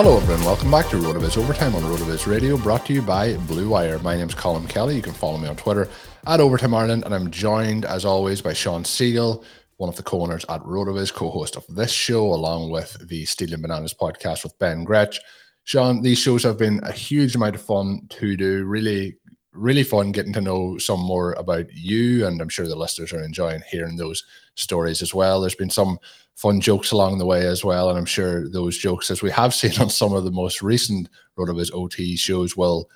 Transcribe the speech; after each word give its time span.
Hello, 0.00 0.16
everyone. 0.16 0.44
Welcome 0.44 0.70
back 0.70 0.88
to 0.90 0.96
RotoViz 0.96 1.36
Overtime 1.36 1.74
on 1.74 1.82
RotoViz 1.82 2.26
Radio, 2.26 2.56
brought 2.56 2.86
to 2.86 2.92
you 2.92 3.02
by 3.02 3.34
Blue 3.48 3.68
Wire. 3.68 3.98
My 3.98 4.16
name 4.16 4.28
is 4.28 4.34
Colm 4.34 4.68
Kelly. 4.68 4.96
You 4.96 5.02
can 5.02 5.12
follow 5.12 5.38
me 5.38 5.48
on 5.48 5.56
Twitter 5.56 5.88
at 6.26 6.40
Overtime 6.40 6.72
Ireland, 6.74 7.04
and 7.04 7.14
I'm 7.14 7.30
joined, 7.30 7.84
as 7.84 8.04
always, 8.04 8.40
by 8.40 8.52
Shawn 8.52 8.84
Siegele, 8.84 9.44
one 9.76 9.88
of 9.88 9.96
the 9.96 10.02
co-owners 10.02 10.44
at 10.48 10.60
RotoViz, 10.62 11.12
co-host 11.12 11.56
of 11.56 11.64
this 11.68 11.90
show, 11.90 12.26
along 12.26 12.70
with 12.70 12.96
the 13.08 13.24
Stealing 13.24 13.60
Bananas 13.60 13.94
podcast 13.94 14.44
with 14.44 14.58
Ben 14.58 14.84
Gretch. 14.84 15.20
Shawn, 15.64 16.00
these 16.00 16.18
shows 16.18 16.42
have 16.44 16.58
been 16.58 16.80
a 16.84 16.92
huge 16.92 17.34
amount 17.34 17.56
of 17.56 17.62
fun 17.62 18.06
to 18.10 18.36
do. 18.36 18.64
Really, 18.64 19.18
really 19.52 19.82
fun 19.82 20.12
getting 20.12 20.32
to 20.34 20.40
know 20.40 20.78
some 20.78 21.00
more 21.00 21.32
about 21.32 21.66
you, 21.72 22.26
and 22.26 22.40
I'm 22.40 22.48
sure 22.48 22.66
the 22.66 22.76
listeners 22.76 23.12
are 23.12 23.22
enjoying 23.22 23.62
hearing 23.70 23.96
those 23.96 24.24
stories 24.54 25.02
as 25.02 25.14
well. 25.14 25.40
There's 25.40 25.54
been 25.54 25.70
some 25.70 25.98
fun 26.34 26.60
jokes 26.60 26.92
along 26.92 27.18
the 27.18 27.26
way 27.26 27.46
as 27.46 27.64
well, 27.64 27.88
and 27.88 27.98
I'm 27.98 28.04
sure 28.04 28.48
those 28.48 28.78
jokes, 28.78 29.10
as 29.10 29.22
we 29.22 29.30
have 29.30 29.54
seen 29.54 29.78
on 29.80 29.90
some 29.90 30.12
of 30.12 30.24
the 30.24 30.30
most 30.30 30.62
recent 30.62 31.08
RotoViz 31.38 31.72
OT 31.72 32.16
shows, 32.16 32.56
will 32.56 32.88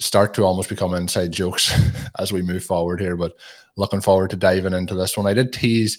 start 0.00 0.34
to 0.34 0.42
almost 0.42 0.68
become 0.68 0.94
inside 0.94 1.32
jokes 1.32 1.72
as 2.18 2.32
we 2.32 2.42
move 2.42 2.64
forward 2.64 3.00
here. 3.00 3.16
But 3.16 3.34
looking 3.76 4.00
forward 4.00 4.30
to 4.30 4.36
diving 4.36 4.74
into 4.74 4.94
this 4.94 5.16
one. 5.16 5.26
I 5.26 5.34
did 5.34 5.52
tease 5.52 5.98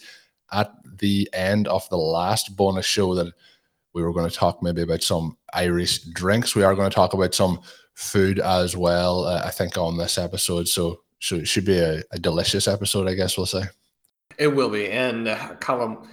at 0.52 0.72
the 1.00 1.30
end 1.34 1.68
of 1.68 1.88
the 1.90 1.98
last 1.98 2.56
bonus 2.56 2.86
show 2.86 3.16
that 3.16 3.34
we 3.94 4.04
were 4.04 4.14
going 4.14 4.30
to 4.30 4.36
talk 4.36 4.62
maybe 4.62 4.82
about 4.82 5.04
some 5.04 5.38
Irish 5.54 6.00
drinks. 6.00 6.56
We 6.56 6.64
are 6.64 6.76
going 6.76 6.90
to 6.90 6.96
talk 6.96 7.14
about 7.14 7.34
some 7.34 7.62
food 7.96 8.40
as 8.40 8.78
well, 8.78 9.26
uh, 9.26 9.42
I 9.44 9.50
think, 9.50 9.78
on 9.78 9.98
this 9.98 10.18
episode. 10.18 10.68
So, 10.68 11.02
so 11.20 11.38
it 11.38 11.48
should 11.48 11.66
be 11.66 11.80
a, 11.80 12.04
a, 12.12 12.20
delicious 12.20 12.68
episode, 12.68 13.08
I 13.08 13.16
guess 13.16 13.38
we'll 13.38 13.46
say. 13.46 13.64
It 14.38 14.50
will 14.50 14.70
be. 14.70 14.90
And 14.90 15.28
uh, 15.28 15.56
Colm, 15.60 16.06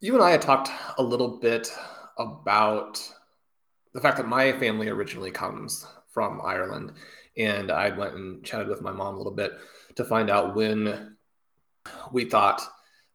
you 0.00 0.14
and 0.14 0.22
I 0.22 0.30
had 0.30 0.40
talked 0.40 0.70
a 0.98 1.02
little 1.02 1.38
bit 1.38 1.70
about 2.16 3.02
the 3.92 4.00
fact 4.00 4.16
that 4.18 4.28
my 4.28 4.52
family 4.52 4.88
originally 4.88 5.30
comes 5.30 5.86
from 6.08 6.40
Ireland. 6.42 6.92
And 7.36 7.70
I 7.70 7.90
went 7.90 8.14
and 8.14 8.42
chatted 8.44 8.68
with 8.68 8.80
my 8.80 8.92
mom 8.92 9.14
a 9.14 9.18
little 9.18 9.34
bit 9.34 9.52
to 9.96 10.04
find 10.04 10.30
out 10.30 10.54
when 10.54 11.16
we 12.12 12.24
thought 12.24 12.62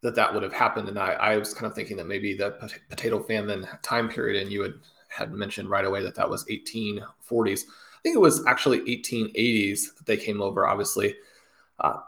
that 0.02 0.16
that 0.16 0.34
would 0.34 0.44
have 0.44 0.54
happened. 0.54 0.90
And 0.90 1.00
I, 1.00 1.14
I 1.14 1.38
was 1.38 1.54
kind 1.54 1.66
of 1.66 1.74
thinking 1.74 1.98
that 1.98 2.08
maybe 2.08 2.36
the 2.36 2.52
potato 2.90 3.24
famine 3.24 3.68
time 3.82 4.10
period, 4.10 4.42
and 4.42 4.52
you 4.52 4.62
had, 4.62 4.74
had 5.10 5.32
mentioned 5.32 5.70
right 5.70 5.86
away 5.86 6.04
that 6.04 6.16
that 6.16 6.30
was 6.30 6.46
1840s. 6.46 7.62
I 8.02 8.04
think 8.04 8.16
it 8.16 8.20
was 8.20 8.44
actually 8.48 8.80
1880s 8.80 9.96
that 9.96 10.08
they 10.08 10.18
came 10.18 10.42
over. 10.42 10.68
Obviously, 10.68 11.16
uh, 11.80 12.00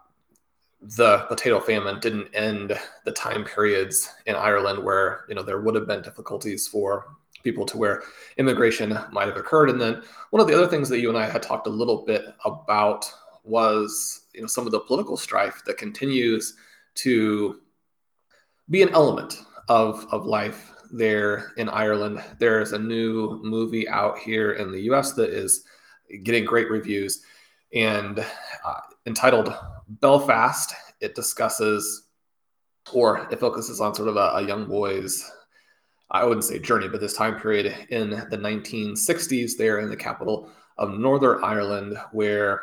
the 0.81 1.19
potato 1.27 1.59
famine 1.59 1.99
didn't 1.99 2.33
end 2.33 2.77
the 3.05 3.11
time 3.11 3.45
periods 3.45 4.09
in 4.25 4.35
Ireland 4.35 4.83
where 4.83 5.25
you 5.29 5.35
know 5.35 5.43
there 5.43 5.61
would 5.61 5.75
have 5.75 5.85
been 5.85 6.01
difficulties 6.01 6.67
for 6.67 7.15
people 7.43 7.63
to 7.67 7.77
where 7.77 8.01
immigration 8.37 8.97
might 9.11 9.27
have 9.27 9.37
occurred. 9.37 9.69
And 9.69 9.79
then 9.79 10.01
one 10.31 10.41
of 10.41 10.47
the 10.47 10.55
other 10.55 10.67
things 10.67 10.89
that 10.89 10.99
you 10.99 11.09
and 11.09 11.17
I 11.17 11.29
had 11.29 11.43
talked 11.43 11.67
a 11.67 11.69
little 11.69 12.03
bit 12.05 12.25
about 12.43 13.05
was 13.43 14.21
you 14.33 14.41
know 14.41 14.47
some 14.47 14.65
of 14.65 14.71
the 14.71 14.79
political 14.79 15.15
strife 15.15 15.61
that 15.67 15.77
continues 15.77 16.55
to 16.95 17.61
be 18.71 18.81
an 18.81 18.89
element 18.89 19.43
of 19.69 20.07
of 20.11 20.25
life 20.25 20.71
there 20.91 21.51
in 21.57 21.69
Ireland. 21.69 22.23
There's 22.39 22.73
a 22.73 22.79
new 22.79 23.39
movie 23.43 23.87
out 23.87 24.17
here 24.17 24.53
in 24.53 24.71
the 24.71 24.81
U.S. 24.81 25.13
that 25.13 25.29
is 25.29 25.65
getting 26.24 26.46
great 26.46 26.69
reviews 26.69 27.24
and 27.74 28.19
uh, 28.19 28.80
entitled 29.06 29.53
Belfast. 29.88 30.74
It 31.00 31.16
discusses 31.16 32.08
or 32.91 33.28
it 33.31 33.40
focuses 33.40 33.80
on 33.80 33.96
sort 33.96 34.09
of 34.09 34.18
a, 34.18 34.31
a 34.36 34.41
young 34.41 34.66
boy's 34.66 35.30
I 36.14 36.24
wouldn't 36.25 36.44
say 36.44 36.59
journey, 36.59 36.88
but 36.88 37.02
this 37.02 37.16
time 37.16 37.40
period 37.40 37.74
in 37.90 38.12
the 38.12 38.38
1960s 38.38 39.58
there 39.58 39.80
in 39.80 39.90
the 39.90 39.96
capital 39.96 40.52
of 40.78 40.91
Northern 40.91 41.44
Ireland, 41.44 41.97
where 42.12 42.62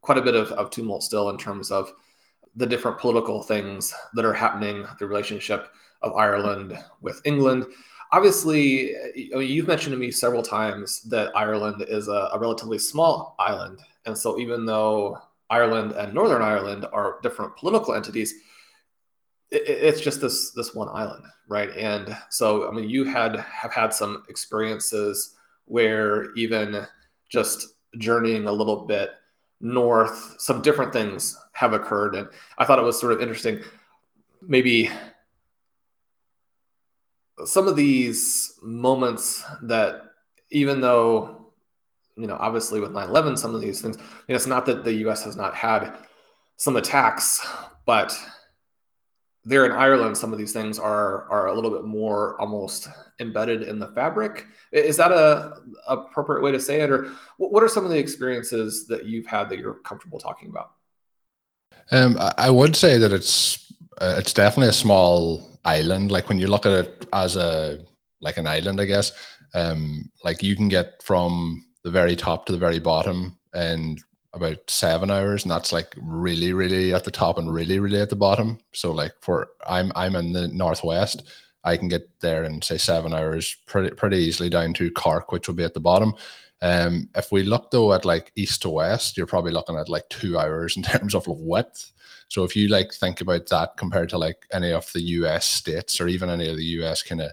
quite 0.00 0.18
a 0.18 0.22
bit 0.22 0.34
of, 0.34 0.50
of 0.52 0.70
tumult 0.70 1.04
still 1.04 1.30
in 1.30 1.38
terms 1.38 1.70
of 1.70 1.92
the 2.56 2.66
different 2.66 2.98
political 2.98 3.40
things 3.40 3.94
that 4.14 4.24
are 4.24 4.32
happening, 4.32 4.84
the 4.98 5.06
relationship 5.06 5.68
of 6.02 6.14
Ireland 6.14 6.76
with 7.00 7.20
England. 7.24 7.66
Obviously, 8.12 8.94
I 8.96 9.38
mean, 9.38 9.48
you've 9.48 9.66
mentioned 9.66 9.92
to 9.92 9.98
me 9.98 10.10
several 10.10 10.42
times 10.42 11.02
that 11.02 11.36
Ireland 11.36 11.84
is 11.88 12.08
a, 12.08 12.30
a 12.32 12.38
relatively 12.38 12.78
small 12.78 13.34
island. 13.38 13.80
And 14.06 14.16
so, 14.16 14.38
even 14.38 14.64
though 14.64 15.18
Ireland 15.50 15.92
and 15.92 16.14
Northern 16.14 16.42
Ireland 16.42 16.86
are 16.92 17.18
different 17.22 17.56
political 17.56 17.94
entities, 17.94 18.34
it, 19.50 19.62
it's 19.66 20.00
just 20.00 20.20
this 20.20 20.52
this 20.52 20.74
one 20.74 20.88
island, 20.88 21.24
right? 21.48 21.70
And 21.76 22.16
so, 22.30 22.68
I 22.68 22.72
mean, 22.72 22.88
you 22.88 23.04
had 23.04 23.36
have 23.36 23.72
had 23.72 23.92
some 23.92 24.22
experiences 24.28 25.34
where 25.64 26.32
even 26.34 26.86
just 27.28 27.66
journeying 27.98 28.46
a 28.46 28.52
little 28.52 28.86
bit 28.86 29.10
north, 29.60 30.36
some 30.38 30.62
different 30.62 30.92
things 30.92 31.36
have 31.52 31.72
occurred, 31.72 32.14
and 32.14 32.28
I 32.58 32.64
thought 32.64 32.78
it 32.78 32.84
was 32.84 33.00
sort 33.00 33.12
of 33.12 33.20
interesting. 33.20 33.60
Maybe 34.42 34.90
some 37.44 37.68
of 37.68 37.76
these 37.76 38.58
moments 38.62 39.44
that, 39.62 40.02
even 40.50 40.80
though 40.80 41.46
you 42.16 42.26
know, 42.26 42.36
obviously 42.40 42.80
with 42.80 42.92
9/11, 42.92 43.38
some 43.38 43.54
of 43.54 43.60
these 43.60 43.80
things, 43.80 43.96
you 43.96 44.02
know, 44.30 44.36
it's 44.36 44.46
not 44.46 44.66
that 44.66 44.84
the 44.84 44.94
U.S. 44.94 45.24
has 45.24 45.36
not 45.36 45.54
had 45.54 45.92
some 46.56 46.76
attacks, 46.76 47.46
but 47.84 48.18
there 49.44 49.66
in 49.66 49.72
Ireland, 49.72 50.16
some 50.16 50.32
of 50.32 50.38
these 50.38 50.52
things 50.52 50.78
are 50.78 51.30
are 51.30 51.46
a 51.46 51.54
little 51.54 51.70
bit 51.70 51.84
more 51.84 52.40
almost 52.40 52.88
embedded 53.20 53.62
in 53.62 53.78
the 53.78 53.88
fabric. 53.88 54.46
Is 54.72 54.96
that 54.96 55.12
a, 55.12 55.58
appropriate 55.86 56.42
way 56.42 56.52
to 56.52 56.60
say 56.60 56.80
it, 56.80 56.90
or 56.90 57.12
what 57.36 57.62
are 57.62 57.68
some 57.68 57.84
of 57.84 57.90
the 57.90 57.98
experiences 57.98 58.86
that 58.88 59.04
you've 59.04 59.26
had 59.26 59.48
that 59.50 59.58
you're 59.58 59.74
comfortable 59.74 60.18
talking 60.18 60.48
about? 60.48 60.72
Um, 61.92 62.18
I 62.36 62.50
would 62.50 62.74
say 62.74 62.98
that 62.98 63.12
it's 63.12 63.72
uh, 63.98 64.16
it's 64.18 64.32
definitely 64.32 64.70
a 64.70 64.72
small 64.72 65.55
island. 65.66 66.10
Like 66.10 66.28
when 66.28 66.38
you 66.38 66.46
look 66.46 66.64
at 66.66 66.72
it 66.72 67.06
as 67.12 67.36
a 67.36 67.78
like 68.20 68.36
an 68.36 68.46
island, 68.46 68.80
I 68.80 68.86
guess. 68.86 69.12
Um, 69.54 70.10
like 70.24 70.42
you 70.42 70.56
can 70.56 70.68
get 70.68 71.02
from 71.02 71.64
the 71.82 71.90
very 71.90 72.16
top 72.16 72.46
to 72.46 72.52
the 72.52 72.58
very 72.58 72.78
bottom 72.78 73.38
and 73.54 74.00
about 74.32 74.58
seven 74.68 75.10
hours, 75.10 75.44
and 75.44 75.50
that's 75.50 75.72
like 75.72 75.94
really, 75.96 76.52
really 76.52 76.92
at 76.92 77.04
the 77.04 77.10
top 77.10 77.38
and 77.38 77.52
really, 77.52 77.78
really 77.78 78.00
at 78.00 78.10
the 78.10 78.16
bottom. 78.16 78.58
So 78.72 78.92
like 78.92 79.12
for 79.20 79.48
I'm 79.66 79.92
I'm 79.94 80.14
in 80.14 80.32
the 80.32 80.48
northwest, 80.48 81.22
I 81.64 81.76
can 81.76 81.88
get 81.88 82.20
there 82.20 82.44
in 82.44 82.62
say 82.62 82.76
seven 82.76 83.14
hours 83.14 83.56
pretty 83.66 83.94
pretty 83.94 84.18
easily 84.18 84.50
down 84.50 84.74
to 84.74 84.90
Cork, 84.90 85.32
which 85.32 85.48
will 85.48 85.54
be 85.54 85.64
at 85.64 85.74
the 85.74 85.80
bottom. 85.80 86.14
Um, 86.62 87.08
if 87.14 87.32
we 87.32 87.42
look 87.42 87.70
though 87.70 87.92
at 87.92 88.04
like 88.04 88.32
east 88.36 88.62
to 88.62 88.70
west, 88.70 89.16
you're 89.16 89.26
probably 89.26 89.52
looking 89.52 89.76
at 89.76 89.88
like 89.88 90.08
two 90.08 90.38
hours 90.38 90.76
in 90.76 90.82
terms 90.84 91.14
of 91.14 91.26
width. 91.26 91.92
So 92.28 92.44
if 92.44 92.56
you 92.56 92.68
like 92.68 92.92
think 92.92 93.20
about 93.20 93.46
that 93.48 93.76
compared 93.76 94.08
to 94.10 94.18
like 94.18 94.46
any 94.52 94.72
of 94.72 94.90
the 94.92 95.00
US 95.00 95.46
states 95.46 96.00
or 96.00 96.08
even 96.08 96.28
any 96.28 96.48
of 96.48 96.56
the 96.56 96.64
US 96.80 97.02
kind 97.02 97.20
of 97.20 97.32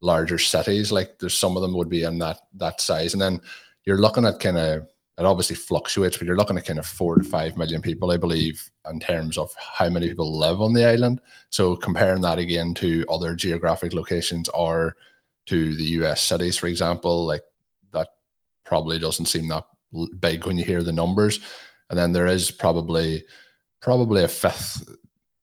larger 0.00 0.38
cities, 0.38 0.92
like 0.92 1.18
there's 1.18 1.38
some 1.38 1.56
of 1.56 1.62
them 1.62 1.74
would 1.74 1.88
be 1.88 2.04
in 2.04 2.18
that 2.18 2.38
that 2.54 2.80
size. 2.80 3.12
And 3.12 3.22
then 3.22 3.40
you're 3.84 3.98
looking 3.98 4.24
at 4.24 4.40
kind 4.40 4.58
of 4.58 4.88
it 5.20 5.26
obviously 5.26 5.56
fluctuates, 5.56 6.16
but 6.16 6.26
you're 6.26 6.36
looking 6.36 6.56
at 6.56 6.64
kind 6.64 6.78
of 6.78 6.86
four 6.86 7.16
to 7.16 7.22
five 7.22 7.54
million 7.58 7.82
people, 7.82 8.10
I 8.10 8.16
believe, 8.16 8.70
in 8.90 9.00
terms 9.00 9.36
of 9.36 9.52
how 9.58 9.90
many 9.90 10.08
people 10.08 10.38
live 10.38 10.62
on 10.62 10.72
the 10.72 10.86
island. 10.86 11.20
So 11.50 11.76
comparing 11.76 12.22
that 12.22 12.38
again 12.38 12.72
to 12.74 13.04
other 13.10 13.34
geographic 13.34 13.92
locations 13.92 14.48
or 14.50 14.96
to 15.46 15.76
the 15.76 15.84
US 15.84 16.22
cities, 16.22 16.56
for 16.56 16.68
example, 16.68 17.26
like 17.26 17.42
that 17.92 18.08
probably 18.64 18.98
doesn't 18.98 19.26
seem 19.26 19.48
that 19.48 19.66
big 20.20 20.46
when 20.46 20.56
you 20.56 20.64
hear 20.64 20.82
the 20.82 20.92
numbers. 20.92 21.40
And 21.90 21.98
then 21.98 22.12
there 22.12 22.28
is 22.28 22.50
probably 22.50 23.24
probably 23.80 24.24
a 24.24 24.28
fifth 24.28 24.96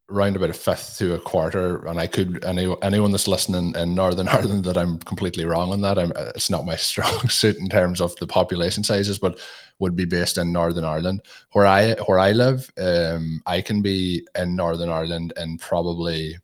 around 0.09 0.37
about 0.37 0.49
a 0.49 0.53
fifth 0.53 0.97
to 0.97 1.15
a 1.15 1.19
quarter. 1.19 1.85
And 1.85 1.99
I 1.99 2.07
could 2.07 2.43
any 2.45 2.73
anyone 2.81 3.11
that's 3.11 3.27
listening 3.27 3.75
in 3.75 3.95
Northern 3.95 4.27
Ireland 4.29 4.63
that 4.65 4.77
I'm 4.77 4.99
completely 4.99 5.45
wrong 5.45 5.71
on 5.71 5.81
that. 5.81 5.99
I'm 5.99 6.13
it's 6.35 6.49
not 6.49 6.65
my 6.65 6.75
strong 6.91 7.29
suit 7.29 7.57
in 7.57 7.69
terms 7.69 8.01
of 8.01 8.15
the 8.17 8.27
population 8.27 8.83
sizes, 8.83 9.19
but 9.19 9.39
would 9.79 9.95
be 9.95 10.05
based 10.05 10.37
in 10.37 10.51
Northern 10.51 10.85
Ireland. 10.85 11.21
Where 11.51 11.65
I 11.65 11.93
where 12.05 12.19
I 12.19 12.31
live, 12.31 12.71
um, 12.77 13.41
I 13.45 13.61
can 13.61 13.81
be 13.81 14.25
in 14.35 14.55
Northern 14.55 14.89
Ireland 14.89 15.33
in 15.37 15.57
probably 15.57 16.37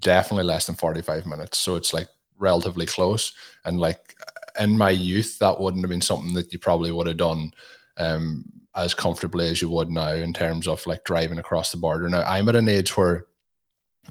definitely 0.00 0.44
less 0.44 0.66
than 0.66 0.76
45 0.76 1.24
minutes. 1.24 1.58
So 1.58 1.76
it's 1.76 1.94
like 1.94 2.08
relatively 2.38 2.84
close. 2.84 3.32
And 3.64 3.80
like 3.80 4.14
in 4.60 4.76
my 4.76 4.90
youth, 4.90 5.38
that 5.38 5.58
wouldn't 5.58 5.82
have 5.82 5.90
been 5.90 6.02
something 6.02 6.34
that 6.34 6.52
you 6.52 6.58
probably 6.58 6.92
would 6.92 7.06
have 7.06 7.16
done 7.16 7.52
um, 7.96 8.44
as 8.76 8.94
comfortably 8.94 9.48
as 9.48 9.62
you 9.62 9.68
would 9.68 9.90
now 9.90 10.12
in 10.12 10.32
terms 10.32 10.66
of 10.66 10.84
like 10.86 11.04
driving 11.04 11.38
across 11.38 11.70
the 11.70 11.76
border. 11.76 12.08
Now 12.08 12.22
I'm 12.22 12.48
at 12.48 12.56
an 12.56 12.68
age 12.68 12.96
where 12.96 13.26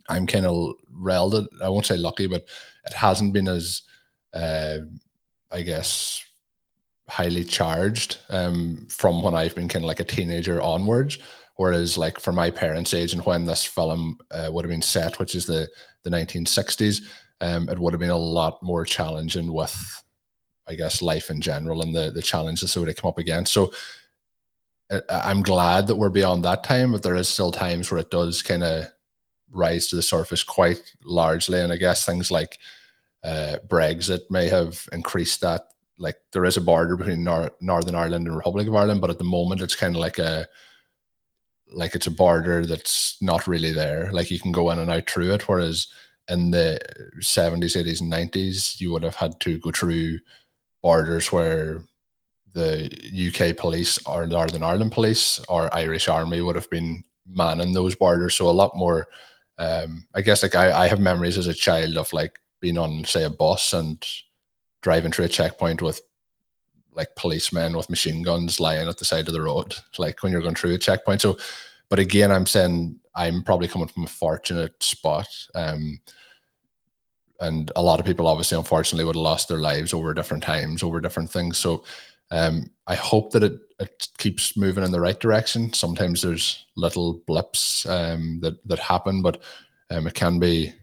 I'm 0.09 0.25
kind 0.25 0.45
of 0.45 0.73
relative. 0.91 1.47
I 1.61 1.69
won't 1.69 1.85
say 1.85 1.97
lucky, 1.97 2.27
but 2.27 2.45
it 2.85 2.93
hasn't 2.93 3.33
been 3.33 3.47
as, 3.47 3.81
uh, 4.33 4.79
I 5.51 5.61
guess, 5.61 6.23
highly 7.09 7.43
charged 7.43 8.17
um, 8.29 8.87
from 8.89 9.21
when 9.21 9.35
I've 9.35 9.55
been 9.55 9.67
kind 9.67 9.83
of 9.83 9.87
like 9.87 9.99
a 9.99 10.05
teenager 10.05 10.61
onwards. 10.61 11.17
Whereas, 11.57 11.97
like 11.97 12.19
for 12.19 12.31
my 12.31 12.49
parents' 12.49 12.95
age 12.95 13.13
and 13.13 13.23
when 13.25 13.45
this 13.45 13.63
film 13.63 14.17
uh, 14.31 14.49
would 14.51 14.65
have 14.65 14.71
been 14.71 14.81
set, 14.81 15.19
which 15.19 15.35
is 15.35 15.45
the 15.45 15.67
the 16.03 16.09
1960s, 16.09 17.01
um, 17.41 17.69
it 17.69 17.77
would 17.77 17.93
have 17.93 17.99
been 17.99 18.09
a 18.09 18.17
lot 18.17 18.61
more 18.63 18.83
challenging 18.85 19.53
with, 19.53 20.03
I 20.67 20.73
guess, 20.73 21.01
life 21.01 21.29
in 21.29 21.41
general 21.41 21.81
and 21.83 21.95
the 21.95 22.09
the 22.09 22.23
challenges 22.23 22.73
that 22.73 22.79
would 22.79 22.89
have 22.89 22.97
come 22.97 23.09
up 23.09 23.19
against. 23.19 23.53
So 23.53 23.71
I'm 25.09 25.41
glad 25.41 25.87
that 25.87 25.95
we're 25.95 26.09
beyond 26.09 26.43
that 26.45 26.63
time, 26.63 26.91
but 26.91 27.03
there 27.03 27.15
is 27.15 27.29
still 27.29 27.51
times 27.51 27.89
where 27.89 27.99
it 27.99 28.11
does 28.11 28.41
kind 28.41 28.63
of 28.63 28.85
rise 29.51 29.87
to 29.87 29.95
the 29.95 30.01
surface 30.01 30.43
quite 30.43 30.81
largely. 31.03 31.59
And 31.59 31.71
I 31.71 31.77
guess 31.77 32.05
things 32.05 32.31
like 32.31 32.57
uh, 33.23 33.57
Brexit 33.67 34.21
may 34.29 34.49
have 34.49 34.87
increased 34.91 35.41
that. 35.41 35.63
Like 35.97 36.17
there 36.31 36.45
is 36.45 36.57
a 36.57 36.61
border 36.61 36.97
between 36.97 37.23
Nor- 37.23 37.51
Northern 37.61 37.95
Ireland 37.95 38.27
and 38.27 38.35
Republic 38.35 38.67
of 38.67 38.75
Ireland, 38.75 39.01
but 39.01 39.09
at 39.09 39.19
the 39.19 39.23
moment 39.23 39.61
it's 39.61 39.75
kind 39.75 39.95
of 39.95 40.01
like 40.01 40.19
a 40.19 40.47
like 41.71 41.95
it's 41.95 42.07
a 42.07 42.11
border 42.11 42.65
that's 42.65 43.17
not 43.21 43.47
really 43.47 43.71
there. 43.71 44.11
Like 44.11 44.29
you 44.29 44.39
can 44.39 44.51
go 44.51 44.69
in 44.71 44.79
and 44.79 44.91
out 44.91 45.09
through 45.09 45.33
it, 45.33 45.47
whereas 45.47 45.87
in 46.29 46.51
the 46.51 46.79
70s, 47.19 47.75
80s, 47.75 48.01
and 48.01 48.11
90s, 48.11 48.79
you 48.79 48.91
would 48.91 49.03
have 49.03 49.15
had 49.15 49.39
to 49.41 49.59
go 49.59 49.71
through 49.71 50.19
borders 50.81 51.31
where 51.31 51.83
the 52.53 52.89
UK 53.29 53.57
police 53.57 53.99
or 54.05 54.27
Northern 54.27 54.63
Ireland 54.63 54.91
police 54.91 55.39
or 55.49 55.73
Irish 55.75 56.07
Army 56.07 56.41
would 56.41 56.55
have 56.55 56.69
been 56.69 57.03
manning 57.27 57.73
those 57.73 57.95
borders. 57.95 58.35
So 58.35 58.49
a 58.49 58.51
lot 58.51 58.75
more. 58.75 59.07
Um, 59.57 60.07
I 60.15 60.21
guess 60.21 60.43
like 60.43 60.55
I, 60.55 60.85
I 60.85 60.87
have 60.87 60.99
memories 60.99 61.37
as 61.37 61.47
a 61.47 61.53
child 61.53 61.97
of 61.97 62.11
like 62.13 62.39
being 62.59 62.77
on 62.77 63.03
say 63.05 63.23
a 63.23 63.29
bus 63.29 63.73
and 63.73 64.03
driving 64.81 65.11
through 65.11 65.25
a 65.25 65.29
checkpoint 65.29 65.81
with 65.81 66.01
like 66.93 67.15
policemen 67.15 67.75
with 67.75 67.89
machine 67.89 68.21
guns 68.21 68.59
lying 68.59 68.87
at 68.87 68.97
the 68.97 69.05
side 69.05 69.27
of 69.27 69.33
the 69.33 69.41
road, 69.41 69.75
like 69.97 70.21
when 70.21 70.31
you're 70.31 70.41
going 70.41 70.55
through 70.55 70.73
a 70.73 70.77
checkpoint. 70.77 71.21
So, 71.21 71.37
but 71.89 71.99
again, 71.99 72.31
I'm 72.31 72.45
saying 72.45 72.99
I'm 73.15 73.43
probably 73.43 73.67
coming 73.67 73.87
from 73.87 74.03
a 74.03 74.07
fortunate 74.07 74.81
spot. 74.81 75.27
Um, 75.55 75.99
and 77.39 77.71
a 77.75 77.81
lot 77.81 77.99
of 77.99 78.05
people 78.05 78.27
obviously 78.27 78.57
unfortunately 78.57 79.05
would 79.05 79.15
have 79.15 79.23
lost 79.23 79.47
their 79.47 79.57
lives 79.57 79.93
over 79.93 80.13
different 80.13 80.43
times 80.43 80.83
over 80.83 81.01
different 81.01 81.29
things 81.29 81.57
so 81.57 81.83
um, 82.33 82.71
I 82.87 82.95
hope 82.95 83.31
that 83.31 83.43
it, 83.43 83.59
it 83.79 84.07
keeps 84.17 84.57
moving 84.57 84.83
in 84.83 84.91
the 84.91 84.99
right 84.99 85.19
direction. 85.19 85.71
Sometimes 85.71 86.21
there's 86.21 86.65
little 86.75 87.21
blips 87.27 87.85
um, 87.85 88.39
that 88.41 88.55
that 88.67 88.79
happen, 88.79 89.21
but 89.21 89.41
um, 89.91 90.07
it 90.07 90.15
can 90.15 90.39
be 90.39 90.73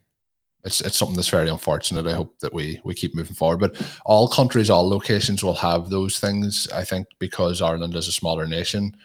it's 0.63 0.81
it's 0.81 0.97
something 0.97 1.17
that's 1.17 1.29
very 1.29 1.49
unfortunate. 1.49 2.07
I 2.07 2.15
hope 2.15 2.39
that 2.39 2.55
we 2.55 2.81
we 2.85 2.95
keep 2.95 3.17
moving 3.17 3.35
forward. 3.35 3.59
But 3.59 3.83
all 4.07 4.29
countries, 4.29 4.71
all 4.71 4.89
locations 4.89 5.43
will 5.43 5.55
have 5.55 5.91
those 5.91 6.21
things. 6.21 6.69
I 6.73 6.85
think 6.85 7.09
because 7.19 7.61
Ireland 7.61 7.97
is 7.97 8.07
a 8.07 8.13
smaller 8.13 8.47
nation, 8.47 8.97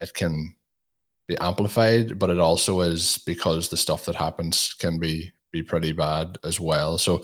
it 0.00 0.12
can 0.14 0.56
be 1.28 1.38
amplified, 1.38 2.18
but 2.18 2.30
it 2.30 2.40
also 2.40 2.80
is 2.80 3.18
because 3.18 3.68
the 3.68 3.76
stuff 3.76 4.04
that 4.06 4.16
happens 4.16 4.74
can 4.74 4.98
be 4.98 5.30
be 5.52 5.62
pretty 5.62 5.92
bad 5.92 6.38
as 6.42 6.58
well. 6.58 6.98
So 6.98 7.22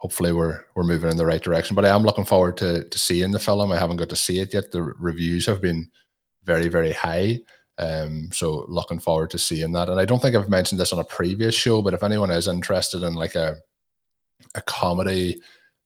hopefully 0.00 0.32
we're 0.32 0.64
we're 0.74 0.82
moving 0.82 1.10
in 1.10 1.16
the 1.16 1.26
right 1.26 1.42
direction. 1.42 1.76
But 1.76 1.84
I 1.84 1.90
am 1.90 2.02
looking 2.02 2.24
forward 2.24 2.56
to 2.58 2.84
to 2.84 2.98
seeing 2.98 3.30
the 3.30 3.38
film. 3.38 3.70
I 3.70 3.78
haven't 3.78 3.98
got 3.98 4.08
to 4.08 4.16
see 4.16 4.40
it 4.40 4.52
yet. 4.52 4.72
The 4.72 4.82
reviews 4.82 5.46
have 5.46 5.60
been 5.60 5.90
very 6.44 6.68
very 6.68 6.92
high. 6.92 7.40
Um, 7.78 8.30
so 8.32 8.66
looking 8.68 8.98
forward 8.98 9.30
to 9.30 9.38
seeing 9.38 9.72
that. 9.72 9.88
And 9.88 9.98
I 9.98 10.04
don't 10.04 10.20
think 10.20 10.36
I've 10.36 10.50
mentioned 10.50 10.80
this 10.80 10.92
on 10.92 10.98
a 10.98 11.04
previous 11.04 11.54
show, 11.54 11.80
but 11.80 11.94
if 11.94 12.02
anyone 12.02 12.30
is 12.30 12.48
interested 12.48 13.02
in 13.02 13.14
like 13.14 13.34
a 13.34 13.56
a 14.54 14.62
comedy 14.62 15.40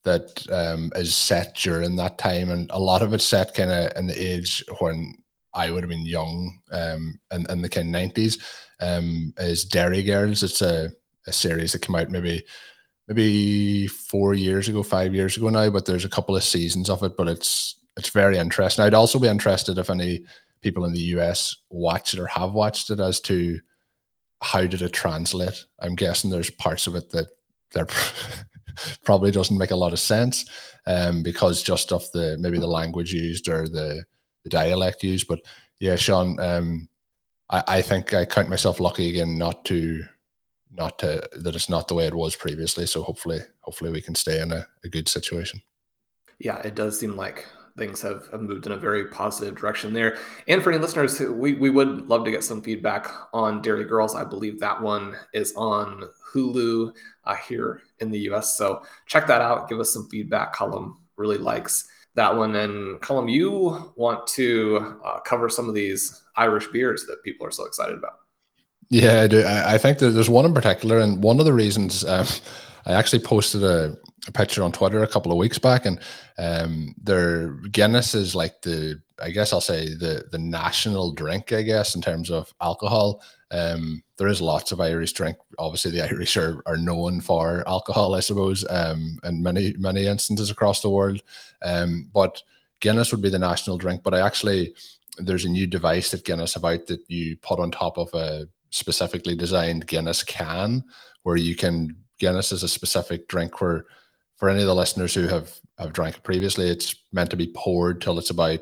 that 0.05 0.45
um, 0.51 0.93
is 0.97 1.15
set 1.15 1.57
during 1.57 1.97
that 1.97 2.19
time, 2.19 2.51
and 2.51 2.71
a 2.71 2.79
lot 2.79 3.03
of 3.03 3.13
it's 3.13 3.25
set 3.25 3.55
kind 3.55 3.71
of 3.71 3.93
in 3.97 4.07
the 4.07 4.15
age 4.15 4.65
when 4.79 5.15
I 5.55 5.71
would 5.71 5.83
have 5.83 5.91
been 5.91 6.07
young, 6.07 6.59
um, 6.73 7.19
in, 7.33 7.47
in 7.51 7.63
the 7.63 7.69
kind 7.69 7.91
nineties, 7.91 8.39
um, 8.81 9.33
is 9.39 9.65
Derry 9.65 10.03
Girls. 10.03 10.43
It's 10.43 10.63
a, 10.63 10.91
a 11.27 11.33
series 11.33 11.73
that 11.73 11.83
came 11.83 11.97
out 11.97 12.11
maybe 12.11 12.45
maybe 13.09 13.87
four 13.87 14.35
years 14.35 14.69
ago, 14.69 14.83
five 14.83 15.15
years 15.15 15.37
ago 15.37 15.49
now, 15.49 15.71
but 15.71 15.87
there's 15.87 16.05
a 16.05 16.11
couple 16.11 16.37
of 16.37 16.45
seasons 16.45 16.89
of 16.89 17.03
it, 17.03 17.17
but 17.17 17.29
it's 17.29 17.77
it's 17.97 18.11
very 18.11 18.39
interesting. 18.39 18.85
I'd 18.85 18.95
also 18.95 19.19
be 19.19 19.29
interested 19.29 19.79
if 19.79 19.89
any 19.89 20.25
people 20.63 20.85
in 20.85 20.93
the 20.93 21.13
US 21.17 21.57
watch 21.71 22.15
it 22.15 22.21
or 22.21 22.27
have 22.27 22.53
watched 22.53 22.91
it 22.91 22.99
as 22.99 23.21
to 23.21 23.61
how 24.43 24.67
did 24.67 24.83
it 24.83 24.93
translate. 24.93 25.65
I'm 25.81 25.95
guessing 25.95 26.31
there's 26.31 26.51
parts 26.51 26.87
of 26.87 26.97
it 26.97 27.11
that 27.11 27.29
there 27.73 27.87
probably 29.05 29.31
doesn't 29.31 29.59
make 29.59 29.71
a 29.71 29.77
lot 29.77 29.93
of 29.93 30.01
sense 30.01 30.45
um, 30.87 31.23
because 31.23 31.63
just 31.63 31.93
of 31.93 32.11
the 32.13 32.37
maybe 32.41 32.59
the 32.59 32.67
language 32.67 33.13
used 33.13 33.49
or 33.49 33.69
the, 33.69 34.05
the 34.43 34.51
dialect 34.51 35.05
used. 35.05 35.29
But 35.29 35.41
yeah, 35.79 35.97
Shawn, 35.97 36.39
um, 36.41 36.89
I, 37.51 37.63
I 37.69 37.83
think 37.83 38.13
I 38.13 38.25
count 38.25 38.49
myself 38.49 38.81
lucky 38.81 39.09
again 39.09 39.39
not 39.39 39.65
to 39.67 40.05
not 40.77 40.99
to 41.01 41.29
that 41.33 41.55
it's 41.55 41.69
not 41.69 41.89
the 41.89 41.95
way 41.95 42.07
it 42.07 42.15
was 42.15 42.37
previously. 42.37 42.87
So 42.87 43.03
hopefully, 43.03 43.41
hopefully 43.61 43.91
we 43.91 44.03
can 44.03 44.15
stay 44.15 44.41
in 44.41 44.53
a, 44.53 44.67
a 44.85 44.89
good 44.89 45.09
situation. 45.09 45.63
Yeah, 46.39 46.59
it 46.59 46.75
does 46.75 46.99
seem 46.99 47.17
like 47.17 47.47
things 47.77 48.01
have, 48.03 48.29
have 48.31 48.41
moved 48.41 48.67
in 48.67 48.73
a 48.73 48.77
very 48.77 49.07
positive 49.07 49.57
direction 49.57 49.93
there. 49.93 50.19
And 50.47 50.63
for 50.63 50.71
any 50.71 50.81
listeners, 50.81 51.19
we, 51.21 51.55
we 51.55 51.71
would 51.71 52.09
love 52.09 52.25
to 52.25 52.31
get 52.31 52.45
some 52.45 52.63
feedback 52.63 53.11
on 53.33 53.63
Derry 53.63 53.85
Girls. 53.85 54.15
I 54.15 54.25
believe 54.25 54.61
that 54.61 54.81
one 54.81 55.17
is 55.33 55.53
on 55.57 56.09
Hulu 56.33 56.93
uh, 57.25 57.35
here 57.35 57.83
in 57.99 58.11
the 58.11 58.21
US. 58.31 58.57
So 58.57 58.83
check 59.07 59.27
that 59.27 59.41
out. 59.41 59.69
Give 59.69 59.81
us 59.81 59.93
some 59.93 60.09
feedback. 60.09 60.55
Colm 60.55 60.95
really 61.17 61.39
likes 61.39 61.89
that 62.15 62.35
one. 62.35 62.55
And 62.55 63.01
Colm, 63.01 63.31
you 63.31 63.93
want 63.97 64.27
to 64.29 65.01
uh, 65.05 65.21
cover 65.21 65.49
some 65.49 65.69
of 65.69 65.75
these 65.75 66.23
Irish 66.37 66.69
beers 66.69 67.07
that 67.07 67.25
people 67.25 67.47
are 67.47 67.53
so 67.53 67.65
excited 67.65 67.99
about. 67.99 68.21
Yeah, 68.91 69.23
I 69.23 69.27
do. 69.27 69.45
I, 69.47 69.79
think 69.79 69.99
that 69.99 70.11
there's 70.11 70.31
one 70.31 70.45
in 70.45 70.55
particular, 70.55 70.99
and 70.99 71.23
one 71.23 71.39
of 71.41 71.47
the 71.47 71.53
reasons 71.53 72.05
um, 72.05 72.27
I 72.87 72.93
actually 72.93 73.21
posted 73.21 73.63
a, 73.63 73.97
a, 74.27 74.33
picture 74.33 74.63
on 74.63 74.73
Twitter 74.73 75.03
a 75.03 75.09
couple 75.09 75.33
of 75.33 75.39
weeks 75.39 75.59
back, 75.59 75.87
and 75.87 75.99
um, 76.39 76.95
their 77.03 77.53
Guinness 77.71 78.15
is 78.15 78.35
like 78.35 78.63
the, 78.63 79.01
I 79.23 79.31
guess 79.31 79.53
I'll 79.53 79.61
say 79.61 79.95
the 79.95 80.25
the 80.31 80.39
national 80.39 81.13
drink, 81.13 81.53
I 81.53 81.63
guess, 81.63 81.95
in 81.95 82.03
terms 82.03 82.31
of 82.31 82.53
alcohol. 82.61 83.23
Um, 83.51 84.03
there 84.19 84.29
is 84.29 84.41
lots 84.41 84.73
of 84.73 84.81
Irish 84.81 85.13
drink. 85.13 85.37
Obviously, 85.59 85.93
the 85.93 86.05
Irish 86.09 86.37
are, 86.37 86.63
are 86.67 86.77
known 86.77 87.21
for 87.21 87.67
alcohol, 87.69 88.15
I 88.15 88.21
suppose, 88.21 88.65
um, 88.69 89.19
in 89.25 89.43
many 89.43 89.75
many 89.79 90.07
instances 90.07 90.51
across 90.51 90.83
the 90.83 90.91
world. 90.91 91.23
Um, 91.63 92.11
but 92.13 92.43
Guinness 92.81 93.13
would 93.13 93.23
be 93.23 93.31
the 93.31 93.39
national 93.39 93.79
drink. 93.79 94.03
But 94.03 94.15
I 94.15 94.21
actually 94.21 94.75
there's 95.19 95.45
a 95.45 95.49
new 95.49 95.67
device 95.67 96.11
that 96.11 96.25
Guinness 96.25 96.55
have 96.55 96.65
out 96.65 96.87
that 96.87 97.01
you 97.09 97.37
put 97.37 97.61
on 97.61 97.71
top 97.71 97.99
of 97.99 98.13
a 98.15 98.49
specifically 98.75 99.37
designed 99.37 99.87
Guinness 99.87 100.23
can, 100.23 100.85
where 101.23 101.37
you 101.37 101.55
can 101.55 101.97
Guinness 102.19 102.53
is 102.53 102.63
a 102.63 102.69
specific 102.69 103.29
drink 103.29 103.61
where 103.61 103.87
for 104.37 104.49
any 104.49 104.61
of 104.61 104.67
the 104.67 104.75
listeners 104.75 105.15
who 105.15 105.27
have 105.29 105.53
have 105.79 105.93
drank 105.93 106.23
previously, 106.23 106.69
it's 106.69 106.95
meant 107.13 107.31
to 107.31 107.37
be 107.37 107.53
poured 107.55 108.01
till 108.01 108.19
it's 108.19 108.31
about 108.31 108.61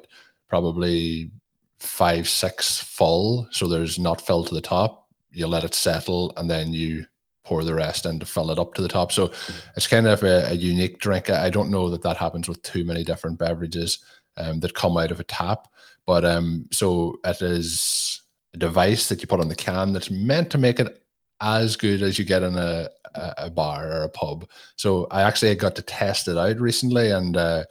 probably 0.49 1.31
five, 1.79 2.29
six 2.29 2.79
full. 2.79 3.47
So 3.51 3.67
there's 3.67 3.99
not 3.99 4.21
filled 4.21 4.49
to 4.49 4.55
the 4.55 4.61
top. 4.61 5.09
You 5.31 5.47
let 5.47 5.65
it 5.65 5.75
settle 5.75 6.33
and 6.37 6.51
then 6.51 6.73
you 6.73 7.07
pour 7.45 7.65
the 7.65 7.75
rest 7.75 8.07
in 8.07 8.19
to 8.21 8.27
fill 8.27 8.51
it 8.51 8.59
up 8.59 8.75
to 8.75 8.83
the 8.83 8.89
top. 8.89 9.13
So 9.13 9.33
it's 9.77 9.87
kind 9.87 10.07
of 10.07 10.23
a, 10.23 10.51
a 10.51 10.55
unique 10.55 10.99
drink. 11.01 11.29
I 11.29 11.51
don't 11.51 11.71
know 11.71 11.91
that 11.91 12.03
that 12.03 12.17
happens 12.17 12.49
with 12.49 12.63
too 12.63 12.85
many 12.85 13.03
different 13.03 13.39
beverages 13.39 13.99
um, 14.37 14.61
that 14.61 14.75
come 14.75 14.97
out 14.97 15.11
of 15.11 15.21
a 15.21 15.25
tap. 15.25 15.69
But 16.07 16.25
um, 16.25 16.67
so 16.71 17.19
it 17.25 17.43
is 17.43 18.22
a 18.55 18.59
device 18.59 19.09
that 19.09 19.21
you 19.21 19.27
put 19.27 19.41
on 19.41 19.49
the 19.49 19.55
can 19.55 19.93
that's 19.93 20.11
meant 20.11 20.51
to 20.51 20.59
make 20.59 20.79
it 20.79 21.03
as 21.41 21.77
good 21.77 22.03
as 22.03 22.19
you 22.19 22.25
get 22.25 22.43
in 22.43 22.57
a, 22.57 22.89
a 23.15 23.51
bar 23.51 23.91
or 23.91 24.03
a 24.03 24.09
pub. 24.09 24.49
So 24.77 25.07
I 25.11 25.23
actually 25.23 25.55
got 25.57 25.75
to 25.77 25.83
test 25.83 26.29
it 26.29 26.39
out 26.39 26.59
recently, 26.61 27.11
and 27.11 27.37
uh, 27.37 27.65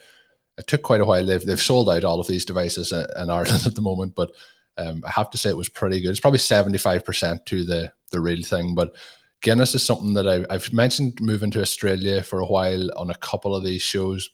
it 0.58 0.68
took 0.68 0.84
quite 0.84 1.02
a 1.02 1.06
while. 1.06 1.26
They've 1.26 1.44
they've 1.44 1.62
sold 1.62 1.90
out 1.90 2.04
all 2.04 2.20
of 2.20 2.28
these 2.28 2.46
devices 2.46 2.92
in, 2.92 3.30
Ireland 3.30 3.64
at 3.66 3.76
the 3.76 3.82
moment, 3.82 4.14
but 4.16 4.32
um, 4.78 5.04
I 5.06 5.12
have 5.12 5.30
to 5.32 5.38
say 5.38 5.50
it 5.50 5.58
was 5.58 5.70
pretty 5.70 6.02
good. 6.02 6.12
It's 6.12 6.20
probably 6.20 6.40
seventy 6.40 6.78
five 6.78 7.06
percent 7.06 7.46
to 7.48 7.64
the 7.64 7.92
the 8.12 8.20
real 8.20 8.44
thing, 8.44 8.76
but 8.76 8.96
Guinness 9.42 9.74
is 9.74 9.84
something 9.84 10.14
that 10.14 10.28
I, 10.28 10.54
I've 10.54 10.72
mentioned 10.72 11.20
moving 11.20 11.50
to 11.52 11.62
Australia 11.62 12.22
for 12.22 12.40
a 12.40 12.46
while 12.46 12.96
on 12.98 13.10
a 13.10 13.16
couple 13.16 13.56
of 13.56 13.64
these 13.64 13.82
shows. 13.82 14.30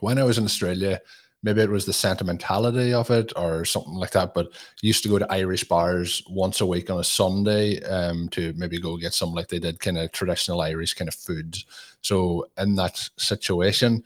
When 0.00 0.18
I 0.18 0.24
was 0.24 0.38
in 0.38 0.44
Australia, 0.44 1.00
maybe 1.44 1.60
it 1.60 1.70
was 1.70 1.84
the 1.84 1.92
sentimentality 1.92 2.94
of 2.94 3.10
it 3.10 3.30
or 3.36 3.66
something 3.66 3.94
like 3.94 4.10
that. 4.12 4.32
But 4.32 4.48
used 4.80 5.02
to 5.02 5.10
go 5.10 5.18
to 5.18 5.32
Irish 5.32 5.62
bars 5.64 6.24
once 6.28 6.62
a 6.62 6.66
week 6.66 6.88
on 6.88 6.98
a 6.98 7.04
Sunday 7.04 7.82
um, 7.84 8.30
to 8.30 8.54
maybe 8.56 8.80
go 8.80 8.96
get 8.96 9.12
some 9.12 9.34
like 9.34 9.48
they 9.48 9.58
did 9.58 9.78
kind 9.78 9.98
of 9.98 10.10
traditional 10.10 10.62
Irish 10.62 10.94
kind 10.94 11.08
of 11.08 11.14
foods. 11.14 11.66
So 12.00 12.46
in 12.56 12.74
that 12.76 13.08
situation, 13.18 14.02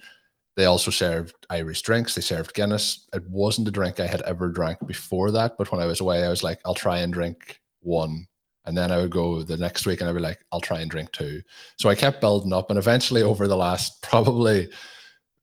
they 0.57 0.65
also 0.65 0.91
served 0.91 1.37
Irish 1.49 1.81
drinks. 1.83 2.17
They 2.17 2.21
served 2.21 2.55
Guinness. 2.55 3.07
It 3.15 3.25
wasn't 3.31 3.69
a 3.69 3.71
drink 3.71 4.01
I 4.01 4.09
had 4.09 4.23
ever 4.23 4.49
drank 4.49 4.85
before 4.85 5.31
that, 5.31 5.57
but 5.57 5.71
when 5.71 5.81
I 5.81 5.87
was 5.87 6.01
away, 6.01 6.25
I 6.25 6.29
was 6.29 6.43
like, 6.43 6.61
I'll 6.65 6.75
try 6.75 6.99
and 6.99 7.13
drink 7.13 7.61
one. 7.81 8.27
And 8.65 8.77
then 8.77 8.91
I 8.91 8.99
would 8.99 9.11
go 9.11 9.45
the 9.45 9.57
next 9.57 9.87
week 9.87 10.01
and 10.01 10.11
I'd 10.11 10.15
be 10.15 10.21
like, 10.21 10.45
I'll 10.51 10.61
try 10.61 10.81
and 10.81 10.91
drink 10.91 11.13
two. 11.13 11.41
So 11.77 11.89
I 11.89 11.95
kept 11.95 12.21
building 12.21 12.53
up. 12.53 12.69
And 12.71 12.79
eventually, 12.79 13.23
over 13.23 13.47
the 13.47 13.57
last 13.57 14.03
probably 14.03 14.69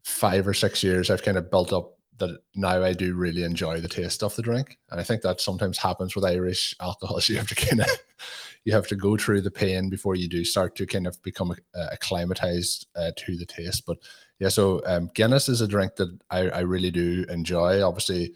five 0.06 0.48
or 0.48 0.54
six 0.54 0.84
years, 0.84 1.10
I've 1.10 1.24
kind 1.24 1.36
of 1.36 1.50
built 1.50 1.74
up 1.74 1.94
that 2.20 2.40
now 2.56 2.84
I 2.84 2.94
do 2.94 3.16
really 3.16 3.44
enjoy 3.44 3.82
the 3.82 3.88
taste 3.90 4.22
of 4.22 4.36
the 4.36 4.44
drink. 4.44 4.78
And 4.92 5.00
I 5.00 5.04
think 5.04 5.24
that 5.24 5.42
sometimes 5.42 5.80
happens 5.80 6.16
with 6.16 6.24
Irish 6.24 6.76
alcohols. 6.80 7.28
You 7.30 7.38
have 7.38 7.48
to 7.48 7.56
kind 7.56 7.82
of 7.82 7.88
you 8.64 8.74
have 8.74 8.88
to 8.88 8.96
go 8.96 9.18
through 9.18 9.42
the 9.42 9.52
pain 9.52 9.90
before 9.90 10.16
you 10.16 10.30
do 10.30 10.46
start 10.46 10.76
to 10.76 10.86
kind 10.86 11.08
of 11.08 11.22
become 11.24 11.52
uh, 11.52 11.88
acclimatized 11.92 12.88
uh, 12.96 13.12
to 13.18 13.36
the 13.36 13.48
taste. 13.48 13.86
But 13.86 13.98
yeah, 14.40 14.50
so 14.50 14.82
um, 14.86 15.10
Guinness 15.16 15.50
is 15.50 15.62
a 15.62 15.68
drink 15.68 15.96
that 15.96 16.18
I, 16.30 16.50
I 16.50 16.60
really 16.60 16.92
do 16.92 17.26
enjoy. 17.30 17.84
Obviously, 17.84 18.34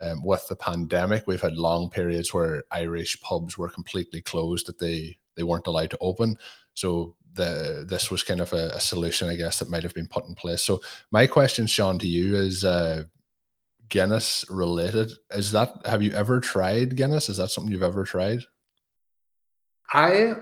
um, 0.00 0.22
with 0.24 0.46
the 0.48 0.56
pandemic, 0.56 1.24
we've 1.26 1.40
had 1.40 1.56
long 1.56 1.90
periods 1.90 2.34
where 2.34 2.64
Irish 2.72 3.20
pubs 3.20 3.56
were 3.56 3.68
completely 3.68 4.20
closed; 4.20 4.66
that 4.66 4.80
they 4.80 5.16
they 5.36 5.44
weren't 5.44 5.68
allowed 5.68 5.90
to 5.90 5.98
open. 6.00 6.36
So 6.74 7.14
the 7.34 7.84
this 7.88 8.10
was 8.10 8.22
kind 8.22 8.40
of 8.40 8.52
a, 8.52 8.70
a, 8.74 8.80
solution, 8.80 9.28
I 9.28 9.36
guess, 9.36 9.58
that 9.58 9.70
might 9.70 9.82
have 9.82 9.94
been 9.94 10.06
put 10.06 10.26
in 10.26 10.34
place. 10.34 10.62
So 10.62 10.80
my 11.10 11.26
question, 11.26 11.66
Shawn, 11.66 11.98
to 11.98 12.08
you 12.08 12.36
is 12.36 12.64
uh, 12.64 13.04
Guinness 13.88 14.44
related. 14.48 15.12
Is 15.30 15.52
that 15.52 15.74
have 15.84 16.02
you 16.02 16.12
ever 16.12 16.40
tried 16.40 16.96
Guinness? 16.96 17.28
Is 17.28 17.36
that 17.36 17.50
something 17.50 17.72
you've 17.72 17.82
ever 17.82 18.04
tried? 18.04 18.40
I 19.92 20.34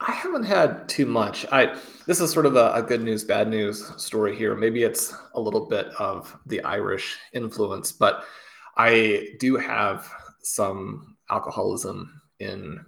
I 0.00 0.12
haven't 0.12 0.44
had 0.44 0.88
too 0.88 1.06
much. 1.06 1.46
I 1.50 1.78
this 2.06 2.20
is 2.20 2.30
sort 2.30 2.46
of 2.46 2.56
a, 2.56 2.72
a 2.74 2.82
good 2.82 3.02
news, 3.02 3.24
bad 3.24 3.48
news 3.48 3.90
story 4.02 4.36
here. 4.36 4.54
Maybe 4.54 4.82
it's 4.82 5.14
a 5.34 5.40
little 5.40 5.66
bit 5.66 5.86
of 5.98 6.36
the 6.46 6.62
Irish 6.62 7.16
influence, 7.32 7.92
but 7.92 8.24
I 8.76 9.28
do 9.38 9.56
have 9.56 10.10
some 10.42 11.16
alcoholism 11.30 12.20
in 12.38 12.84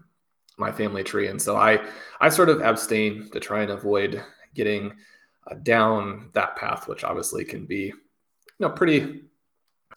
my 0.59 0.73
family 0.73 1.05
tree, 1.05 1.29
and 1.29 1.41
so 1.41 1.57
I 1.57 1.85
I 2.21 2.29
sort 2.29 2.49
of 2.49 2.61
abstain 2.63 3.31
to 3.31 3.41
try 3.41 3.63
and 3.63 3.71
avoid 3.71 4.23
getting 4.55 4.93
uh, 5.51 5.55
down 5.63 6.31
that 6.33 6.57
path, 6.57 6.89
which 6.89 7.05
obviously 7.05 7.45
can 7.45 7.67
be 7.67 7.85
you 7.87 7.95
know 8.61 8.71
pretty 8.71 9.25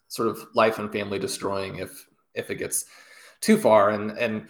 sort 0.08 0.28
of 0.28 0.44
life 0.54 0.78
and 0.78 0.92
family 0.92 1.18
destroying 1.18 1.76
if 1.76 2.06
if 2.34 2.50
it 2.50 2.56
gets 2.56 2.86
too 3.40 3.56
far. 3.56 3.90
And 3.90 4.12
and 4.12 4.48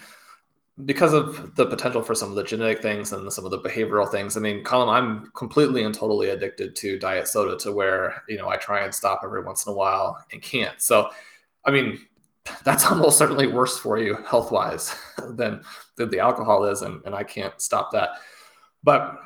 because 0.85 1.13
of 1.13 1.55
the 1.57 1.67
potential 1.67 2.03
for 2.03 2.15
some 2.15 2.31
of 2.31 2.37
the 2.37 2.45
genetic 2.45 2.81
things 2.81 3.13
and 3.13 3.31
some 3.33 3.45
of 3.45 3.51
the 3.51 3.59
behavioral 3.59 4.11
things 4.11 4.37
i 4.37 4.41
mean 4.41 4.65
colm 4.65 4.89
i'm 4.89 5.31
completely 5.33 5.85
and 5.85 5.95
totally 5.95 6.31
addicted 6.31 6.75
to 6.75 6.99
diet 6.99 7.29
soda 7.29 7.57
to 7.59 7.73
where 7.73 8.23
you 8.29 8.39
know 8.39 8.49
i 8.49 8.57
try 8.57 8.83
and 8.83 8.95
stop 8.95 9.21
every 9.23 9.43
once 9.43 9.67
in 9.67 9.73
a 9.73 9.77
while 9.77 10.25
and 10.33 10.41
can't. 10.41 10.81
So 10.81 11.11
i 11.65 11.71
mean 11.71 11.99
that's 12.65 12.87
almost 12.87 13.19
certainly 13.19 13.47
worse 13.47 13.79
for 13.79 13.99
you 13.99 14.17
health 14.27 14.51
wise 14.51 14.95
than 15.31 15.63
than 15.97 16.11
the 16.11 16.19
alcohol 16.19 16.65
is 16.65 16.83
and, 16.83 17.03
and 17.05 17.15
i 17.15 17.23
can't 17.23 17.61
stop 17.61 17.91
that 17.93 18.11
but 18.83 19.19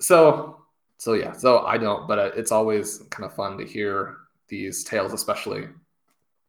so 0.00 0.58
so 0.98 1.14
yeah 1.14 1.32
so 1.32 1.60
i 1.60 1.76
don't 1.78 2.06
but 2.06 2.36
it's 2.36 2.52
always 2.52 3.02
kind 3.10 3.24
of 3.24 3.34
fun 3.34 3.56
to 3.58 3.64
hear 3.66 4.16
these 4.48 4.84
tales, 4.84 5.12
especially 5.12 5.68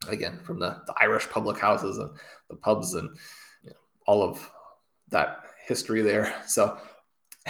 again 0.08 0.40
from 0.44 0.60
the, 0.60 0.82
the 0.86 0.94
Irish 1.00 1.28
public 1.30 1.58
houses 1.58 1.98
and 1.98 2.12
the 2.50 2.56
pubs 2.56 2.94
and 2.94 3.10
you 3.64 3.72
know, 3.72 3.76
all 4.06 4.24
of 4.24 4.50
that 5.10 5.44
history 5.66 6.02
there. 6.02 6.34
So 6.48 6.78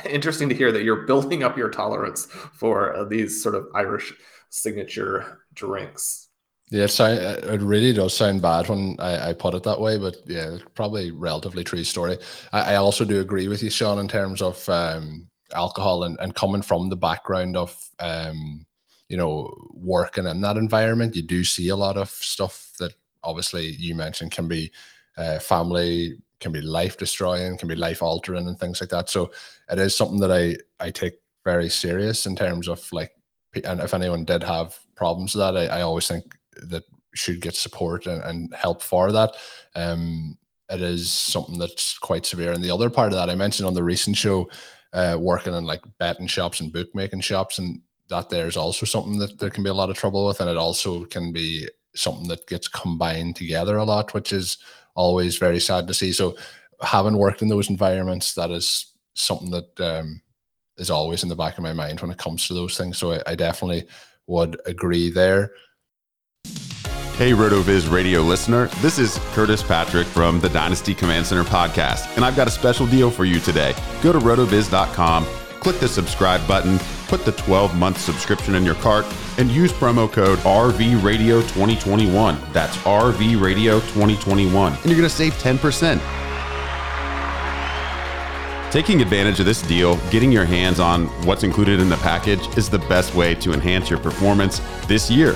interesting 0.05 0.49
to 0.49 0.55
hear 0.55 0.71
that 0.71 0.83
you're 0.83 1.07
building 1.07 1.43
up 1.43 1.57
your 1.57 1.69
tolerance 1.69 2.25
for 2.25 2.95
uh, 2.95 3.03
these 3.05 3.41
sort 3.41 3.55
of 3.55 3.67
Irish 3.75 4.13
signature 4.49 5.39
drinks. 5.53 6.26
Yeah, 6.69 6.83
it, 6.83 6.89
sound, 6.89 7.19
it 7.19 7.61
really 7.61 7.93
does 7.93 8.15
sound 8.15 8.41
bad 8.41 8.67
when 8.67 8.97
I, 8.99 9.29
I 9.29 9.33
put 9.33 9.53
it 9.53 9.63
that 9.63 9.79
way, 9.79 9.97
but 9.97 10.17
yeah, 10.25 10.57
probably 10.75 11.11
relatively 11.11 11.63
true 11.63 11.85
story. 11.85 12.17
I, 12.51 12.73
I, 12.73 12.75
also 12.75 13.05
do 13.05 13.21
agree 13.21 13.47
with 13.47 13.63
you, 13.63 13.69
Shawn, 13.69 13.99
in 13.99 14.09
terms 14.09 14.41
of 14.41 14.67
um, 14.67 15.29
alcohol 15.55 16.03
and, 16.03 16.17
and 16.19 16.35
coming 16.35 16.61
from 16.61 16.89
the 16.89 16.97
background 16.97 17.55
of 17.55 17.73
um, 17.99 18.65
you 19.09 19.15
know, 19.17 19.53
working 19.73 20.25
in 20.27 20.41
that 20.41 20.57
environment, 20.57 21.15
you 21.15 21.21
do 21.21 21.43
see 21.43 21.69
a 21.69 21.75
lot 21.75 21.97
of 21.97 22.09
stuff 22.09 22.71
that 22.79 22.93
obviously 23.23 23.67
you 23.67 23.95
mentioned 23.95 24.31
can 24.31 24.47
be 24.47 24.71
uh, 25.17 25.39
family, 25.39 26.17
can 26.39 26.51
be 26.51 26.61
life 26.61 26.97
destroying, 26.97 27.57
can 27.57 27.67
be 27.67 27.75
life 27.75 28.01
altering, 28.01 28.47
and 28.47 28.59
things 28.59 28.81
like 28.81 28.89
that. 28.89 29.09
So 29.09 29.31
it 29.71 29.79
is 29.79 29.95
something 29.95 30.19
that 30.19 30.31
I 30.31 30.57
I 30.85 30.91
take 30.91 31.15
very 31.45 31.69
serious 31.69 32.25
in 32.25 32.35
terms 32.35 32.67
of 32.67 32.91
like, 32.91 33.11
and 33.63 33.79
if 33.79 33.93
anyone 33.93 34.25
did 34.25 34.43
have 34.43 34.77
problems 34.95 35.33
with 35.33 35.41
that, 35.41 35.55
I, 35.57 35.79
I 35.79 35.81
always 35.81 36.07
think 36.07 36.36
that 36.63 36.83
should 37.13 37.41
get 37.41 37.55
support 37.55 38.05
and, 38.05 38.21
and 38.23 38.53
help 38.53 38.81
for 38.81 39.11
that. 39.11 39.35
Um, 39.75 40.37
it 40.69 40.81
is 40.81 41.11
something 41.11 41.57
that's 41.57 41.97
quite 41.97 42.25
severe. 42.25 42.51
And 42.51 42.63
the 42.63 42.71
other 42.71 42.89
part 42.89 43.11
of 43.11 43.17
that 43.17 43.29
I 43.29 43.35
mentioned 43.35 43.67
on 43.67 43.73
the 43.73 43.83
recent 43.83 44.17
show, 44.17 44.49
uh, 44.93 45.17
working 45.19 45.53
in 45.53 45.65
like 45.65 45.81
betting 45.97 46.27
shops 46.27 46.59
and 46.59 46.73
bookmaking 46.73 47.21
shops, 47.21 47.59
and 47.59 47.81
that 48.09 48.29
there's 48.29 48.57
also 48.57 48.85
something 48.85 49.17
that 49.19 49.39
there 49.39 49.49
can 49.49 49.63
be 49.63 49.69
a 49.69 49.73
lot 49.73 49.89
of 49.89 49.97
trouble 49.97 50.27
with, 50.27 50.41
and 50.41 50.49
it 50.49 50.57
also 50.57 51.05
can 51.05 51.31
be 51.31 51.67
something 51.95 52.27
that 52.27 52.47
gets 52.47 52.67
combined 52.67 53.35
together 53.35 53.77
a 53.77 53.83
lot, 53.83 54.13
which 54.13 54.31
is 54.31 54.57
always 54.95 55.37
very 55.37 55.59
sad 55.59 55.87
to 55.87 55.93
see. 55.93 56.11
So, 56.11 56.35
having 56.81 57.17
worked 57.17 57.41
in 57.41 57.47
those 57.47 57.69
environments, 57.69 58.33
that 58.35 58.51
is 58.51 58.93
something 59.13 59.51
that 59.51 59.79
um, 59.79 60.21
is 60.77 60.89
always 60.89 61.23
in 61.23 61.29
the 61.29 61.35
back 61.35 61.57
of 61.57 61.63
my 61.63 61.73
mind 61.73 62.01
when 62.01 62.11
it 62.11 62.17
comes 62.17 62.47
to 62.47 62.53
those 62.53 62.77
things. 62.77 62.97
So, 62.97 63.13
I, 63.13 63.21
I 63.27 63.35
definitely 63.35 63.87
would 64.27 64.59
agree 64.65 65.09
there. 65.09 65.51
Hey, 67.17 67.31
RotoViz 67.31 67.91
radio 67.91 68.21
listener. 68.21 68.67
This 68.79 68.99
is 68.99 69.17
Curtis 69.33 69.63
Patrick 69.63 70.05
from 70.05 70.39
the 70.39 70.49
Dynasty 70.49 70.93
Command 70.93 71.25
Center 71.25 71.43
podcast, 71.43 72.15
and 72.15 72.23
I've 72.23 72.35
got 72.35 72.47
a 72.47 72.51
special 72.51 72.85
deal 72.85 73.09
for 73.09 73.25
you 73.25 73.39
today. 73.39 73.73
Go 74.03 74.13
to 74.13 74.19
rotoviz.com 74.19 75.25
click 75.67 75.81
the 75.81 75.87
subscribe 75.87 76.47
button, 76.47 76.79
put 77.09 77.25
the 77.25 77.33
12 77.33 77.75
month 77.75 77.99
subscription 77.99 78.55
in 78.55 78.63
your 78.63 78.75
cart, 78.75 79.05
and 79.37 79.51
use 79.51 79.73
promo 79.73 80.09
code 80.09 80.39
RVRadio2021. 80.39 82.53
That's 82.53 82.77
RVRadio2021. 82.77 84.67
And 84.67 84.85
you're 84.85 84.97
going 84.97 85.01
to 85.01 85.09
save 85.09 85.33
10%. 85.33 85.99
Taking 88.71 89.01
advantage 89.01 89.41
of 89.41 89.45
this 89.45 89.61
deal, 89.61 89.97
getting 90.09 90.31
your 90.31 90.45
hands 90.45 90.79
on 90.79 91.07
what's 91.25 91.43
included 91.43 91.81
in 91.81 91.89
the 91.89 91.97
package 91.97 92.47
is 92.57 92.69
the 92.69 92.79
best 92.79 93.13
way 93.13 93.35
to 93.35 93.51
enhance 93.51 93.89
your 93.89 93.99
performance 93.99 94.61
this 94.87 95.11
year. 95.11 95.35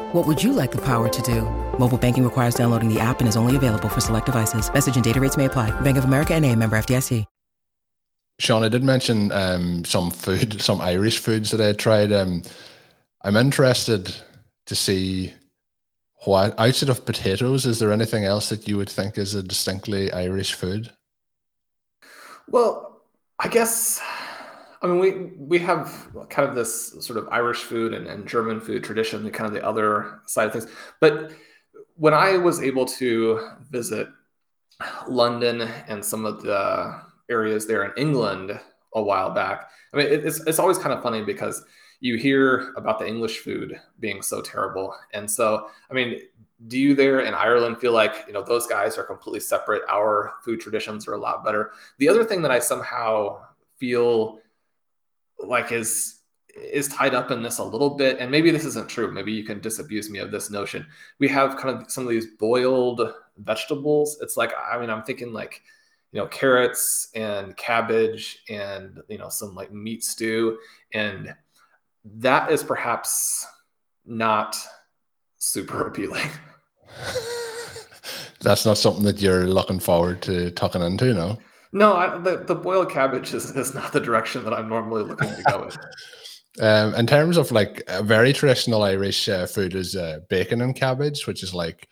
What 0.11 0.27
would 0.27 0.43
you 0.43 0.51
like 0.51 0.71
the 0.71 0.81
power 0.81 1.07
to 1.07 1.21
do? 1.21 1.43
Mobile 1.77 1.97
banking 1.97 2.23
requires 2.23 2.53
downloading 2.53 2.93
the 2.93 2.99
app 2.99 3.19
and 3.21 3.29
is 3.29 3.37
only 3.37 3.55
available 3.55 3.87
for 3.87 4.01
select 4.01 4.25
devices. 4.25 4.71
Message 4.73 4.95
and 4.95 5.03
data 5.03 5.19
rates 5.19 5.37
may 5.37 5.45
apply. 5.45 5.71
Bank 5.81 5.97
of 5.97 6.03
America 6.03 6.33
and 6.33 6.45
a 6.45 6.55
member 6.55 6.77
FDIC. 6.77 7.25
Shawn, 8.37 8.63
I 8.63 8.69
did 8.69 8.83
mention 8.83 9.31
um, 9.31 9.85
some 9.85 10.09
food, 10.09 10.61
some 10.69 10.81
Irish 10.81 11.19
foods 11.19 11.51
that 11.51 11.61
I 11.61 11.73
tried. 11.73 12.11
Um, 12.11 12.41
I'm 13.21 13.37
interested 13.37 14.13
to 14.65 14.75
see 14.75 15.33
what, 16.25 16.59
outside 16.59 16.89
of 16.89 17.05
potatoes, 17.05 17.65
is 17.65 17.79
there 17.79 17.93
anything 17.93 18.25
else 18.25 18.49
that 18.49 18.67
you 18.67 18.77
would 18.77 18.89
think 18.89 19.17
is 19.17 19.33
a 19.35 19.43
distinctly 19.43 20.11
Irish 20.11 20.55
food? 20.55 20.91
Well, 22.49 23.01
I 23.39 23.47
guess 23.47 24.01
I 24.81 24.87
mean, 24.87 24.99
we 24.99 25.11
we 25.37 25.59
have 25.59 26.07
kind 26.29 26.49
of 26.49 26.55
this 26.55 26.91
sort 27.05 27.17
of 27.17 27.27
Irish 27.29 27.59
food 27.59 27.93
and, 27.93 28.07
and 28.07 28.27
German 28.27 28.59
food 28.59 28.83
tradition, 28.83 29.29
kind 29.31 29.47
of 29.47 29.53
the 29.53 29.65
other 29.65 30.21
side 30.25 30.47
of 30.47 30.53
things. 30.53 30.67
But 30.99 31.31
when 31.95 32.13
I 32.13 32.37
was 32.37 32.61
able 32.61 32.85
to 32.85 33.49
visit 33.69 34.07
London 35.07 35.61
and 35.87 36.03
some 36.03 36.25
of 36.25 36.41
the 36.41 37.01
areas 37.29 37.65
there 37.65 37.83
in 37.85 37.91
England 37.97 38.59
a 38.93 39.01
while 39.01 39.31
back. 39.31 39.69
I 39.93 39.97
mean, 39.97 40.07
it's 40.07 40.41
it's 40.41 40.59
always 40.59 40.77
kind 40.77 40.93
of 40.93 41.01
funny 41.01 41.23
because 41.23 41.63
you 41.99 42.17
hear 42.17 42.73
about 42.75 42.99
the 42.99 43.07
English 43.07 43.39
food 43.39 43.79
being 43.99 44.21
so 44.21 44.41
terrible, 44.41 44.93
and 45.13 45.29
so 45.29 45.69
I 45.89 45.93
mean, 45.93 46.19
do 46.67 46.77
you 46.77 46.93
there 46.93 47.21
in 47.21 47.33
Ireland 47.33 47.79
feel 47.79 47.93
like 47.93 48.25
you 48.27 48.33
know 48.33 48.43
those 48.43 48.67
guys 48.67 48.97
are 48.97 49.03
completely 49.03 49.39
separate? 49.39 49.83
Our 49.89 50.33
food 50.43 50.59
traditions 50.59 51.07
are 51.07 51.13
a 51.13 51.17
lot 51.17 51.43
better. 51.43 51.71
The 51.99 52.09
other 52.09 52.23
thing 52.23 52.41
that 52.41 52.51
I 52.51 52.59
somehow 52.59 53.41
feel 53.77 54.39
like 55.43 55.71
is 55.71 56.19
is 56.55 56.89
tied 56.89 57.13
up 57.13 57.31
in 57.31 57.41
this 57.41 57.59
a 57.59 57.63
little 57.63 57.91
bit 57.91 58.19
and 58.19 58.29
maybe 58.29 58.51
this 58.51 58.65
isn't 58.65 58.89
true 58.89 59.09
maybe 59.09 59.31
you 59.31 59.43
can 59.43 59.61
disabuse 59.61 60.09
me 60.09 60.19
of 60.19 60.31
this 60.31 60.49
notion. 60.49 60.85
We 61.19 61.27
have 61.29 61.57
kind 61.57 61.81
of 61.81 61.91
some 61.91 62.03
of 62.03 62.09
these 62.09 62.27
boiled 62.39 63.13
vegetables. 63.37 64.17
It's 64.21 64.37
like 64.37 64.53
i 64.71 64.79
mean 64.79 64.89
i'm 64.89 65.03
thinking 65.03 65.33
like 65.33 65.61
you 66.11 66.19
know 66.19 66.27
carrots 66.27 67.09
and 67.15 67.55
cabbage 67.55 68.39
and 68.49 68.99
you 69.07 69.17
know 69.17 69.29
some 69.29 69.55
like 69.55 69.71
meat 69.71 70.03
stew 70.03 70.57
and 70.93 71.33
that 72.03 72.51
is 72.51 72.63
perhaps 72.63 73.45
not 74.05 74.57
super 75.37 75.81
appealing. 75.87 76.27
That's 78.41 78.65
not 78.65 78.79
something 78.79 79.03
that 79.03 79.21
you're 79.21 79.45
looking 79.45 79.79
forward 79.79 80.23
to 80.23 80.49
tucking 80.51 80.81
into 80.81 81.13
no 81.13 81.37
no 81.71 81.93
I, 81.93 82.17
the, 82.17 82.37
the 82.37 82.55
boiled 82.55 82.91
cabbage 82.91 83.33
is, 83.33 83.55
is 83.55 83.73
not 83.73 83.93
the 83.93 83.99
direction 83.99 84.43
that 84.43 84.53
i'm 84.53 84.69
normally 84.69 85.03
looking 85.03 85.29
to 85.29 85.43
go 85.43 85.63
in 85.63 85.71
um, 86.65 86.95
in 86.95 87.07
terms 87.07 87.37
of 87.37 87.51
like 87.51 87.83
a 87.87 88.03
very 88.03 88.33
traditional 88.33 88.83
irish 88.83 89.29
uh, 89.29 89.45
food 89.45 89.75
is 89.75 89.95
uh, 89.95 90.19
bacon 90.29 90.61
and 90.61 90.75
cabbage 90.75 91.27
which 91.27 91.43
is 91.43 91.53
like 91.53 91.87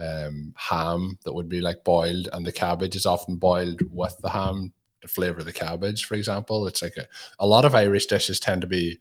um, 0.00 0.54
ham 0.56 1.18
that 1.24 1.32
would 1.32 1.48
be 1.48 1.60
like 1.60 1.84
boiled, 1.84 2.28
and 2.32 2.44
the 2.44 2.52
cabbage 2.52 2.96
is 2.96 3.06
often 3.06 3.36
boiled 3.36 3.82
with 3.92 4.16
the 4.22 4.30
ham 4.30 4.72
to 5.02 5.08
flavor 5.08 5.42
the 5.42 5.52
cabbage. 5.52 6.04
For 6.04 6.14
example, 6.14 6.66
it's 6.66 6.82
like 6.82 6.96
a, 6.96 7.06
a 7.38 7.46
lot 7.46 7.64
of 7.64 7.74
Irish 7.74 8.06
dishes 8.06 8.40
tend 8.40 8.62
to 8.62 8.66
be 8.66 8.98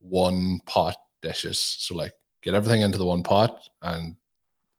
one 0.00 0.60
pot 0.66 0.96
dishes. 1.22 1.58
So 1.58 1.94
like 1.94 2.12
get 2.42 2.54
everything 2.54 2.80
into 2.80 2.98
the 2.98 3.06
one 3.06 3.22
pot 3.22 3.68
and 3.82 4.16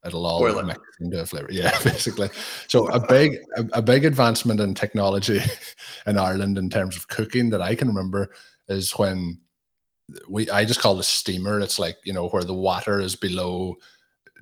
it'll 0.04 0.26
all 0.26 0.62
mix 0.62 0.80
into 1.00 1.20
a 1.20 1.26
flavor. 1.26 1.48
Yeah, 1.52 1.76
basically. 1.82 2.30
So 2.68 2.88
a 2.88 3.00
big 3.00 3.38
a, 3.56 3.64
a, 3.74 3.82
big 3.82 4.04
advancement 4.04 4.60
in 4.60 4.74
technology 4.74 5.40
in 6.06 6.18
Ireland 6.18 6.58
in 6.58 6.70
terms 6.70 6.96
of 6.96 7.08
cooking 7.08 7.50
that 7.50 7.62
I 7.62 7.74
can 7.74 7.88
remember 7.88 8.32
is 8.68 8.92
when 8.92 9.40
we 10.28 10.50
I 10.50 10.64
just 10.64 10.80
call 10.80 10.96
the 10.96 11.02
steamer. 11.02 11.60
It's 11.60 11.78
like 11.78 11.98
you 12.04 12.12
know 12.12 12.28
where 12.28 12.44
the 12.44 12.54
water 12.54 13.00
is 13.00 13.16
below 13.16 13.76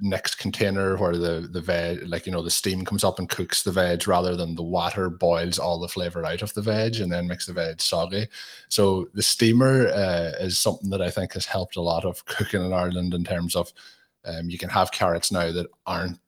next 0.01 0.37
container 0.37 0.97
where 0.97 1.17
the 1.17 1.49
the 1.51 1.61
veg 1.61 2.07
like 2.07 2.27
you 2.27 2.33
know 2.33 2.43
the 2.43 2.51
steam 2.51 2.85
comes 2.85 3.05
up 3.05 3.19
and 3.19 3.29
cooks 3.29 3.63
the 3.63 3.73
veg 3.73 4.07
rather 4.07 4.37
than 4.37 4.55
the 4.55 4.63
water 4.63 5.11
boils 5.11 5.59
all 5.59 5.79
the 5.79 5.89
flavor 5.89 6.25
out 6.25 6.43
of 6.43 6.55
the 6.55 6.63
veg 6.63 6.97
and 6.97 7.11
then 7.11 7.27
makes 7.27 7.47
the 7.47 7.53
veg 7.53 7.81
soggy 7.81 8.27
so 8.69 9.09
the 9.15 9.23
steamer 9.23 9.89
uh, 9.89 10.31
is 10.41 10.59
something 10.59 10.91
that 10.91 11.03
i 11.03 11.11
think 11.11 11.33
has 11.33 11.47
helped 11.47 11.77
a 11.77 11.81
lot 11.81 12.05
of 12.05 12.25
cooking 12.27 12.65
in 12.65 12.73
ireland 12.73 13.13
in 13.13 13.25
terms 13.25 13.57
of 13.57 13.73
um, 14.25 14.51
you 14.51 14.59
can 14.59 14.69
have 14.69 14.93
carrots 14.93 15.33
now 15.33 15.53
that 15.53 15.67
aren't 15.87 16.19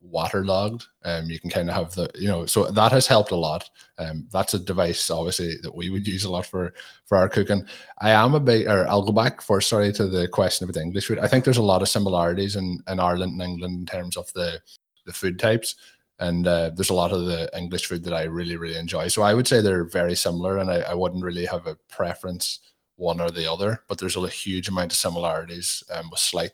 waterlogged. 0.00 0.86
Um, 1.04 1.28
you 1.28 1.38
can 1.38 1.50
kind 1.50 1.68
of 1.68 1.76
have 1.76 1.94
the, 1.94 2.10
you 2.14 2.28
know, 2.28 2.46
so 2.46 2.70
that 2.70 2.92
has 2.92 3.06
helped 3.06 3.32
a 3.32 3.36
lot. 3.36 3.68
Um, 3.98 4.26
that's 4.32 4.54
a 4.54 4.58
device 4.58 5.10
obviously 5.10 5.56
that 5.62 5.74
we 5.74 5.90
would 5.90 6.06
use 6.06 6.24
a 6.24 6.30
lot 6.30 6.46
for 6.46 6.72
for 7.04 7.18
our 7.18 7.28
cooking. 7.28 7.64
I 8.00 8.10
am 8.10 8.34
a 8.34 8.40
bit, 8.40 8.66
or 8.66 8.88
I'll 8.88 9.04
go 9.04 9.12
back 9.12 9.42
for 9.42 9.60
sorry 9.60 9.92
to 9.94 10.06
the 10.06 10.28
question 10.28 10.64
about 10.64 10.74
the 10.74 10.82
English 10.82 11.06
food. 11.06 11.18
I 11.18 11.28
think 11.28 11.44
there's 11.44 11.58
a 11.58 11.62
lot 11.62 11.82
of 11.82 11.88
similarities 11.88 12.56
in 12.56 12.82
in 12.88 13.00
Ireland 13.00 13.32
and 13.32 13.42
England 13.42 13.80
in 13.80 13.86
terms 13.86 14.16
of 14.16 14.32
the 14.32 14.60
the 15.06 15.12
food 15.12 15.38
types. 15.38 15.76
And 16.18 16.46
uh, 16.46 16.70
there's 16.74 16.90
a 16.90 16.94
lot 16.94 17.12
of 17.12 17.24
the 17.24 17.48
English 17.56 17.86
food 17.86 18.04
that 18.04 18.12
I 18.12 18.24
really, 18.24 18.56
really 18.56 18.76
enjoy. 18.76 19.08
So 19.08 19.22
I 19.22 19.32
would 19.32 19.48
say 19.48 19.62
they're 19.62 19.84
very 19.84 20.14
similar, 20.14 20.58
and 20.58 20.70
I, 20.70 20.80
I 20.80 20.94
wouldn't 20.94 21.24
really 21.24 21.46
have 21.46 21.66
a 21.66 21.78
preference 21.88 22.60
one 22.96 23.22
or 23.22 23.30
the 23.30 23.50
other. 23.50 23.82
But 23.88 23.96
there's 23.96 24.16
a 24.16 24.28
huge 24.28 24.68
amount 24.68 24.92
of 24.92 24.98
similarities 24.98 25.82
um, 25.90 26.10
with 26.10 26.20
slight 26.20 26.50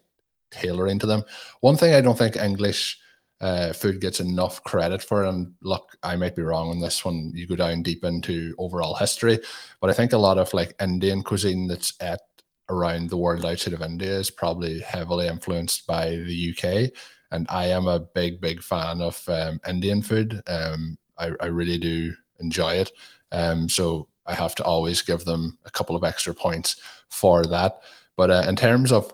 tailoring 0.51 0.99
to 1.01 1.07
them. 1.07 1.23
One 1.61 1.77
thing 1.77 1.95
I 1.95 2.01
don't 2.01 2.19
think 2.19 2.37
English 2.37 2.99
uh, 3.41 3.73
food 3.73 4.01
gets 4.01 4.21
enough 4.21 4.63
credit 4.65 5.03
for. 5.03 5.25
And 5.25 5.53
look, 5.63 5.97
I 6.03 6.17
might 6.17 6.37
be 6.37 6.43
wrong 6.43 6.71
on 6.71 6.81
this 6.81 7.05
one. 7.05 7.33
You 7.35 7.47
go 7.47 7.57
down 7.57 7.83
deep 7.83 8.05
into 8.05 8.55
overall 8.59 8.95
history, 8.95 9.39
but 9.81 9.91
I 9.91 9.93
think 9.93 10.13
a 10.13 10.19
lot 10.19 10.39
of 10.39 10.53
like 10.55 10.75
Indian 10.81 11.23
cuisine 11.23 11.67
that's 11.67 11.93
at 12.01 12.21
around 12.69 13.11
the 13.11 13.17
world 13.17 13.45
outside 13.45 13.75
of 13.75 13.83
India 13.83 14.19
is 14.19 14.31
probably 14.31 14.81
heavily 14.81 15.29
influenced 15.29 15.87
by 15.87 16.11
the 16.11 16.57
UK. 16.57 16.91
And 17.31 17.47
I 17.49 17.67
am 17.67 17.87
a 17.87 18.01
big, 18.01 18.41
big 18.41 18.63
fan 18.63 19.01
of 19.01 19.23
um, 19.29 19.61
Indian 19.69 20.03
food. 20.03 20.43
Um, 20.47 20.97
I, 21.19 21.31
I, 21.41 21.47
really 21.47 21.79
do 21.79 22.13
enjoy 22.41 22.75
it. 22.75 22.93
Um, 23.33 23.69
so 23.69 24.09
I 24.27 24.35
have 24.35 24.55
to 24.57 24.65
always 24.65 25.03
give 25.03 25.25
them 25.25 25.59
a 25.65 25.71
couple 25.71 25.97
of 25.97 26.05
extra 26.05 26.35
points 26.35 26.77
for 27.09 27.45
that. 27.47 27.81
But 28.17 28.31
uh, 28.31 28.45
in 28.49 28.57
terms 28.57 28.93
of 28.93 29.13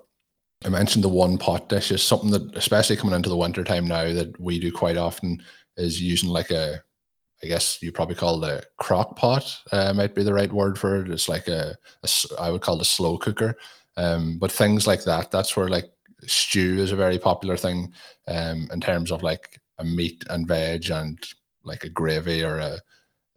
I 0.64 0.68
mentioned 0.68 1.04
the 1.04 1.08
one 1.08 1.38
pot 1.38 1.68
dish 1.68 1.90
is 1.90 2.02
something 2.02 2.30
that, 2.30 2.56
especially 2.56 2.96
coming 2.96 3.14
into 3.14 3.28
the 3.28 3.36
winter 3.36 3.64
time 3.64 3.86
now, 3.86 4.12
that 4.12 4.38
we 4.40 4.58
do 4.58 4.70
quite 4.70 4.96
often 4.96 5.42
is 5.76 6.00
using 6.00 6.28
like 6.28 6.50
a, 6.50 6.82
I 7.42 7.46
guess 7.46 7.82
you 7.82 7.90
probably 7.90 8.14
call 8.14 8.42
it 8.44 8.50
a 8.50 8.64
crock 8.82 9.16
pot, 9.16 9.58
uh, 9.72 9.92
might 9.92 10.14
be 10.14 10.22
the 10.22 10.34
right 10.34 10.52
word 10.52 10.78
for 10.78 10.96
it. 10.96 11.10
It's 11.10 11.28
like 11.28 11.48
a, 11.48 11.76
a 12.02 12.08
I 12.38 12.50
would 12.50 12.62
call 12.62 12.76
it 12.76 12.82
a 12.82 12.84
slow 12.84 13.18
cooker. 13.18 13.56
Um, 13.96 14.38
but 14.38 14.52
things 14.52 14.86
like 14.86 15.04
that, 15.04 15.30
that's 15.30 15.56
where 15.56 15.68
like 15.68 15.90
stew 16.26 16.78
is 16.78 16.92
a 16.92 16.96
very 16.96 17.18
popular 17.18 17.56
thing 17.56 17.92
um, 18.28 18.68
in 18.72 18.80
terms 18.80 19.10
of 19.10 19.22
like 19.22 19.60
a 19.78 19.84
meat 19.84 20.24
and 20.30 20.46
veg 20.46 20.90
and 20.90 21.18
like 21.64 21.84
a 21.84 21.88
gravy 21.88 22.44
or 22.44 22.58
a, 22.58 22.78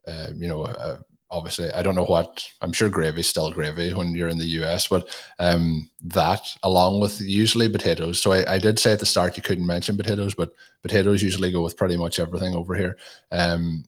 uh, 0.08 0.28
you 0.36 0.48
know, 0.48 0.66
a 0.66 1.00
obviously 1.32 1.72
I 1.72 1.82
don't 1.82 1.96
know 1.96 2.06
what 2.06 2.48
I'm 2.62 2.74
sure 2.74 2.90
gravy's 2.90 3.28
still 3.28 3.52
gravy 3.52 3.94
when 3.94 4.16
you're 4.16 4.30
in 4.30 4.38
the 4.38 4.64
US, 4.64 4.88
but 4.88 5.08
um, 5.40 5.90
that 6.04 6.42
along 6.64 7.00
with 7.00 7.20
usually 7.22 7.70
potatoes. 7.70 8.22
So 8.22 8.32
I, 8.32 8.56
I, 8.56 8.60
did 8.60 8.80
say 8.80 8.94
at 8.94 9.00
the 9.00 9.06
start 9.06 9.36
you 9.38 9.44
couldn't 9.44 9.66
mention 9.66 9.98
potatoes, 9.98 10.36
but 10.36 10.54
potatoes 10.82 11.24
usually 11.24 11.52
go 11.52 11.64
with 11.64 11.78
pretty 11.78 11.98
much 11.98 12.20
everything 12.20 12.56
over 12.56 12.76
here. 12.76 12.98
Um, 13.32 13.86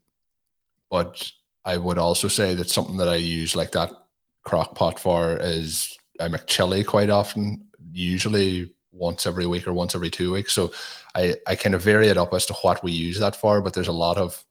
but 0.89 1.31
I 1.65 1.77
would 1.77 1.97
also 1.97 2.27
say 2.27 2.55
that 2.55 2.69
something 2.69 2.97
that 2.97 3.09
I 3.09 3.15
use 3.15 3.55
like 3.55 3.71
that 3.73 3.91
crock 4.43 4.75
pot 4.75 4.99
for 4.99 5.37
is 5.37 5.97
I 6.19 6.27
make 6.29 6.47
chili 6.47 6.83
quite 6.83 7.09
often, 7.09 7.67
usually 7.91 8.73
once 8.91 9.27
every 9.27 9.45
week 9.45 9.67
or 9.67 9.73
once 9.73 9.93
every 9.93 10.09
two 10.09 10.31
weeks. 10.31 10.53
So 10.53 10.71
I, 11.13 11.35
I 11.45 11.55
kind 11.55 11.75
of 11.75 11.81
vary 11.81 12.07
it 12.07 12.17
up 12.17 12.33
as 12.33 12.45
to 12.47 12.53
what 12.55 12.83
we 12.83 12.91
use 12.91 13.19
that 13.19 13.35
for, 13.35 13.61
but 13.61 13.73
there's 13.73 13.87
a 13.87 13.93
lot 13.93 14.17
of 14.17 14.43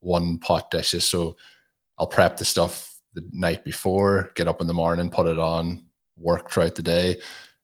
one 0.00 0.38
pot 0.38 0.70
dishes. 0.70 1.06
So 1.06 1.36
I'll 1.98 2.06
prep 2.06 2.36
the 2.36 2.44
stuff 2.44 2.94
the 3.14 3.26
night 3.32 3.64
before, 3.64 4.32
get 4.34 4.48
up 4.48 4.60
in 4.60 4.66
the 4.66 4.74
morning, 4.74 5.10
put 5.10 5.26
it 5.26 5.38
on, 5.38 5.84
work 6.16 6.50
throughout 6.50 6.74
the 6.74 6.82
day. 6.82 7.16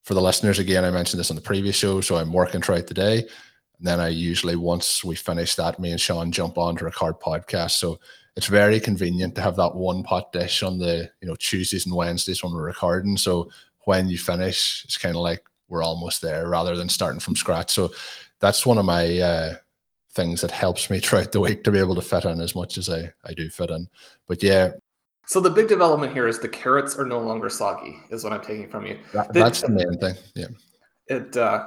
For 0.05 0.15
the 0.15 0.23
listeners, 0.23 0.59
again, 0.59 0.85
I 0.85 0.91
mentioned 0.91 1.21
this 1.21 1.31
on 1.31 1.37
the 1.37 1.43
previous 1.43 1.77
show, 1.77 2.01
so 2.01 2.17
I'm 2.17 2.33
working 2.33 2.63
throughout 2.63 2.87
the 2.87 2.95
day. 2.95 3.19
And 3.19 3.87
then 3.87 4.01
I 4.01 4.09
usually, 4.09 4.57
once 4.57 5.05
we 5.05 5.15
finish 5.15 5.55
that, 5.57 5.79
me 5.81 5.91
and 5.91 6.01
Shawn 6.01 6.33
jump 6.33 6.59
on 6.59 6.77
to 6.77 6.85
record 6.85 7.21
podcast. 7.21 7.73
So 7.73 7.99
it's 8.37 8.47
very 8.47 8.79
convenient 8.79 9.35
to 9.35 9.43
have 9.43 9.57
that 9.57 9.75
one 9.75 10.03
pot 10.03 10.33
dish 10.33 10.63
on 10.63 10.79
the, 10.79 11.11
you 11.21 11.29
know, 11.29 11.37
Tuesdays 11.37 11.87
and 11.87 11.95
Wednesdays 11.95 12.43
when 12.43 12.53
we're 12.53 12.63
recording. 12.63 13.17
So 13.17 13.51
when 13.85 14.09
you 14.09 14.19
finish, 14.19 14.85
it's 14.85 14.99
kind 14.99 15.17
of 15.17 15.23
like 15.23 15.43
we're 15.69 15.83
almost 15.83 16.23
there 16.23 16.49
rather 16.49 16.77
than 16.77 16.89
starting 16.89 17.21
from 17.21 17.37
scratch. 17.37 17.71
So 17.71 17.93
that's 18.39 18.67
one 18.67 18.79
of 18.79 18.85
my 18.85 19.19
uh, 19.19 19.55
things 20.15 20.41
that 20.41 20.51
helps 20.51 20.91
me 20.91 20.99
throughout 21.01 21.33
the 21.33 21.41
week 21.41 21.65
to 21.65 21.71
be 21.71 21.79
able 21.79 21.95
to 21.95 22.03
fit 22.03 22.25
in 22.25 22.41
as 22.41 22.55
much 22.55 22.79
as 22.79 22.89
I, 22.89 23.13
I 23.25 23.35
do 23.35 23.49
fit 23.49 23.71
in. 23.71 23.89
But 24.27 24.43
yeah. 24.43 24.73
So 25.27 25.41
the 25.41 25.51
big 25.51 25.69
development 25.69 26.13
here 26.13 26.27
is 26.27 26.41
the 26.41 26.49
carrots 26.49 26.97
are 26.97 27.07
no 27.07 27.21
longer 27.21 27.49
soggy, 27.49 28.01
is 28.11 28.25
what 28.25 28.33
I'm 28.33 28.41
taking 28.41 28.69
from 28.69 28.87
you. 28.87 28.99
That, 29.13 29.33
that's 29.33 29.61
the, 29.61 29.69
the 29.69 29.73
main 29.75 29.99
thing. 29.99 30.15
Yeah. 30.35 30.47
It 31.07 31.37
uh, 31.37 31.67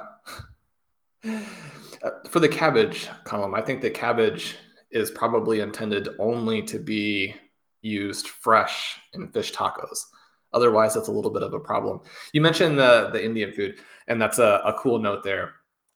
for 2.28 2.40
the 2.40 2.48
cabbage 2.48 3.08
Colm, 3.24 3.56
I 3.56 3.62
think 3.62 3.80
the 3.80 3.90
cabbage 3.90 4.56
is 4.90 5.10
probably 5.10 5.60
intended 5.60 6.08
only 6.18 6.62
to 6.62 6.78
be 6.78 7.34
used 7.80 8.28
fresh 8.28 8.98
in 9.12 9.28
fish 9.28 9.52
tacos. 9.52 10.04
Otherwise, 10.52 10.94
that's 10.94 11.08
a 11.08 11.12
little 11.12 11.30
bit 11.30 11.42
of 11.42 11.52
a 11.52 11.58
problem. 11.58 12.00
You 12.32 12.40
mentioned 12.40 12.78
the 12.78 13.10
the 13.12 13.24
Indian 13.24 13.52
food, 13.52 13.76
and 14.06 14.20
that's 14.20 14.38
a, 14.38 14.62
a 14.64 14.74
cool 14.78 14.98
note 14.98 15.24
there. 15.24 15.54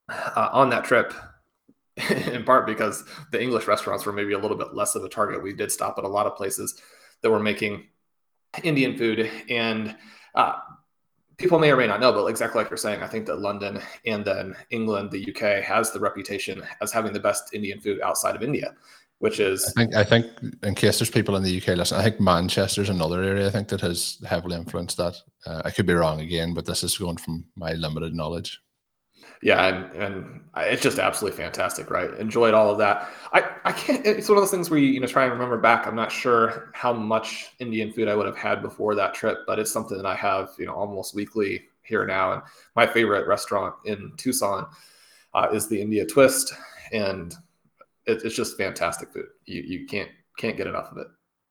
Uh, 0.09 0.49
on 0.53 0.71
that 0.71 0.85
trip, 0.85 1.13
in 2.33 2.45
part 2.45 2.67
because 2.67 3.05
the 3.33 3.43
English 3.43 3.67
restaurants 3.67 4.07
were 4.07 4.13
maybe 4.13 4.33
a 4.33 4.39
little 4.39 4.57
bit 4.57 4.75
less 4.75 4.95
of 4.95 5.05
a 5.05 5.09
target. 5.09 5.43
We 5.43 5.53
did 5.53 5.73
stop 5.73 5.99
at 5.99 6.05
a 6.05 6.09
lot 6.09 6.27
of 6.27 6.37
places 6.37 6.81
that 7.23 7.31
were 7.31 7.41
making 7.41 7.87
Indian 8.63 8.97
food, 8.97 9.31
and 9.49 9.97
uh, 10.35 10.55
people 11.37 11.59
may 11.59 11.71
or 11.71 11.77
may 11.77 11.87
not 11.87 12.01
know, 12.01 12.13
but 12.13 12.27
exactly 12.27 12.61
like 12.61 12.71
you're 12.71 12.77
saying, 12.77 13.03
I 13.03 13.07
think 13.07 13.27
that 13.27 13.41
London 13.41 13.81
and 14.07 14.25
then 14.25 14.55
England, 14.71 15.11
the 15.11 15.35
UK, 15.35 15.63
has 15.65 15.91
the 15.91 16.01
reputation 16.01 16.63
as 16.81 16.93
having 16.93 17.13
the 17.13 17.21
best 17.21 17.53
Indian 17.53 17.81
food 17.81 18.01
outside 18.01 18.37
of 18.37 18.43
India, 18.43 18.75
which 19.19 19.41
is. 19.41 19.73
I 19.77 19.81
think, 19.81 19.97
I 19.97 20.05
think 20.05 20.27
in 20.63 20.75
case 20.75 20.99
there's 20.99 21.11
people 21.11 21.37
in 21.37 21.43
the 21.43 21.57
UK 21.57 21.77
listening, 21.77 22.01
I 22.01 22.05
think 22.05 22.21
Manchester's 22.21 22.91
another 22.91 23.23
area 23.23 23.49
I 23.49 23.51
think 23.51 23.69
that 23.69 23.81
has 23.81 24.19
heavily 24.27 24.57
influenced 24.57 24.97
that. 24.99 25.17
Uh, 25.47 25.63
I 25.65 25.71
could 25.71 25.87
be 25.87 25.95
wrong 25.95 26.21
again, 26.21 26.55
but 26.55 26.65
this 26.65 26.85
is 26.85 26.97
going 26.97 27.17
from 27.17 27.45
my 27.57 27.73
limited 27.73 28.15
knowledge 28.15 28.61
yeah, 29.43 29.67
and, 29.67 30.03
and 30.03 30.41
it's 30.57 30.83
just 30.83 30.99
absolutely 30.99 31.37
fantastic, 31.37 31.91
right? 31.91 32.13
Enjoyed 32.15 32.55
all 32.55 32.71
of 32.71 32.79
that. 32.79 33.09
I, 33.33 33.45
I 33.65 33.73
can't. 33.73 34.05
It's 34.05 34.29
one 34.29 34.37
of 34.37 34.43
those 34.43 34.51
things 34.51 34.69
where 34.69 34.81
you 34.81 34.89
you 34.89 35.01
know 35.01 35.07
try 35.07 35.25
and 35.25 35.33
remember 35.33 35.59
back. 35.59 35.87
I'm 35.87 35.95
not 35.95 36.11
sure 36.11 36.71
how 36.75 36.93
much 36.93 37.51
Indian 37.61 37.93
food 37.93 38.09
I 38.09 38.17
would 38.17 38.27
have 38.27 38.37
had 38.37 38.63
before 38.63 38.95
that 38.97 39.15
trip, 39.15 39.39
but 39.47 39.59
it's 39.59 39.71
something 39.71 39.97
that 39.97 40.07
I 40.07 40.17
have 40.17 40.51
you 40.59 40.67
know 40.67 40.75
almost 40.75 41.15
weekly 41.15 41.67
here 41.83 42.05
now. 42.05 42.33
And 42.33 42.43
my 42.75 42.87
favorite 42.87 43.29
restaurant 43.29 43.75
in 43.85 44.13
Tucson 44.17 44.67
uh, 45.35 45.49
is 45.53 45.69
the 45.69 45.81
India 45.81 46.05
Twist, 46.05 46.55
and 46.93 47.33
it, 48.07 48.23
it's 48.25 48.35
just 48.35 48.57
fantastic 48.57 49.13
food. 49.13 49.27
You 49.47 49.63
you 49.63 49.87
can't 49.87 50.11
can't 50.37 50.57
get 50.57 50.67
enough 50.67 50.91
of 50.91 50.99
it. 50.99 51.07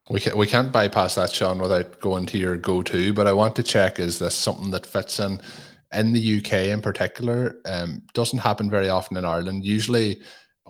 We 0.09 0.21
can't, 0.21 0.37
we 0.37 0.47
can't 0.47 0.71
bypass 0.71 1.15
that, 1.15 1.31
Shawn, 1.31 1.59
without 1.59 1.99
going 1.99 2.25
to 2.27 2.37
your 2.37 2.55
go-to. 2.55 3.11
But 3.13 3.27
I 3.27 3.33
want 3.33 3.55
to 3.57 3.63
check: 3.63 3.97
is 3.99 4.19
this 4.19 4.35
something 4.35 4.71
that 4.71 4.85
fits 4.85 5.19
in? 5.21 5.39
In 5.93 6.13
the 6.13 6.37
UK 6.37 6.53
in 6.67 6.81
particular, 6.81 7.57
um, 7.65 8.01
doesn't 8.13 8.39
happen 8.39 8.69
very 8.69 8.89
often 8.89 9.17
in 9.17 9.25
Ireland. 9.25 9.65
Usually, 9.65 10.21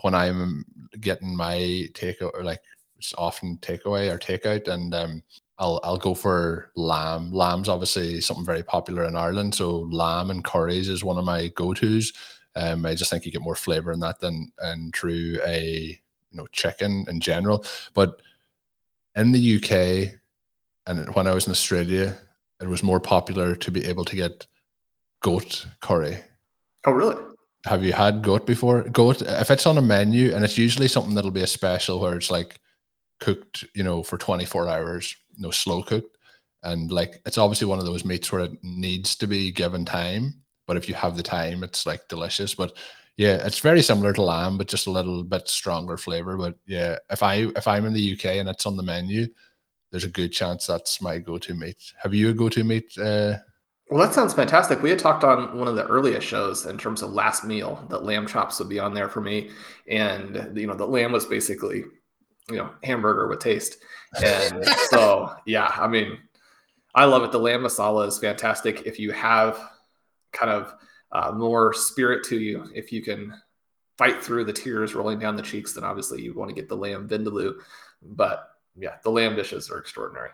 when 0.02 0.14
I'm 0.14 0.64
getting 1.00 1.36
my 1.36 1.88
take 1.94 2.22
or 2.22 2.44
like 2.44 2.62
it's 2.98 3.14
often 3.18 3.58
takeaway 3.58 4.12
or 4.12 4.18
takeout, 4.18 4.68
and 4.68 4.94
um, 4.94 5.24
I'll 5.58 5.80
I'll 5.84 5.98
go 5.98 6.14
for 6.14 6.72
lamb. 6.76 7.32
Lamb's 7.32 7.70
obviously 7.70 8.22
something 8.22 8.46
very 8.46 8.64
popular 8.64 9.06
in 9.06 9.16
Ireland, 9.16 9.56
so 9.56 9.88
lamb 9.92 10.30
and 10.30 10.44
curries 10.44 10.90
is 10.90 11.04
one 11.04 11.18
of 11.18 11.26
my 11.26 11.48
go 11.50 11.74
tos. 11.74 12.14
Um, 12.56 12.86
I 12.86 12.96
just 12.96 13.12
think 13.12 13.26
you 13.26 13.32
get 13.32 13.42
more 13.42 13.56
flavor 13.56 13.92
in 13.92 14.00
that 14.02 14.20
than 14.20 14.52
and 14.60 14.94
through 14.96 15.40
a 15.46 16.00
you 16.32 16.38
know 16.38 16.48
chicken 16.52 17.06
in 17.08 17.20
general. 17.20 17.66
But 17.94 18.22
in 19.16 19.32
the 19.32 19.56
UK, 19.58 20.20
and 20.86 21.14
when 21.16 21.28
I 21.28 21.34
was 21.34 21.48
in 21.48 21.52
Australia, 21.52 22.18
it 22.62 22.68
was 22.68 22.84
more 22.84 23.00
popular 23.00 23.56
to 23.56 23.72
be 23.72 23.86
able 23.86 24.06
to 24.06 24.16
get 24.16 24.46
goat 25.22 25.66
curry. 25.82 26.18
Oh, 26.86 26.92
really? 26.92 27.22
Have 27.66 27.84
you 27.84 27.94
had 27.94 28.22
goat 28.22 28.46
before? 28.46 28.84
Goat, 28.84 29.22
if 29.22 29.52
it's 29.52 29.66
on 29.66 29.78
a 29.78 29.82
menu, 29.82 30.34
and 30.34 30.44
it's 30.44 30.58
usually 30.58 30.88
something 30.88 31.16
that'll 31.16 31.32
be 31.32 31.44
a 31.44 31.48
special 31.48 32.00
where 32.00 32.16
it's 32.16 32.32
like 32.32 32.60
cooked, 33.20 33.66
you 33.74 33.84
know, 33.84 34.04
for 34.04 34.18
24 34.18 34.70
hours, 34.70 35.16
you 35.36 35.44
know, 35.44 35.52
slow 35.52 35.84
cooked. 35.84 36.18
And 36.64 36.92
like, 36.92 37.22
it's 37.26 37.38
obviously 37.38 37.68
one 37.68 37.80
of 37.80 37.86
those 37.86 38.06
meats 38.06 38.32
where 38.32 38.42
it 38.42 38.64
needs 38.64 39.16
to 39.18 39.28
be 39.28 39.52
given 39.52 39.86
time. 39.86 40.34
But 40.66 40.78
if 40.78 40.88
you 40.88 40.96
have 40.96 41.16
the 41.16 41.24
time, 41.24 41.64
it's 41.64 41.86
like 41.86 42.08
delicious. 42.08 42.56
But 42.56 42.78
yeah, 43.18 43.46
it's 43.46 43.60
very 43.60 43.82
similar 43.82 44.14
to 44.14 44.22
lamb, 44.22 44.58
but 44.58 44.68
just 44.68 44.88
a 44.88 44.92
little 44.92 45.24
bit 45.24 45.48
stronger 45.48 45.98
flavor. 45.98 46.38
But 46.38 46.56
yeah, 46.68 46.98
if 47.10 47.24
I 47.24 47.48
if 47.56 47.68
I'm 47.68 47.86
in 47.86 47.94
the 47.94 48.14
UK 48.14 48.26
and 48.26 48.50
it's 48.50 48.66
on 48.66 48.78
the 48.78 48.84
menu, 48.84 49.28
there's 49.92 50.04
a 50.04 50.10
good 50.10 50.32
chance 50.32 50.68
that's 50.68 51.02
my 51.02 51.18
go-to 51.18 51.56
meat. 51.56 51.78
Have 52.02 52.14
you 52.14 52.30
a 52.30 52.34
go-to 52.34 52.64
meat, 52.64 52.96
uh, 52.98 53.38
well, 53.90 54.06
that 54.06 54.14
sounds 54.14 54.34
fantastic. 54.34 54.82
We 54.82 54.90
had 54.90 55.00
talked 55.00 55.24
on 55.24 55.58
one 55.58 55.68
of 55.68 55.76
the 55.76 55.86
earliest 55.86 56.28
shows 56.28 56.66
in 56.66 56.78
terms 56.78 57.02
of 57.02 57.14
last 57.14 57.46
meal 57.46 57.86
that 57.90 58.04
lamb 58.04 58.28
chops 58.28 58.60
would 58.60 58.68
be 58.68 58.80
on 58.80 58.94
there 58.94 59.08
for 59.08 59.22
me, 59.22 59.52
and 59.90 60.52
you 60.56 60.68
know 60.68 60.76
the 60.76 60.86
lamb 60.86 61.14
was 61.14 61.26
basically, 61.26 61.86
you 62.50 62.58
know, 62.58 62.70
hamburger 62.84 63.28
with 63.28 63.40
taste, 63.40 63.78
and 64.24 64.66
so 64.90 65.34
yeah, 65.46 65.72
I 65.74 65.88
mean, 65.88 66.18
I 66.96 67.06
love 67.06 67.24
it. 67.24 67.32
The 67.32 67.40
lamb 67.40 67.62
masala 67.62 68.08
is 68.08 68.20
fantastic. 68.20 68.84
If 68.86 69.00
you 69.00 69.12
have 69.12 69.58
kind 70.34 70.52
of 70.52 70.74
uh, 71.14 71.32
more 71.32 71.74
spirit 71.74 72.26
to 72.26 72.40
you, 72.40 72.66
if 72.76 72.92
you 72.92 73.02
can 73.02 73.34
fight 73.98 74.22
through 74.22 74.44
the 74.44 74.54
tears 74.54 74.96
rolling 74.96 75.20
down 75.20 75.36
the 75.36 75.42
cheeks, 75.42 75.74
then 75.74 75.84
obviously 75.84 76.22
you 76.22 76.34
want 76.34 76.50
to 76.50 76.56
get 76.56 76.68
the 76.68 76.76
lamb 76.76 77.08
vindaloo. 77.08 77.54
But 78.02 78.50
yeah, 78.76 78.96
the 79.04 79.12
lamb 79.12 79.36
dishes 79.36 79.72
are 79.72 79.80
extraordinary. 79.80 80.30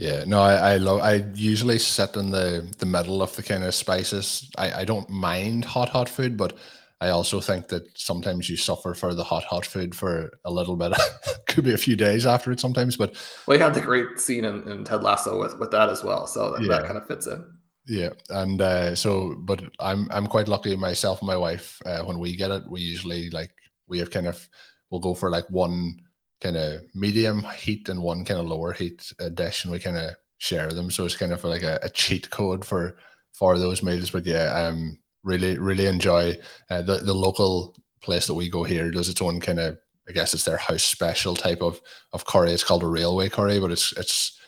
Yeah, 0.00 0.24
no, 0.26 0.40
I, 0.40 0.54
I 0.54 0.76
love. 0.78 1.00
I 1.02 1.26
usually 1.34 1.78
sit 1.78 2.16
in 2.16 2.30
the 2.30 2.66
the 2.78 2.86
middle 2.86 3.20
of 3.20 3.36
the 3.36 3.42
kind 3.42 3.62
of 3.62 3.74
spices. 3.74 4.50
I 4.56 4.80
I 4.80 4.84
don't 4.86 5.10
mind 5.10 5.66
hot 5.66 5.90
hot 5.90 6.08
food, 6.08 6.38
but 6.38 6.56
I 7.02 7.10
also 7.10 7.38
think 7.38 7.68
that 7.68 7.82
sometimes 7.98 8.48
you 8.48 8.56
suffer 8.56 8.94
for 8.94 9.12
the 9.12 9.22
hot 9.22 9.44
hot 9.44 9.66
food 9.66 9.94
for 9.94 10.32
a 10.46 10.50
little 10.50 10.74
bit. 10.74 10.94
Could 11.48 11.64
be 11.64 11.74
a 11.74 11.84
few 11.86 11.96
days 11.96 12.24
after 12.24 12.50
it 12.50 12.60
sometimes, 12.60 12.96
but 12.96 13.14
well, 13.46 13.58
you 13.58 13.62
had 13.62 13.74
the 13.74 13.82
great 13.82 14.18
scene 14.18 14.46
in, 14.46 14.66
in 14.66 14.84
Ted 14.84 15.02
Lasso 15.02 15.38
with 15.38 15.58
with 15.58 15.70
that 15.72 15.90
as 15.90 16.02
well, 16.02 16.26
so 16.26 16.52
that, 16.52 16.62
yeah. 16.62 16.68
that 16.68 16.86
kind 16.86 16.96
of 16.96 17.06
fits 17.06 17.26
in. 17.26 17.44
Yeah, 17.86 18.10
and 18.30 18.62
uh, 18.62 18.94
so, 18.94 19.34
but 19.40 19.62
I'm 19.80 20.08
I'm 20.10 20.28
quite 20.28 20.48
lucky 20.48 20.74
myself 20.76 21.20
and 21.20 21.26
my 21.26 21.36
wife. 21.36 21.78
Uh, 21.84 22.04
when 22.04 22.18
we 22.18 22.36
get 22.36 22.50
it, 22.50 22.62
we 22.70 22.80
usually 22.80 23.28
like 23.28 23.52
we 23.86 23.98
have 23.98 24.10
kind 24.10 24.28
of 24.28 24.48
we'll 24.88 25.02
go 25.02 25.12
for 25.14 25.28
like 25.28 25.48
one 25.50 26.00
kind 26.40 26.56
of 26.56 26.82
medium 26.94 27.44
heat 27.56 27.88
and 27.88 28.02
one 28.02 28.24
kind 28.24 28.40
of 28.40 28.46
lower 28.46 28.72
heat 28.72 29.12
uh, 29.20 29.28
dish, 29.28 29.64
and 29.64 29.72
we 29.72 29.78
kind 29.78 29.96
of 29.96 30.14
share 30.38 30.70
them. 30.70 30.90
So 30.90 31.04
it's 31.04 31.16
kind 31.16 31.32
of 31.32 31.44
like 31.44 31.62
a, 31.62 31.78
a, 31.82 31.90
cheat 31.90 32.30
code 32.30 32.64
for 32.64 32.96
for 33.32 33.58
those 33.58 33.82
meals. 33.82 34.10
But 34.10 34.26
yeah, 34.26 34.52
um, 34.54 34.98
really 35.22 35.58
really 35.58 35.86
enjoy 35.86 36.36
uh, 36.70 36.82
the 36.82 36.96
the 36.98 37.14
local 37.14 37.76
place 38.02 38.26
that 38.26 38.34
we 38.34 38.48
go 38.48 38.64
here 38.64 38.90
does 38.90 39.08
its 39.08 39.20
own 39.20 39.40
kind 39.40 39.60
of 39.60 39.78
I 40.08 40.12
guess 40.12 40.34
it's 40.34 40.44
their 40.44 40.56
house 40.56 40.82
special 40.82 41.34
type 41.34 41.62
of 41.62 41.80
of 42.12 42.24
curry. 42.24 42.52
It's 42.52 42.64
called 42.64 42.82
a 42.82 42.88
railway 42.88 43.28
curry, 43.28 43.60
but 43.60 43.70
it's 43.70 43.92
it's 43.96 44.38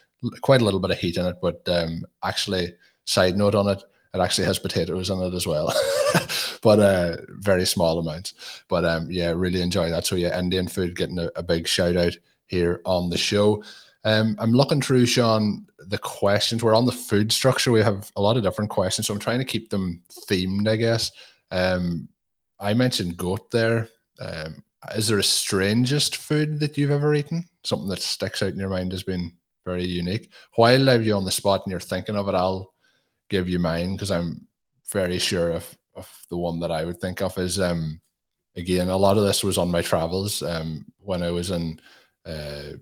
quite 0.40 0.61
a 0.61 0.64
little 0.64 0.81
bit 0.81 0.90
of 0.90 0.98
heat 0.98 1.16
in 1.16 1.26
it. 1.26 1.37
But 1.40 1.68
um, 1.68 2.05
actually, 2.22 2.74
side 3.05 3.37
note 3.37 3.55
on 3.55 3.68
it, 3.68 3.83
it 4.14 4.20
actually 4.20 4.46
has 4.46 4.59
potatoes 4.59 5.11
in 5.11 5.20
it 5.20 5.35
as 5.35 5.46
well, 5.46 5.72
but 6.62 6.79
uh, 6.79 7.16
very 7.29 7.64
small 7.64 7.98
amounts. 7.98 8.35
But 8.68 8.85
um, 8.85 9.11
yeah, 9.11 9.31
really 9.31 9.62
enjoy 9.62 9.88
that. 9.90 10.07
So 10.07 10.16
yeah, 10.16 10.38
Indian 10.38 10.68
food 10.68 10.96
getting 10.96 11.18
a, 11.18 11.31
a 11.37 11.42
big 11.42 11.66
shout 11.66 11.96
out 11.96 12.16
here 12.46 12.83
on 12.85 13.09
the 13.09 13.18
show. 13.18 13.62
Um, 14.05 14.37
I'm 14.38 14.53
looking 14.53 14.83
through, 14.83 15.07
Shawn, 15.07 15.66
the 15.79 15.98
questions. 15.98 16.62
We're 16.62 16.75
on 16.75 16.87
the 16.87 16.92
food 16.92 17.33
structure. 17.33 17.72
We 17.72 17.83
have 17.83 18.11
a 18.16 18.20
lot 18.20 18.37
of 18.37 18.42
different 18.42 18.70
questions, 18.70 19.07
so 19.07 19.14
I'm 19.14 19.20
trying 19.20 19.38
to 19.38 19.44
keep 19.44 19.70
them 19.70 20.03
themed, 20.29 20.68
I 20.68 20.77
guess. 20.77 21.11
Um, 21.51 22.09
I 22.59 22.75
mentioned 22.75 23.16
goat 23.16 23.51
there. 23.51 23.88
Um, 24.20 24.62
is 24.94 25.09
there 25.09 25.18
a 25.18 25.25
strangest 25.25 26.16
food 26.16 26.61
that 26.61 26.77
you've 26.77 26.90
ever 26.90 27.14
eaten? 27.14 27.44
Something 27.64 27.88
that 27.88 28.03
sticks 28.03 28.42
out 28.42 28.53
in 28.53 28.59
your 28.59 28.68
mind 28.68 28.92
has 28.92 29.05
been 29.05 29.33
very 29.64 29.85
unique. 29.85 30.31
While 30.57 30.88
I 30.88 30.92
have 30.92 31.07
you 31.07 31.14
on 31.14 31.25
the 31.25 31.31
spot 31.31 31.62
and 31.64 31.70
you're 31.70 31.81
thinking 31.81 32.16
of 32.16 32.29
it, 32.29 32.35
I'll 32.35 32.71
give 33.32 33.48
you 33.48 33.58
mine 33.58 33.92
because 33.92 34.10
I'm 34.10 34.46
very 34.92 35.18
sure 35.18 35.50
of, 35.50 35.64
of 35.96 36.06
the 36.28 36.36
one 36.36 36.60
that 36.60 36.70
I 36.70 36.84
would 36.84 37.00
think 37.00 37.22
of 37.22 37.38
is 37.38 37.58
um 37.58 38.00
again 38.56 38.88
a 38.88 38.96
lot 38.96 39.16
of 39.16 39.24
this 39.24 39.42
was 39.42 39.56
on 39.58 39.70
my 39.70 39.80
travels 39.80 40.42
um 40.42 40.84
when 40.98 41.22
I 41.22 41.30
was 41.30 41.50
in 41.50 41.80
uh 42.26 42.72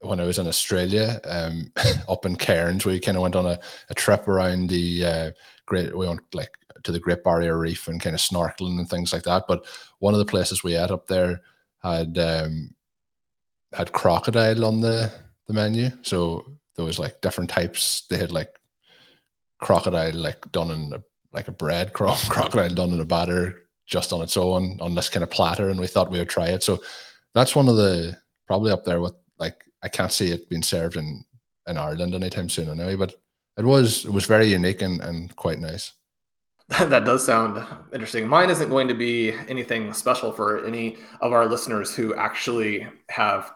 when 0.00 0.20
I 0.20 0.24
was 0.24 0.38
in 0.38 0.46
Australia, 0.46 1.20
um, 1.24 1.72
up 2.08 2.24
in 2.24 2.36
Cairns, 2.36 2.86
we 2.86 2.98
kind 3.00 3.16
of 3.16 3.22
went 3.22 3.36
on 3.36 3.46
a, 3.46 3.58
a 3.90 3.94
trip 3.94 4.26
around 4.28 4.68
the 4.68 5.04
uh, 5.04 5.30
great. 5.66 5.96
We 5.96 6.08
went 6.08 6.22
like 6.34 6.56
to 6.84 6.92
the 6.92 7.00
Great 7.00 7.22
Barrier 7.22 7.58
Reef 7.58 7.86
and 7.86 8.00
kind 8.00 8.14
of 8.14 8.20
snorkeling 8.20 8.78
and 8.78 8.88
things 8.88 9.12
like 9.12 9.24
that. 9.24 9.44
But 9.46 9.66
one 9.98 10.14
of 10.14 10.18
the 10.18 10.24
places 10.24 10.64
we 10.64 10.74
ate 10.74 10.90
up 10.90 11.06
there 11.06 11.42
had 11.82 12.16
um, 12.18 12.74
had 13.72 13.92
crocodile 13.92 14.64
on 14.64 14.80
the 14.80 15.12
the 15.46 15.52
menu, 15.52 15.90
so 16.02 16.46
there 16.76 16.84
was 16.84 16.98
like 16.98 17.20
different 17.20 17.50
types. 17.50 18.06
They 18.08 18.16
had 18.16 18.32
like 18.32 18.58
crocodile 19.60 20.14
like 20.14 20.50
done 20.52 20.70
in 20.70 20.92
a, 20.92 21.02
like 21.32 21.48
a 21.48 21.52
bread 21.52 21.92
cro- 21.94 22.14
crocodile 22.28 22.74
done 22.74 22.90
in 22.90 23.00
a 23.00 23.04
batter 23.04 23.62
just 23.86 24.12
on 24.12 24.22
its 24.22 24.36
own 24.36 24.78
on 24.80 24.94
this 24.94 25.08
kind 25.08 25.22
of 25.22 25.30
platter, 25.30 25.68
and 25.68 25.80
we 25.80 25.86
thought 25.86 26.10
we 26.10 26.18
would 26.18 26.28
try 26.28 26.48
it. 26.48 26.62
So 26.62 26.80
that's 27.34 27.56
one 27.56 27.68
of 27.68 27.76
the 27.76 28.16
probably 28.46 28.72
up 28.72 28.84
there 28.84 29.00
with 29.00 29.14
like 29.38 29.64
I 29.82 29.88
can't 29.88 30.12
see 30.12 30.30
it 30.30 30.48
being 30.48 30.62
served 30.62 30.96
in 30.96 31.24
in 31.66 31.76
Ireland 31.76 32.14
anytime 32.14 32.48
soon 32.48 32.68
anyway. 32.68 32.96
But 32.96 33.14
it 33.58 33.64
was 33.64 34.04
it 34.04 34.12
was 34.12 34.26
very 34.26 34.46
unique 34.46 34.82
and, 34.82 35.00
and 35.00 35.34
quite 35.36 35.58
nice. 35.58 35.92
that 36.68 37.04
does 37.04 37.26
sound 37.26 37.64
interesting. 37.92 38.28
Mine 38.28 38.48
isn't 38.48 38.68
going 38.68 38.86
to 38.86 38.94
be 38.94 39.32
anything 39.48 39.92
special 39.92 40.30
for 40.30 40.64
any 40.64 40.98
of 41.20 41.32
our 41.32 41.46
listeners 41.46 41.92
who 41.94 42.14
actually 42.14 42.86
have 43.08 43.52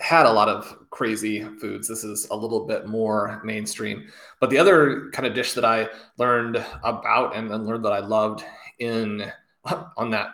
had 0.00 0.26
a 0.26 0.32
lot 0.32 0.48
of 0.48 0.88
crazy 0.90 1.42
foods. 1.42 1.86
This 1.88 2.04
is 2.04 2.26
a 2.30 2.36
little 2.36 2.66
bit 2.66 2.86
more 2.86 3.40
mainstream. 3.44 4.08
But 4.40 4.50
the 4.50 4.58
other 4.58 5.10
kind 5.10 5.26
of 5.26 5.34
dish 5.34 5.52
that 5.54 5.64
I 5.64 5.88
learned 6.16 6.64
about 6.82 7.36
and 7.36 7.50
then 7.50 7.66
learned 7.66 7.84
that 7.84 7.92
I 7.92 8.00
loved 8.00 8.44
in 8.78 9.30
on 9.96 10.10
that 10.10 10.28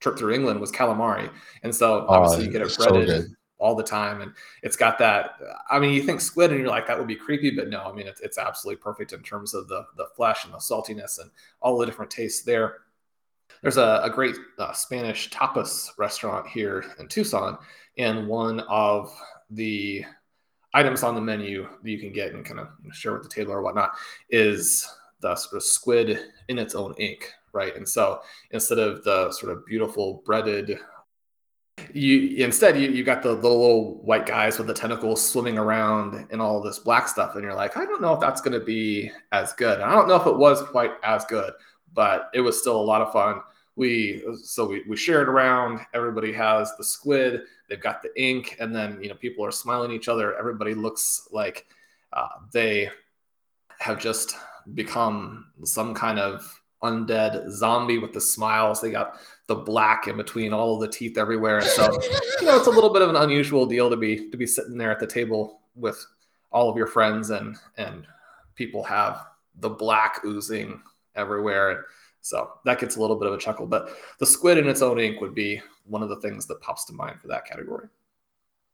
trip 0.00 0.18
through 0.18 0.34
England 0.34 0.60
was 0.60 0.72
calamari. 0.72 1.30
And 1.62 1.74
so 1.74 2.06
obviously 2.08 2.44
oh, 2.44 2.46
you 2.46 2.52
get 2.52 2.62
it 2.62 2.76
breaded. 2.76 3.08
So 3.08 3.34
all 3.58 3.74
the 3.74 3.82
time. 3.82 4.20
And 4.20 4.32
it's 4.62 4.76
got 4.76 4.98
that. 4.98 5.32
I 5.70 5.78
mean, 5.78 5.92
you 5.92 6.02
think 6.02 6.20
squid, 6.20 6.50
and 6.50 6.60
you're 6.60 6.68
like, 6.68 6.86
that 6.86 6.98
would 6.98 7.08
be 7.08 7.16
creepy, 7.16 7.50
but 7.50 7.68
no, 7.68 7.82
I 7.82 7.92
mean, 7.92 8.06
it's, 8.06 8.20
it's 8.20 8.38
absolutely 8.38 8.80
perfect 8.80 9.12
in 9.12 9.22
terms 9.22 9.54
of 9.54 9.68
the 9.68 9.84
the 9.96 10.06
flesh 10.16 10.44
and 10.44 10.54
the 10.54 10.58
saltiness 10.58 11.20
and 11.20 11.30
all 11.60 11.78
the 11.78 11.86
different 11.86 12.10
tastes 12.10 12.42
there. 12.42 12.76
There's 13.62 13.76
a, 13.76 14.00
a 14.04 14.10
great 14.10 14.36
uh, 14.58 14.72
Spanish 14.72 15.30
tapas 15.30 15.90
restaurant 15.98 16.46
here 16.46 16.84
in 17.00 17.08
Tucson, 17.08 17.58
and 17.98 18.26
one 18.26 18.60
of 18.60 19.12
the 19.50 20.04
items 20.74 21.02
on 21.02 21.14
the 21.14 21.20
menu 21.20 21.68
that 21.82 21.90
you 21.90 21.98
can 21.98 22.12
get 22.12 22.32
and 22.32 22.44
kind 22.44 22.60
of 22.60 22.68
share 22.92 23.12
with 23.12 23.22
the 23.22 23.28
table 23.28 23.52
or 23.52 23.62
whatnot 23.62 23.92
is 24.30 24.88
the 25.20 25.34
sort 25.34 25.56
of 25.56 25.62
squid 25.62 26.20
in 26.48 26.58
its 26.58 26.74
own 26.74 26.94
ink, 26.98 27.32
right? 27.52 27.74
And 27.76 27.88
so 27.88 28.20
instead 28.52 28.78
of 28.78 29.02
the 29.04 29.32
sort 29.32 29.52
of 29.52 29.66
beautiful 29.66 30.22
breaded 30.24 30.78
you 31.94 32.44
instead 32.44 32.76
you, 32.76 32.90
you 32.90 33.04
got 33.04 33.22
the, 33.22 33.36
the 33.36 33.48
little 33.48 34.02
white 34.02 34.26
guys 34.26 34.58
with 34.58 34.66
the 34.66 34.74
tentacles 34.74 35.24
swimming 35.24 35.56
around 35.56 36.26
and 36.32 36.42
all 36.42 36.60
this 36.60 36.80
black 36.80 37.06
stuff 37.06 37.36
and 37.36 37.44
you're 37.44 37.54
like 37.54 37.76
i 37.76 37.84
don't 37.84 38.02
know 38.02 38.12
if 38.12 38.18
that's 38.18 38.40
going 38.40 38.58
to 38.58 38.66
be 38.66 39.08
as 39.30 39.52
good. 39.52 39.80
I 39.80 39.92
don't 39.92 40.08
know 40.08 40.16
if 40.16 40.26
it 40.26 40.36
was 40.36 40.60
quite 40.60 40.90
as 41.04 41.24
good 41.26 41.52
but 41.94 42.30
it 42.34 42.40
was 42.40 42.60
still 42.60 42.80
a 42.80 42.82
lot 42.82 43.02
of 43.02 43.12
fun. 43.12 43.40
We 43.76 44.24
so 44.42 44.66
we, 44.66 44.84
we 44.88 44.96
shared 44.96 45.28
around. 45.28 45.80
Everybody 45.94 46.32
has 46.32 46.72
the 46.76 46.84
squid 46.84 47.42
they've 47.68 47.80
got 47.80 48.02
the 48.02 48.22
ink 48.22 48.56
and 48.60 48.74
then 48.74 48.98
you 49.02 49.08
know 49.08 49.14
people 49.14 49.44
are 49.44 49.50
smiling 49.50 49.92
each 49.92 50.08
other 50.08 50.36
everybody 50.38 50.74
looks 50.74 51.28
like 51.32 51.66
uh, 52.12 52.28
they 52.52 52.88
have 53.78 54.00
just 54.00 54.36
become 54.74 55.46
some 55.64 55.94
kind 55.94 56.18
of 56.18 56.60
undead 56.82 57.50
zombie 57.50 57.98
with 57.98 58.12
the 58.12 58.20
smiles 58.20 58.80
they 58.80 58.90
got 58.90 59.18
the 59.48 59.54
black 59.54 60.06
in 60.06 60.16
between 60.16 60.52
all 60.52 60.74
of 60.74 60.80
the 60.80 60.88
teeth 60.88 61.16
everywhere. 61.18 61.58
And 61.58 61.66
so, 61.66 61.90
you 62.40 62.46
know, 62.46 62.56
it's 62.56 62.66
a 62.66 62.70
little 62.70 62.92
bit 62.92 63.02
of 63.02 63.08
an 63.08 63.16
unusual 63.16 63.66
deal 63.66 63.90
to 63.90 63.96
be 63.96 64.30
to 64.30 64.36
be 64.36 64.46
sitting 64.46 64.76
there 64.76 64.92
at 64.92 65.00
the 65.00 65.06
table 65.06 65.60
with 65.74 66.06
all 66.52 66.70
of 66.70 66.76
your 66.76 66.86
friends 66.86 67.30
and 67.30 67.56
and 67.78 68.06
people 68.54 68.84
have 68.84 69.26
the 69.60 69.70
black 69.70 70.20
oozing 70.24 70.80
everywhere. 71.16 71.86
So 72.28 72.50
that 72.64 72.78
gets 72.78 72.96
a 72.96 73.00
little 73.00 73.16
bit 73.16 73.28
of 73.28 73.34
a 73.34 73.38
chuckle. 73.38 73.66
But 73.66 73.96
the 74.18 74.26
squid 74.26 74.58
in 74.58 74.68
its 74.68 74.82
own 74.82 75.00
ink 75.00 75.20
would 75.20 75.34
be 75.34 75.62
one 75.84 76.02
of 76.02 76.10
the 76.10 76.20
things 76.20 76.46
that 76.46 76.60
pops 76.60 76.84
to 76.86 76.92
mind 76.92 77.20
for 77.20 77.28
that 77.28 77.46
category. 77.46 77.88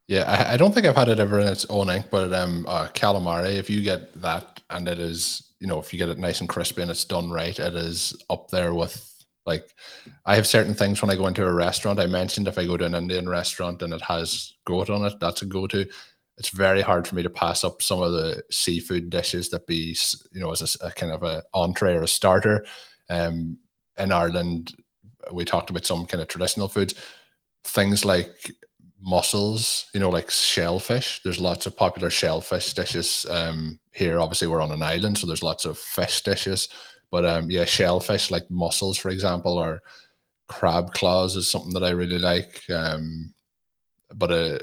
Yeah, 0.08 0.24
I, 0.24 0.54
I 0.54 0.56
don't 0.56 0.74
think 0.74 0.86
I've 0.86 0.96
had 0.96 1.08
it 1.08 1.20
ever 1.20 1.38
in 1.38 1.46
its 1.46 1.64
own 1.70 1.88
ink, 1.88 2.06
but 2.10 2.32
um, 2.32 2.66
uh, 2.68 2.88
calamari, 2.88 3.54
if 3.54 3.70
you 3.70 3.82
get 3.82 4.20
that 4.20 4.60
and 4.70 4.88
it 4.88 4.98
is, 4.98 5.54
you 5.60 5.66
know, 5.66 5.78
if 5.78 5.92
you 5.92 5.98
get 5.98 6.08
it 6.08 6.18
nice 6.18 6.40
and 6.40 6.48
crispy 6.48 6.82
and 6.82 6.90
it's 6.90 7.04
done 7.04 7.30
right, 7.30 7.58
it 7.58 7.74
is 7.74 8.14
up 8.28 8.50
there 8.50 8.74
with 8.74 9.10
like 9.46 9.70
I 10.26 10.34
have 10.34 10.46
certain 10.46 10.74
things 10.74 11.00
when 11.00 11.10
I 11.10 11.16
go 11.16 11.26
into 11.26 11.46
a 11.46 11.52
restaurant. 11.52 12.00
I 12.00 12.06
mentioned 12.06 12.48
if 12.48 12.58
I 12.58 12.66
go 12.66 12.76
to 12.76 12.84
an 12.84 12.94
Indian 12.94 13.28
restaurant 13.28 13.82
and 13.82 13.92
it 13.92 14.02
has 14.02 14.54
goat 14.66 14.90
on 14.90 15.04
it, 15.04 15.14
that's 15.20 15.42
a 15.42 15.46
go-to. 15.46 15.86
It's 16.38 16.48
very 16.48 16.82
hard 16.82 17.06
for 17.06 17.14
me 17.14 17.22
to 17.22 17.30
pass 17.30 17.62
up 17.62 17.80
some 17.80 18.02
of 18.02 18.12
the 18.12 18.42
seafood 18.50 19.10
dishes 19.10 19.50
that 19.50 19.66
be, 19.66 19.96
you 20.32 20.40
know, 20.40 20.50
as 20.50 20.76
a, 20.80 20.86
a 20.86 20.90
kind 20.90 21.12
of 21.12 21.22
a 21.22 21.44
entree 21.54 21.94
or 21.94 22.02
a 22.02 22.08
starter. 22.08 22.64
Um, 23.08 23.58
in 23.98 24.12
Ireland, 24.12 24.74
we 25.32 25.44
talked 25.44 25.70
about 25.70 25.86
some 25.86 26.06
kind 26.06 26.20
of 26.20 26.28
traditional 26.28 26.68
foods, 26.68 26.94
things 27.64 28.04
like 28.04 28.52
mussels, 29.00 29.86
you 29.94 30.00
know, 30.00 30.10
like 30.10 30.30
shellfish. 30.30 31.20
There's 31.22 31.40
lots 31.40 31.66
of 31.66 31.76
popular 31.76 32.10
shellfish 32.10 32.72
dishes 32.74 33.26
um, 33.30 33.78
here. 33.92 34.18
Obviously, 34.18 34.48
we're 34.48 34.62
on 34.62 34.72
an 34.72 34.82
island, 34.82 35.18
so 35.18 35.26
there's 35.26 35.42
lots 35.42 35.64
of 35.64 35.78
fish 35.78 36.22
dishes. 36.22 36.68
But 37.10 37.24
um, 37.24 37.50
yeah, 37.50 37.64
shellfish 37.64 38.30
like 38.30 38.50
mussels, 38.50 38.98
for 38.98 39.10
example, 39.10 39.58
or 39.58 39.82
crab 40.48 40.92
claws 40.92 41.36
is 41.36 41.48
something 41.48 41.72
that 41.74 41.84
I 41.84 41.90
really 41.90 42.18
like. 42.18 42.62
Um, 42.70 43.34
but 44.14 44.30
uh, 44.30 44.58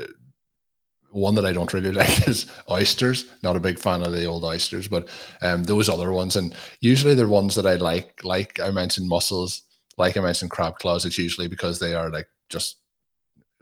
one 1.12 1.36
that 1.36 1.46
I 1.46 1.54
don't 1.54 1.74
really 1.74 1.92
like 2.02 2.28
is 2.28 2.48
oysters. 2.70 3.26
Not 3.44 3.56
a 3.56 3.62
big 3.62 3.80
fan 3.80 4.02
of 4.02 4.12
the 4.12 4.26
old 4.26 4.44
oysters, 4.44 4.88
but 4.88 5.08
um, 5.42 5.64
those 5.64 5.90
other 5.90 6.12
ones, 6.12 6.36
and 6.36 6.56
usually 6.80 7.14
they're 7.14 7.28
ones 7.28 7.56
that 7.56 7.68
I 7.68 7.76
like. 7.76 8.24
Like 8.24 8.60
I 8.60 8.72
mentioned, 8.72 9.10
mussels. 9.10 9.64
Like 9.98 10.18
I 10.18 10.22
mentioned, 10.22 10.52
crab 10.52 10.80
claws. 10.80 11.06
It's 11.06 11.18
usually 11.18 11.48
because 11.48 11.80
they 11.80 11.94
are 11.94 12.10
like 12.10 12.28
just 12.50 12.78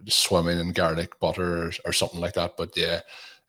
swimming 0.07 0.59
in 0.59 0.71
garlic 0.71 1.19
butter 1.19 1.65
or, 1.65 1.71
or 1.85 1.93
something 1.93 2.21
like 2.21 2.33
that. 2.33 2.55
But 2.57 2.75
yeah, 2.77 3.01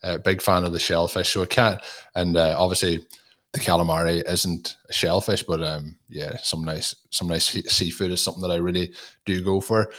a 0.03 0.19
big 0.19 0.43
fan 0.43 0.65
of 0.65 0.73
the 0.73 0.79
shellfish. 0.79 1.33
So 1.33 1.43
it 1.43 1.51
can't, 1.51 1.81
and 2.15 2.37
uh, 2.37 2.57
obviously 2.59 3.07
the 3.53 3.61
calamari 3.61 4.23
isn't 4.29 4.77
a 4.89 4.93
shellfish, 4.93 5.43
but 5.43 5.63
um, 5.63 5.97
yeah, 6.09 6.37
some 6.39 6.65
nice 6.65 6.95
some 7.11 7.29
nice 7.29 7.45
seafood 7.45 8.13
is 8.13 8.21
something 8.21 8.43
that 8.43 8.53
I 8.53 8.57
really 8.57 8.93
do 9.27 9.43
go 9.43 9.61
for. 9.61 9.93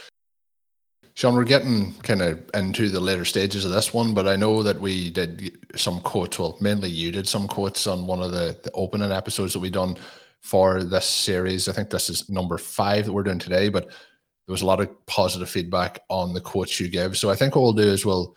Shawn, 1.14 1.34
we're 1.34 1.44
getting 1.44 1.92
kind 2.02 2.22
of 2.22 2.42
into 2.54 2.88
the 2.88 3.00
later 3.00 3.26
stages 3.26 3.64
of 3.64 3.70
this 3.70 3.92
one, 3.92 4.14
but 4.14 4.26
I 4.26 4.34
know 4.34 4.62
that 4.62 4.80
we 4.80 5.10
did 5.10 5.58
some 5.76 6.00
quotes. 6.00 6.38
Well, 6.38 6.56
mainly 6.60 6.88
you 6.88 7.12
did 7.12 7.28
some 7.28 7.46
quotes 7.46 7.86
on 7.86 8.06
one 8.06 8.22
of 8.22 8.32
the, 8.32 8.58
the 8.62 8.70
opening 8.72 9.12
episodes 9.12 9.52
that 9.52 9.60
we 9.60 9.68
done 9.68 9.98
for 10.40 10.82
this 10.82 11.06
series. 11.06 11.68
I 11.68 11.72
think 11.72 11.90
this 11.90 12.08
is 12.08 12.30
number 12.30 12.56
five 12.56 13.04
that 13.04 13.12
we're 13.12 13.24
doing 13.24 13.38
today, 13.38 13.68
but 13.68 13.86
there 13.86 14.52
was 14.52 14.62
a 14.62 14.66
lot 14.66 14.80
of 14.80 15.06
positive 15.06 15.50
feedback 15.50 16.00
on 16.08 16.32
the 16.32 16.40
quotes 16.40 16.80
you 16.80 16.88
give. 16.88 17.16
So 17.18 17.30
I 17.30 17.36
think 17.36 17.54
what 17.54 17.62
we'll 17.62 17.72
do 17.74 17.82
is 17.82 18.06
we'll 18.06 18.34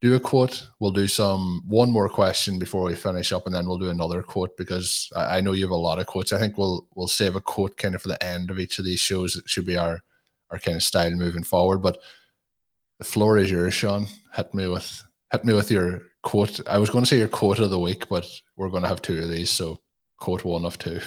do 0.00 0.14
a 0.14 0.20
quote. 0.20 0.66
We'll 0.80 0.92
do 0.92 1.06
some 1.06 1.62
one 1.66 1.90
more 1.90 2.08
question 2.08 2.58
before 2.58 2.84
we 2.84 2.94
finish 2.94 3.30
up, 3.30 3.46
and 3.46 3.54
then 3.54 3.66
we'll 3.66 3.78
do 3.78 3.90
another 3.90 4.22
quote 4.22 4.56
because 4.56 5.10
I, 5.14 5.38
I, 5.38 5.40
know 5.40 5.52
you 5.52 5.64
have 5.64 5.70
a 5.70 5.76
lot 5.76 5.98
of 5.98 6.06
quotes. 6.06 6.32
I 6.32 6.38
think 6.38 6.58
we'll 6.58 6.86
we'll 6.94 7.08
save 7.08 7.36
a 7.36 7.40
quote 7.40 7.76
kind 7.76 7.94
of 7.94 8.02
for 8.02 8.08
the 8.08 8.22
end 8.22 8.50
of 8.50 8.58
each 8.58 8.78
of 8.78 8.84
these 8.84 9.00
shows. 9.00 9.36
It 9.36 9.48
should 9.48 9.66
be 9.66 9.76
our 9.76 10.02
our 10.50 10.58
kind 10.58 10.76
of 10.76 10.82
style 10.82 11.10
moving 11.10 11.42
forward. 11.42 11.78
But 11.78 11.98
the 12.98 13.04
floor 13.04 13.38
is 13.38 13.50
yours, 13.50 13.74
Shawn. 13.74 14.06
Hit 14.34 14.52
me 14.54 14.66
with 14.68 15.02
hit 15.32 15.44
me 15.44 15.52
with 15.54 15.70
your 15.70 16.02
quote. 16.22 16.66
I 16.68 16.78
was 16.78 16.90
going 16.90 17.04
to 17.04 17.08
say 17.08 17.18
your 17.18 17.28
quote 17.28 17.58
of 17.58 17.70
the 17.70 17.78
week, 17.78 18.08
but 18.08 18.26
we're 18.56 18.70
going 18.70 18.82
to 18.82 18.88
have 18.88 19.02
two 19.02 19.18
of 19.18 19.28
these, 19.28 19.50
so 19.50 19.80
quote 20.18 20.44
one 20.44 20.64
of 20.64 20.78
two. 20.78 21.00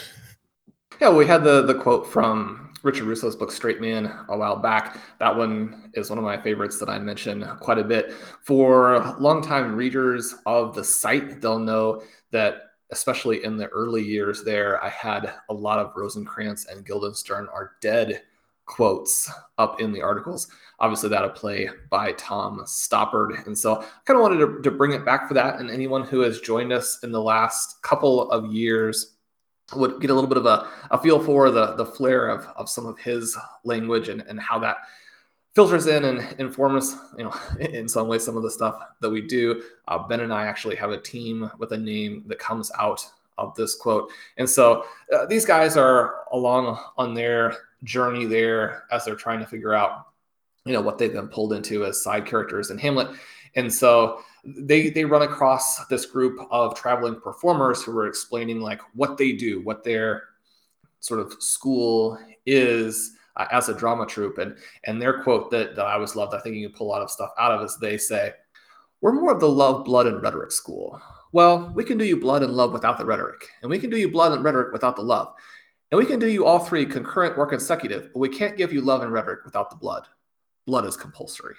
Yeah, 1.02 1.12
we 1.12 1.26
had 1.26 1.44
the 1.44 1.62
the 1.62 1.76
quote 1.76 2.08
from 2.08 2.74
Richard 2.84 3.06
Russo's 3.06 3.36
book 3.36 3.52
Straight 3.52 3.82
Man 3.82 4.12
a 4.30 4.38
while 4.38 4.58
back. 4.58 5.00
That 5.20 5.36
one 5.36 5.92
is 5.94 6.10
one 6.10 6.20
of 6.20 6.24
my 6.24 6.42
favorites 6.42 6.80
that 6.80 6.90
I 6.90 7.00
mention 7.00 7.46
quite 7.60 7.78
a 7.78 7.84
bit. 7.84 8.14
For 8.44 9.16
longtime 9.20 9.76
readers 9.76 10.36
of 10.46 10.76
the 10.76 10.84
site, 10.84 11.42
they'll 11.42 11.60
know 11.60 12.04
that 12.32 12.64
especially 12.92 13.44
in 13.44 13.58
the 13.58 13.68
early 13.68 14.04
years 14.04 14.44
there, 14.44 14.84
I 14.84 14.90
had 14.90 15.34
a 15.50 15.54
lot 15.54 15.80
of 15.80 15.94
Rosencrantz 15.96 16.66
and 16.66 16.86
Guildenstern 16.86 17.48
are 17.54 17.74
dead 17.82 18.24
quotes 18.70 19.30
up 19.58 19.82
in 19.82 19.92
the 19.92 20.02
articles. 20.02 20.48
Obviously, 20.80 21.10
that'll 21.10 21.30
play 21.30 21.70
by 21.90 22.14
Tom 22.14 22.60
Stoppard. 22.66 23.46
And 23.48 23.58
so 23.58 23.82
I 23.82 23.86
kind 24.06 24.18
of 24.18 24.22
wanted 24.22 24.38
to, 24.38 24.62
to 24.62 24.72
bring 24.72 24.94
it 24.94 25.04
back 25.04 25.28
for 25.28 25.34
that. 25.34 25.60
And 25.60 25.70
anyone 25.70 26.04
who 26.04 26.22
has 26.22 26.40
joined 26.40 26.72
us 26.72 27.00
in 27.04 27.12
the 27.12 27.22
last 27.22 27.82
couple 27.82 28.32
of 28.32 28.54
years, 28.54 29.16
would 29.76 30.02
get 30.02 30.10
a 30.10 30.14
little 30.16 30.28
bit 30.28 30.38
of 30.38 30.48
a, 30.48 30.68
a 30.90 30.98
feel 30.98 31.20
for 31.24 31.52
the 31.52 31.76
the 31.76 31.86
flair 31.86 32.30
of, 32.30 32.44
of 32.56 32.68
some 32.68 32.88
of 32.88 32.98
his 32.98 33.38
language 33.64 34.10
and, 34.10 34.22
and 34.22 34.40
how 34.40 34.58
that 34.58 34.78
filters 35.54 35.86
in 35.86 36.06
and 36.06 36.40
informs, 36.40 36.98
you 37.18 37.24
know, 37.24 37.36
in 37.60 37.88
some 37.88 38.08
ways, 38.08 38.24
some 38.24 38.38
of 38.38 38.44
the 38.44 38.50
stuff 38.50 38.82
that 39.02 39.10
we 39.10 39.22
do. 39.22 39.62
Uh, 39.88 40.00
ben 40.08 40.22
and 40.22 40.34
I 40.34 40.46
actually 40.46 40.76
have 40.76 40.92
a 40.92 41.00
team 41.00 41.50
with 41.60 41.72
a 41.72 41.78
name 41.78 42.24
that 42.28 42.40
comes 42.40 42.72
out 42.80 43.06
of 43.40 43.56
this 43.56 43.76
quote. 43.76 44.12
And 44.38 44.50
so 44.50 44.86
uh, 45.14 45.26
these 45.26 45.46
guys 45.46 45.78
are 45.78 46.26
along 46.32 46.80
on 46.98 47.14
their 47.14 47.56
journey 47.84 48.26
there 48.26 48.84
as 48.92 49.06
they're 49.06 49.16
trying 49.16 49.40
to 49.40 49.46
figure 49.46 49.74
out, 49.74 50.08
you 50.66 50.74
know, 50.74 50.82
what 50.82 50.98
they've 50.98 51.14
been 51.14 51.30
pulled 51.30 51.54
into 51.54 51.86
as 51.86 52.04
side 52.04 52.26
characters 52.26 52.70
in 52.70 52.78
Hamlet. 52.78 53.10
And 53.56 53.74
so 53.74 54.22
they 54.44 54.90
they 54.90 55.06
run 55.06 55.24
across 55.24 55.86
this 55.88 56.06
group 56.06 56.40
of 56.52 56.76
traveling 56.76 57.20
performers 57.20 57.84
who 57.84 57.98
are 57.98 58.08
explaining 58.08 58.62
like 58.62 58.82
what 58.94 59.18
they 59.18 59.34
do, 59.34 59.62
what 59.62 59.84
their 59.84 60.24
sort 61.00 61.20
of 61.20 61.34
school 61.42 62.18
is 62.46 63.16
uh, 63.36 63.48
as 63.52 63.70
a 63.70 63.74
drama 63.74 64.06
troupe. 64.06 64.38
And 64.38 64.56
and 64.86 65.02
their 65.02 65.22
quote 65.24 65.52
that, 65.52 65.76
that 65.76 65.86
I 65.86 65.94
always 65.94 66.16
loved, 66.16 66.34
I 66.34 66.40
think 66.40 66.56
you 66.56 66.70
can 66.70 66.78
pull 66.78 66.88
a 66.88 66.92
lot 66.92 67.02
of 67.02 67.12
stuff 67.12 67.32
out 67.40 67.52
of 67.52 67.62
is 67.64 67.78
they 67.78 67.98
say, 67.98 68.34
We're 69.02 69.14
more 69.14 69.34
of 69.34 69.40
the 69.40 69.50
love, 69.50 69.86
blood, 69.86 70.08
and 70.08 70.22
rhetoric 70.22 70.52
school. 70.52 71.02
Well, 71.32 71.72
we 71.76 71.84
can 71.84 71.98
do 71.98 72.06
you 72.06 72.20
blood 72.20 72.44
and 72.44 72.54
love 72.54 72.72
without 72.72 72.98
the 72.98 73.06
rhetoric, 73.06 73.48
and 73.62 73.70
we 73.70 73.80
can 73.80 73.90
do 73.90 73.98
you 73.98 74.10
blood 74.10 74.34
and 74.34 74.44
rhetoric 74.44 74.74
without 74.74 74.96
the 74.96 75.04
love. 75.04 75.34
And 75.92 75.98
we 75.98 76.06
can 76.06 76.20
do 76.20 76.28
you 76.28 76.46
all 76.46 76.60
three 76.60 76.86
concurrent 76.86 77.38
or 77.38 77.46
consecutive, 77.48 78.12
but 78.14 78.20
we 78.20 78.30
can't 78.30 78.58
give 78.58 78.72
you 78.74 78.82
love 78.82 79.02
and 79.02 79.12
rhetoric 79.12 79.46
without 79.46 79.70
the 79.70 79.76
blood. 79.76 80.06
Blood 80.66 80.86
is 80.86 80.96
compulsory. 80.96 81.56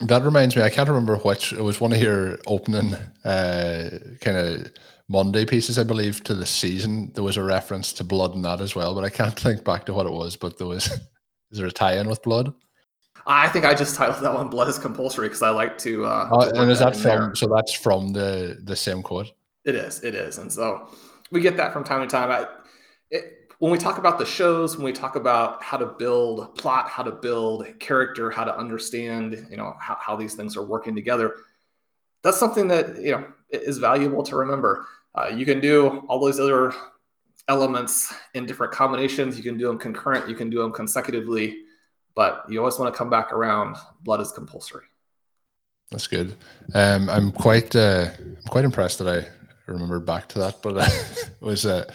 That 0.00 0.22
reminds 0.22 0.56
me, 0.56 0.62
I 0.62 0.70
can't 0.70 0.88
remember 0.88 1.16
which. 1.16 1.52
It 1.52 1.62
was 1.62 1.80
one 1.80 1.92
of 1.92 2.00
your 2.00 2.38
opening 2.46 2.94
uh, 3.24 3.90
kind 4.20 4.36
of 4.36 4.72
Monday 5.08 5.44
pieces, 5.44 5.78
I 5.78 5.84
believe, 5.84 6.24
to 6.24 6.34
the 6.34 6.46
season. 6.46 7.12
There 7.14 7.24
was 7.24 7.36
a 7.36 7.42
reference 7.42 7.92
to 7.94 8.04
blood 8.04 8.34
in 8.34 8.42
that 8.42 8.60
as 8.60 8.74
well, 8.74 8.94
but 8.94 9.04
I 9.04 9.10
can't 9.10 9.38
think 9.38 9.64
back 9.64 9.86
to 9.86 9.92
what 9.92 10.06
it 10.06 10.12
was. 10.12 10.36
But 10.36 10.58
there 10.58 10.66
was, 10.66 10.86
is 11.50 11.58
there 11.58 11.66
a 11.66 11.72
tie-in 11.72 12.08
with 12.08 12.22
blood? 12.22 12.52
I 13.26 13.48
think 13.48 13.64
I 13.64 13.74
just 13.74 13.94
titled 13.96 14.22
that 14.22 14.34
one 14.34 14.48
"Blood 14.48 14.68
is 14.68 14.78
Compulsory" 14.78 15.28
because 15.28 15.42
I 15.42 15.50
like 15.50 15.78
to. 15.78 16.04
Uh, 16.04 16.28
oh, 16.32 16.40
and 16.60 16.70
is 16.70 16.80
that, 16.80 16.94
that 16.94 17.00
from? 17.00 17.20
There. 17.20 17.34
So 17.34 17.46
that's 17.46 17.72
from 17.72 18.12
the 18.12 18.58
the 18.62 18.76
same 18.76 19.02
quote. 19.02 19.32
It 19.64 19.74
is. 19.74 20.02
It 20.02 20.14
is, 20.14 20.38
and 20.38 20.52
so 20.52 20.88
we 21.30 21.40
get 21.40 21.56
that 21.56 21.72
from 21.72 21.84
time 21.84 22.00
to 22.00 22.06
time. 22.06 22.30
I, 22.30 22.46
it, 23.10 23.42
when 23.58 23.70
we 23.70 23.78
talk 23.78 23.98
about 23.98 24.18
the 24.18 24.26
shows, 24.26 24.76
when 24.76 24.84
we 24.84 24.92
talk 24.92 25.14
about 25.14 25.62
how 25.62 25.76
to 25.76 25.86
build 25.86 26.56
plot, 26.56 26.88
how 26.88 27.04
to 27.04 27.12
build 27.12 27.64
character, 27.78 28.28
how 28.28 28.42
to 28.42 28.56
understand, 28.56 29.46
you 29.48 29.56
know, 29.56 29.76
how, 29.78 29.96
how 30.00 30.16
these 30.16 30.34
things 30.34 30.56
are 30.56 30.64
working 30.64 30.96
together, 30.96 31.36
that's 32.22 32.38
something 32.38 32.66
that 32.68 33.00
you 33.00 33.12
know 33.12 33.24
is 33.50 33.78
valuable 33.78 34.24
to 34.24 34.36
remember. 34.36 34.86
Uh, 35.14 35.28
you 35.28 35.44
can 35.44 35.60
do 35.60 36.04
all 36.08 36.18
those 36.18 36.40
other 36.40 36.72
elements 37.48 38.12
in 38.34 38.46
different 38.46 38.72
combinations. 38.72 39.36
You 39.36 39.42
can 39.42 39.58
do 39.58 39.68
them 39.68 39.78
concurrent. 39.78 40.28
You 40.28 40.34
can 40.34 40.50
do 40.50 40.58
them 40.58 40.72
consecutively, 40.72 41.58
but 42.14 42.44
you 42.48 42.58
always 42.58 42.78
want 42.78 42.92
to 42.92 42.98
come 42.98 43.10
back 43.10 43.32
around. 43.32 43.76
Blood 44.02 44.20
is 44.20 44.32
compulsory. 44.32 44.84
That's 45.90 46.06
good. 46.06 46.36
Um, 46.74 47.08
I'm 47.10 47.32
quite 47.32 47.76
uh, 47.76 48.08
I'm 48.18 48.48
quite 48.48 48.64
impressed 48.64 48.98
that 48.98 49.08
I 49.08 49.70
remember 49.70 50.00
back 50.00 50.28
to 50.28 50.38
that, 50.40 50.62
but 50.62 50.76
uh, 50.78 50.88
it 50.88 51.32
was 51.40 51.66
uh, 51.66 51.90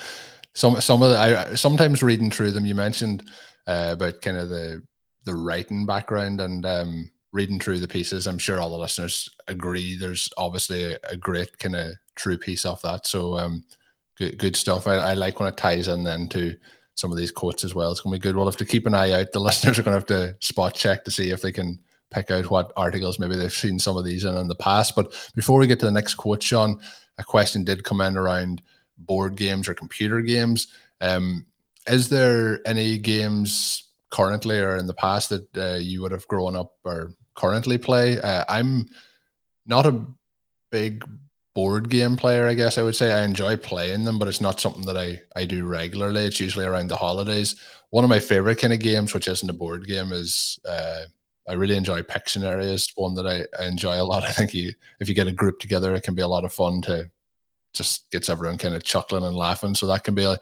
some 0.54 0.80
some 0.82 1.02
of 1.02 1.12
the 1.12 1.18
I 1.18 1.56
sometimes 1.56 2.04
reading 2.04 2.30
through 2.32 2.52
them. 2.52 2.66
You 2.66 2.76
mentioned 2.76 3.30
uh, 3.66 3.90
about 3.94 4.22
kind 4.22 4.38
of 4.38 4.50
the 4.50 4.84
the 5.26 5.36
writing 5.36 5.86
background 5.86 6.42
and 6.42 6.66
um, 6.66 7.12
reading 7.34 7.60
through 7.60 7.80
the 7.80 7.88
pieces. 7.88 8.28
I'm 8.28 8.38
sure 8.38 8.60
all 8.60 8.70
the 8.70 8.78
listeners 8.78 9.30
agree. 9.48 9.98
There's 9.98 10.30
obviously 10.38 10.96
a, 11.10 11.18
great 11.18 11.58
kind 11.60 11.76
of 11.76 11.94
true 12.16 12.38
piece 12.38 12.66
off 12.66 12.82
that. 12.84 13.06
So 13.06 13.38
um, 13.38 13.64
good 14.18 14.38
good 14.38 14.56
stuff. 14.56 14.88
I, 14.88 14.96
I 14.96 15.14
like 15.14 15.40
when 15.40 15.50
it 15.50 15.58
ties 15.58 15.88
in 15.88 16.04
then 16.04 16.28
to 16.30 16.56
some 16.98 17.12
of 17.12 17.18
these 17.18 17.32
quotes 17.32 17.64
as 17.64 17.76
well. 17.76 17.92
It's 17.92 18.02
gonna 18.02 18.16
be 18.16 18.20
good. 18.20 18.36
We'll 18.36 18.46
have 18.46 18.58
to 18.58 18.66
keep 18.66 18.88
an 18.88 18.96
eye 18.96 19.12
out. 19.12 19.32
The 19.32 19.40
listeners 19.40 19.78
are 19.80 19.84
gonna 19.84 19.98
have 19.98 20.06
to 20.08 20.36
spot 20.42 20.74
check 20.74 21.06
to 21.06 21.12
see 21.12 21.30
if 21.30 21.42
they 21.42 21.52
can 21.52 21.80
pick 22.12 22.32
out 22.32 22.50
what 22.50 22.74
articles 22.76 23.20
maybe 23.20 23.36
they've 23.36 23.54
seen 23.54 23.78
some 23.78 23.98
of 23.98 24.06
these 24.06 24.26
in 24.26 24.36
in 24.36 24.48
the 24.48 24.56
past. 24.56 24.96
But 24.96 25.14
before 25.36 25.60
we 25.60 25.68
get 25.68 25.80
to 25.80 25.86
the 25.86 25.92
next 25.92 26.16
quote, 26.16 26.42
Shawn, 26.42 26.80
a 27.20 27.24
question 27.24 27.64
did 27.64 27.84
come 27.84 28.02
in 28.02 28.18
around 28.18 28.62
board 28.98 29.36
games 29.36 29.70
or 29.70 29.76
computer 29.76 30.22
games. 30.22 30.68
Um, 31.02 31.46
is 31.88 32.10
there 32.10 32.68
any 32.68 32.98
games 32.98 33.84
currently 34.10 34.60
or 34.60 34.78
in 34.78 34.88
the 34.88 34.94
past 34.94 35.30
that 35.30 35.58
uh, 35.58 35.78
you 35.78 36.02
would 36.02 36.12
have 36.12 36.28
grown 36.28 36.56
up 36.56 36.74
or 36.84 37.12
currently 37.36 37.78
play? 37.78 38.20
Uh, 38.20 38.44
I'm 38.50 38.88
not 39.68 39.86
a 39.86 40.02
big 40.72 41.08
board 41.58 41.90
game 41.90 42.16
player, 42.16 42.46
I 42.46 42.54
guess 42.54 42.78
I 42.78 42.84
would 42.84 42.96
say. 42.96 43.12
I 43.12 43.24
enjoy 43.24 43.58
playing 43.58 44.04
them, 44.04 44.20
but 44.20 44.28
it's 44.28 44.42
not 44.42 44.60
something 44.60 44.86
that 44.86 44.96
I, 44.96 45.20
I 45.36 45.46
do 45.46 45.66
regularly. 45.66 46.24
It's 46.24 46.40
usually 46.40 46.66
around 46.66 46.88
the 46.88 46.96
holidays. 46.96 47.56
One 47.90 48.04
of 48.04 48.12
my 48.12 48.20
favorite 48.20 48.60
kind 48.60 48.74
of 48.74 48.80
games, 48.80 49.12
which 49.12 49.28
isn't 49.28 49.50
a 49.50 49.54
board 49.54 49.88
game, 49.88 50.12
is 50.12 50.60
uh, 50.70 51.06
I 51.50 51.54
really 51.54 51.76
enjoy 51.76 52.04
Pictionary. 52.04 52.72
Is 52.72 52.94
one 52.94 53.16
that 53.16 53.26
I, 53.26 53.48
I 53.60 53.66
enjoy 53.66 54.00
a 54.00 54.06
lot. 54.06 54.24
I 54.30 54.32
think 54.34 54.54
you, 54.54 54.72
if 55.00 55.10
you 55.10 55.16
get 55.16 55.26
a 55.26 55.32
group 55.32 55.58
together, 55.58 55.96
it 55.96 56.04
can 56.04 56.14
be 56.14 56.22
a 56.22 56.28
lot 56.28 56.46
of 56.46 56.54
fun 56.54 56.80
to 56.84 57.10
just 57.74 58.08
gets 58.12 58.30
everyone 58.30 58.60
kind 58.60 58.76
of 58.76 58.84
chuckling 58.84 59.24
and 59.24 59.36
laughing. 59.36 59.74
So 59.74 59.88
that 59.88 60.04
can 60.04 60.14
be 60.14 60.26
a, 60.26 60.38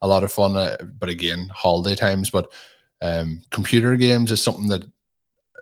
a 0.00 0.08
lot 0.08 0.24
of 0.24 0.32
fun. 0.32 0.56
Uh, 0.56 0.78
but 0.98 1.10
again, 1.10 1.50
holiday 1.52 1.94
times. 1.94 2.30
But 2.30 2.50
um, 3.02 3.42
computer 3.50 3.96
games 3.96 4.32
is 4.32 4.42
something 4.42 4.68
that 4.68 4.84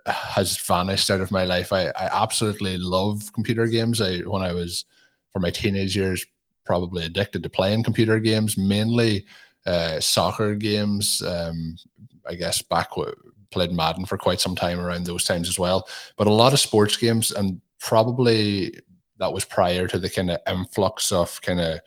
has 0.05 0.57
vanished 0.57 1.09
out 1.09 1.21
of 1.21 1.31
my 1.31 1.45
life. 1.45 1.71
I, 1.71 1.87
I 1.87 2.23
absolutely 2.23 2.77
love 2.77 3.31
computer 3.33 3.67
games. 3.67 4.01
I 4.01 4.19
when 4.19 4.41
I 4.41 4.53
was 4.53 4.85
for 5.31 5.39
my 5.39 5.49
teenage 5.49 5.95
years, 5.95 6.25
probably 6.65 7.05
addicted 7.05 7.43
to 7.43 7.49
playing 7.49 7.83
computer 7.83 8.19
games, 8.19 8.57
mainly 8.57 9.25
uh, 9.65 9.99
soccer 9.99 10.55
games. 10.55 11.21
Um, 11.21 11.77
I 12.27 12.35
guess 12.35 12.61
back 12.61 12.89
played 13.51 13.71
Madden 13.71 14.05
for 14.05 14.17
quite 14.17 14.41
some 14.41 14.55
time 14.55 14.79
around 14.79 15.05
those 15.05 15.23
times 15.23 15.47
as 15.47 15.59
well. 15.59 15.87
But 16.17 16.27
a 16.27 16.33
lot 16.33 16.53
of 16.53 16.59
sports 16.59 16.97
games 16.97 17.31
and 17.31 17.61
probably 17.79 18.79
that 19.19 19.31
was 19.31 19.45
prior 19.45 19.87
to 19.87 19.99
the 19.99 20.09
kind 20.09 20.31
of 20.31 20.39
influx 20.47 21.11
of 21.11 21.41
kind 21.41 21.61
of 21.61 21.79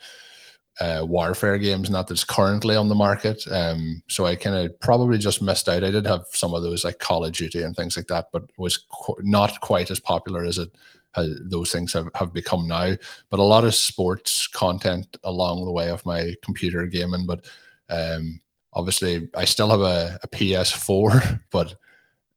uh, 0.80 1.04
warfare 1.06 1.58
games, 1.58 1.88
not 1.88 2.06
that's 2.06 2.24
currently 2.24 2.76
on 2.76 2.88
the 2.88 2.94
market. 2.94 3.46
Um, 3.50 4.02
so 4.08 4.26
I 4.26 4.36
kind 4.36 4.56
of 4.56 4.78
probably 4.80 5.18
just 5.18 5.40
missed 5.40 5.68
out. 5.68 5.84
I 5.84 5.90
did 5.90 6.06
have 6.06 6.24
some 6.30 6.54
of 6.54 6.62
those 6.62 6.84
like 6.84 6.98
Call 6.98 7.24
of 7.24 7.32
Duty 7.32 7.62
and 7.62 7.74
things 7.74 7.96
like 7.96 8.08
that, 8.08 8.28
but 8.32 8.44
was 8.58 8.76
qu- 8.76 9.16
not 9.22 9.60
quite 9.60 9.90
as 9.90 10.00
popular 10.00 10.44
as 10.44 10.58
it 10.58 10.70
has, 11.12 11.40
those 11.42 11.72
things 11.72 11.92
have, 11.94 12.08
have 12.14 12.32
become 12.32 12.68
now. 12.68 12.94
But 13.30 13.40
a 13.40 13.44
lot 13.44 13.64
of 13.64 13.74
sports 13.74 14.46
content 14.48 15.16
along 15.24 15.64
the 15.64 15.72
way 15.72 15.88
of 15.88 16.04
my 16.04 16.34
computer 16.42 16.86
gaming. 16.86 17.26
But 17.26 17.46
um, 17.88 18.40
obviously, 18.74 19.28
I 19.34 19.46
still 19.46 19.70
have 19.70 19.80
a, 19.80 20.18
a 20.22 20.28
PS4, 20.28 21.40
but 21.50 21.74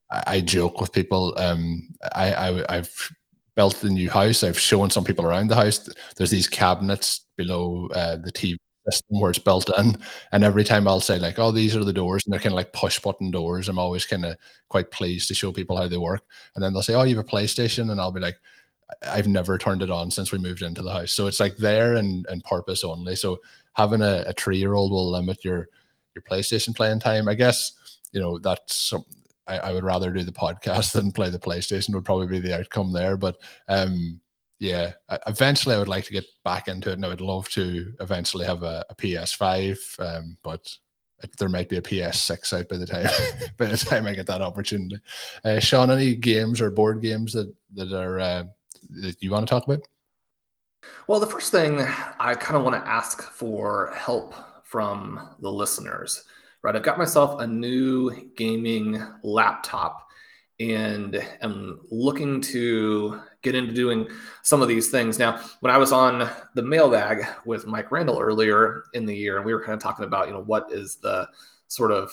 I, 0.10 0.24
I 0.28 0.42
joke 0.42 0.80
with 0.80 0.94
people. 0.94 1.34
Um, 1.38 1.90
I, 2.16 2.34
I 2.34 2.78
I've 2.78 3.12
built 3.60 3.76
the 3.82 3.90
new 3.90 4.10
house. 4.10 4.44
I've 4.44 4.60
shown 4.60 4.90
some 4.90 5.04
people 5.04 5.26
around 5.26 5.50
the 5.50 5.56
house. 5.56 5.90
There's 6.16 6.30
these 6.32 6.48
cabinets 6.48 7.26
below 7.38 7.88
uh, 7.94 8.16
the 8.18 8.32
TV 8.32 8.58
system 8.90 9.20
where 9.20 9.32
it's 9.32 9.40
built 9.40 9.70
in. 9.78 9.98
And 10.32 10.44
every 10.44 10.64
time 10.64 10.88
I'll 10.88 11.02
say 11.02 11.20
like, 11.20 11.38
"Oh, 11.40 11.52
these 11.52 11.76
are 11.76 11.84
the 11.84 11.94
doors," 11.94 12.24
and 12.26 12.32
they're 12.34 12.40
kind 12.40 12.54
of 12.54 12.58
like 12.62 12.74
push 12.74 13.00
button 13.00 13.32
doors. 13.32 13.68
I'm 13.68 13.80
always 13.80 14.06
kind 14.06 14.26
of 14.26 14.38
quite 14.70 14.92
pleased 14.92 15.28
to 15.28 15.34
show 15.36 15.52
people 15.52 15.78
how 15.78 15.88
they 15.90 15.98
work. 15.98 16.24
And 16.56 16.64
then 16.64 16.74
they'll 16.74 16.84
say, 16.84 16.96
"Oh, 16.96 17.04
you 17.04 17.16
have 17.18 17.26
a 17.26 17.30
PlayStation," 17.30 17.92
and 17.92 18.00
I'll 18.00 18.12
be 18.14 18.22
like, 18.22 18.38
"I've 19.04 19.28
never 19.28 19.58
turned 19.58 19.82
it 19.84 19.92
on 19.92 20.12
since 20.12 20.32
we 20.32 20.40
moved 20.40 20.62
into 20.62 20.82
the 20.82 20.94
house." 20.94 21.12
So 21.12 21.28
it's 21.28 21.40
like 21.40 21.58
there 21.58 21.96
and 21.96 22.26
and 22.30 22.44
purpose 22.44 22.84
only. 22.86 23.16
So 23.16 23.40
having 23.74 24.02
a, 24.02 24.24
a 24.28 24.34
three 24.34 24.58
year 24.58 24.74
old 24.74 24.92
will 24.92 25.12
limit 25.12 25.44
your 25.46 25.68
your 26.16 26.24
PlayStation 26.24 26.76
playing 26.76 27.00
time. 27.02 27.28
I 27.28 27.36
guess 27.36 27.74
you 28.14 28.22
know 28.22 28.40
that's 28.40 28.76
something 28.76 29.19
I, 29.50 29.58
I, 29.58 29.74
would 29.74 29.84
rather 29.84 30.12
do 30.12 30.24
the 30.24 30.32
podcast 30.32 30.92
than 30.94 31.12
play 31.12 31.30
the 31.30 31.40
PlayStation 31.40 31.94
would 31.94 32.06
probably 32.06 32.28
be 32.28 32.40
the 32.40 32.58
outcome 32.58 32.94
there. 32.94 33.18
But 33.18 33.38
um, 33.68 34.20
yeah, 34.60 34.94
eventually 35.28 35.76
I 35.76 35.80
would 35.80 35.88
like 35.88 36.06
to 36.06 36.14
get 36.14 36.26
back 36.44 36.68
into 36.68 36.90
it, 36.90 36.94
and 36.94 37.06
I 37.06 37.10
would 37.10 37.22
love 37.22 37.50
to 37.50 37.94
eventually 38.00 38.46
have 38.46 38.64
a, 38.64 38.86
a 38.90 38.96
PS5. 38.96 40.00
Um, 40.00 40.38
but 40.44 40.70
there 41.38 41.50
might 41.50 41.70
be 41.70 41.78
a 41.78 41.82
PS6 41.82 42.58
out 42.58 42.70
by 42.70 42.78
the 42.78 42.86
time 42.86 43.10
by 43.58 43.66
the 43.66 43.78
time 43.78 44.06
I 44.06 44.14
get 44.14 44.28
that 44.28 44.42
opportunity. 44.42 45.00
Uh, 45.44 45.60
Shawn, 45.60 45.92
any 45.92 46.16
games 46.16 46.62
or 46.62 46.72
board 46.72 47.02
games 47.02 47.34
that 47.34 47.54
that 47.76 47.94
are 47.94 48.20
uh, 48.20 48.44
that 49.02 49.22
you 49.22 49.32
want 49.32 49.48
to 49.48 49.50
talk 49.50 49.66
about? 49.66 49.82
Well, 51.08 51.20
the 51.20 51.28
first 51.28 51.52
thing 51.52 51.82
I 52.20 52.36
kind 52.36 52.56
of 52.56 52.64
want 52.64 52.84
to 52.84 52.90
ask 52.90 53.22
for 53.22 53.92
help 53.96 54.36
from 54.64 55.36
the 55.40 55.52
listeners 55.52 56.24
right? 56.64 56.76
I've 56.76 56.84
got 56.84 56.98
myself 56.98 57.40
a 57.40 57.48
new 57.48 58.32
gaming 58.36 59.02
laptop 59.24 60.10
and 60.60 61.26
am 61.42 61.80
looking 61.90 62.42
to 62.42 63.20
get 63.42 63.56
into 63.56 63.74
doing 63.74 64.08
some 64.44 64.62
of 64.62 64.68
these 64.68 64.90
things. 64.90 65.18
Now, 65.18 65.42
when 65.62 65.74
I 65.74 65.78
was 65.78 65.94
on 65.94 66.30
the 66.56 66.62
mailbag 66.62 67.26
with 67.46 67.66
Mike 67.66 67.92
Randall 67.92 68.20
earlier 68.20 68.84
in 68.94 69.06
the 69.06 69.16
year, 69.16 69.38
and 69.38 69.46
we 69.46 69.54
were 69.54 69.64
kind 69.64 69.74
of 69.74 69.82
talking 69.82 70.06
about, 70.06 70.28
you 70.28 70.34
know, 70.34 70.44
what 70.44 70.68
is 70.72 70.98
the 70.98 71.28
sort 71.68 71.92
of 71.92 72.12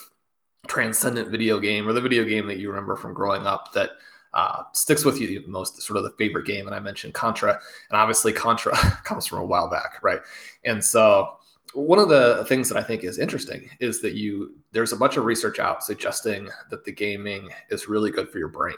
transcendent 0.68 1.30
video 1.30 1.58
game 1.58 1.88
or 1.88 1.92
the 1.92 2.00
video 2.00 2.24
game 2.24 2.46
that 2.46 2.58
you 2.58 2.68
remember 2.68 2.96
from 2.96 3.14
growing 3.14 3.46
up 3.46 3.72
that 3.72 3.90
uh, 4.34 4.62
sticks 4.72 5.04
with 5.04 5.20
you 5.20 5.40
the 5.40 5.48
most, 5.48 5.80
sort 5.82 5.96
of 5.96 6.04
the 6.04 6.10
favorite 6.10 6.46
game. 6.46 6.66
And 6.66 6.74
I 6.74 6.78
mentioned 6.80 7.14
Contra, 7.14 7.52
and 7.52 7.98
obviously 7.98 8.32
Contra 8.32 8.76
comes 9.04 9.26
from 9.26 9.38
a 9.38 9.44
while 9.44 9.68
back, 9.68 9.98
right? 10.02 10.20
And 10.64 10.84
so 10.84 11.38
one 11.74 11.98
of 11.98 12.08
the 12.08 12.44
things 12.48 12.68
that 12.68 12.78
I 12.78 12.82
think 12.82 13.04
is 13.04 13.18
interesting 13.18 13.68
is 13.80 14.00
that 14.02 14.14
you 14.14 14.54
there's 14.72 14.92
a 14.92 14.96
bunch 14.96 15.16
of 15.16 15.24
research 15.24 15.58
out 15.58 15.82
suggesting 15.82 16.48
that 16.70 16.84
the 16.84 16.92
gaming 16.92 17.50
is 17.70 17.88
really 17.88 18.10
good 18.10 18.30
for 18.30 18.38
your 18.38 18.48
brain. 18.48 18.76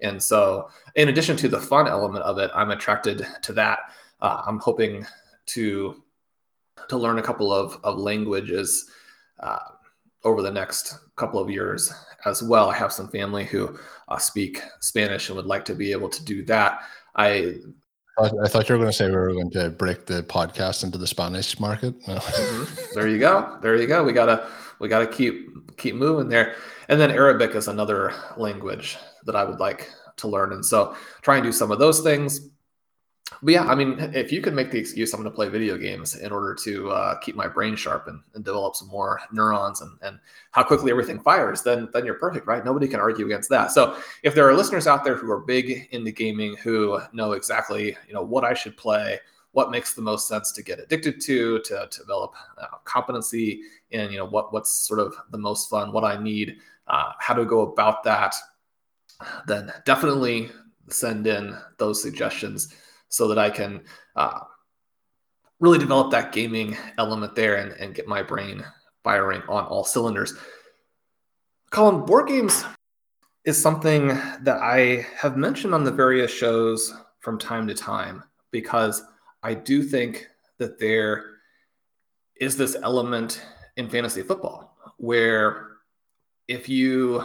And 0.00 0.22
so, 0.22 0.68
in 0.96 1.08
addition 1.08 1.36
to 1.38 1.48
the 1.48 1.60
fun 1.60 1.86
element 1.86 2.24
of 2.24 2.38
it, 2.38 2.50
I'm 2.54 2.70
attracted 2.70 3.26
to 3.42 3.52
that. 3.52 3.78
Uh, 4.20 4.42
I'm 4.46 4.58
hoping 4.58 5.06
to 5.46 6.02
to 6.88 6.96
learn 6.96 7.18
a 7.18 7.22
couple 7.22 7.52
of, 7.52 7.78
of 7.84 7.98
languages 7.98 8.90
uh, 9.40 9.58
over 10.24 10.42
the 10.42 10.50
next 10.50 10.98
couple 11.16 11.38
of 11.38 11.50
years 11.50 11.92
as 12.24 12.42
well. 12.42 12.70
I 12.70 12.74
have 12.74 12.92
some 12.92 13.08
family 13.08 13.44
who 13.44 13.78
uh, 14.08 14.18
speak 14.18 14.60
Spanish 14.80 15.28
and 15.28 15.36
would 15.36 15.46
like 15.46 15.64
to 15.66 15.74
be 15.74 15.92
able 15.92 16.08
to 16.08 16.24
do 16.24 16.44
that. 16.46 16.80
I 17.14 17.56
I 18.18 18.48
thought 18.48 18.68
you 18.68 18.74
were 18.74 18.78
going 18.78 18.90
to 18.90 18.96
say 18.96 19.06
we 19.06 19.16
were 19.16 19.32
going 19.32 19.50
to 19.50 19.70
break 19.70 20.06
the 20.06 20.22
podcast 20.22 20.84
into 20.84 20.98
the 20.98 21.06
Spanish 21.06 21.58
market. 21.58 21.94
No. 22.06 22.16
Mm-hmm. 22.16 22.82
there 22.94 23.08
you 23.08 23.18
go. 23.18 23.58
There 23.60 23.76
you 23.76 23.86
go. 23.86 24.04
We 24.04 24.12
gotta 24.12 24.48
we 24.78 24.88
gotta 24.88 25.06
keep 25.06 25.76
keep 25.76 25.96
moving 25.96 26.28
there. 26.28 26.54
And 26.88 27.00
then 27.00 27.10
Arabic 27.10 27.54
is 27.56 27.66
another 27.66 28.14
language 28.36 28.96
that 29.24 29.34
I 29.34 29.42
would 29.42 29.58
like 29.58 29.90
to 30.18 30.28
learn. 30.28 30.52
And 30.52 30.64
so 30.64 30.94
try 31.22 31.36
and 31.36 31.44
do 31.44 31.50
some 31.50 31.72
of 31.72 31.78
those 31.78 32.00
things 32.00 32.50
but 33.42 33.52
yeah, 33.52 33.64
I 33.64 33.74
mean, 33.74 33.98
if 34.14 34.30
you 34.30 34.42
could 34.42 34.54
make 34.54 34.70
the 34.70 34.78
excuse 34.78 35.12
I'm 35.12 35.20
going 35.20 35.30
to 35.30 35.34
play 35.34 35.48
video 35.48 35.78
games 35.78 36.14
in 36.14 36.30
order 36.30 36.54
to 36.56 36.90
uh, 36.90 37.18
keep 37.20 37.34
my 37.34 37.48
brain 37.48 37.74
sharp 37.74 38.06
and, 38.06 38.20
and, 38.34 38.44
develop 38.44 38.76
some 38.76 38.88
more 38.88 39.18
neurons 39.32 39.80
and, 39.80 39.98
and 40.02 40.18
how 40.50 40.62
quickly 40.62 40.90
everything 40.90 41.18
fires, 41.20 41.62
then 41.62 41.88
then 41.94 42.04
you're 42.04 42.14
perfect, 42.14 42.46
right? 42.46 42.64
Nobody 42.64 42.86
can 42.86 43.00
argue 43.00 43.24
against 43.24 43.48
that. 43.48 43.72
So 43.72 43.96
if 44.22 44.34
there 44.34 44.46
are 44.46 44.54
listeners 44.54 44.86
out 44.86 45.04
there 45.04 45.16
who 45.16 45.30
are 45.30 45.40
big 45.40 45.88
into 45.92 46.10
gaming 46.10 46.56
who 46.56 47.00
know 47.12 47.32
exactly 47.32 47.96
you 48.06 48.12
know 48.12 48.22
what 48.22 48.44
I 48.44 48.52
should 48.52 48.76
play, 48.76 49.18
what 49.52 49.70
makes 49.70 49.94
the 49.94 50.02
most 50.02 50.28
sense 50.28 50.52
to 50.52 50.62
get 50.62 50.78
addicted 50.78 51.20
to, 51.22 51.60
to, 51.60 51.86
to 51.90 52.00
develop 52.00 52.34
uh, 52.58 52.66
competency 52.84 53.62
in 53.90 54.10
you 54.10 54.18
know 54.18 54.26
what 54.26 54.52
what's 54.52 54.70
sort 54.70 55.00
of 55.00 55.14
the 55.30 55.38
most 55.38 55.70
fun, 55.70 55.92
what 55.92 56.04
I 56.04 56.22
need, 56.22 56.58
uh, 56.88 57.12
how 57.20 57.32
to 57.32 57.46
go 57.46 57.60
about 57.60 58.04
that, 58.04 58.34
then 59.46 59.72
definitely 59.86 60.50
send 60.90 61.26
in 61.26 61.56
those 61.78 62.02
suggestions 62.02 62.74
so 63.14 63.28
that 63.28 63.38
I 63.38 63.48
can 63.48 63.84
uh, 64.16 64.40
really 65.60 65.78
develop 65.78 66.10
that 66.10 66.32
gaming 66.32 66.76
element 66.98 67.36
there 67.36 67.54
and, 67.54 67.70
and 67.72 67.94
get 67.94 68.08
my 68.08 68.22
brain 68.22 68.64
firing 69.04 69.40
on 69.48 69.66
all 69.66 69.84
cylinders. 69.84 70.34
Colm, 71.70 72.04
board 72.04 72.26
games 72.26 72.64
is 73.44 73.60
something 73.60 74.08
that 74.08 74.58
I 74.60 75.06
have 75.16 75.36
mentioned 75.36 75.74
on 75.74 75.84
the 75.84 75.92
various 75.92 76.32
shows 76.32 76.92
from 77.20 77.38
time 77.38 77.68
to 77.68 77.74
time 77.74 78.24
because 78.50 79.04
I 79.44 79.54
do 79.54 79.84
think 79.84 80.26
that 80.58 80.80
there 80.80 81.36
is 82.40 82.56
this 82.56 82.76
element 82.82 83.40
in 83.76 83.88
fantasy 83.88 84.22
football 84.22 84.76
where 84.96 85.68
if 86.48 86.68
you 86.68 87.22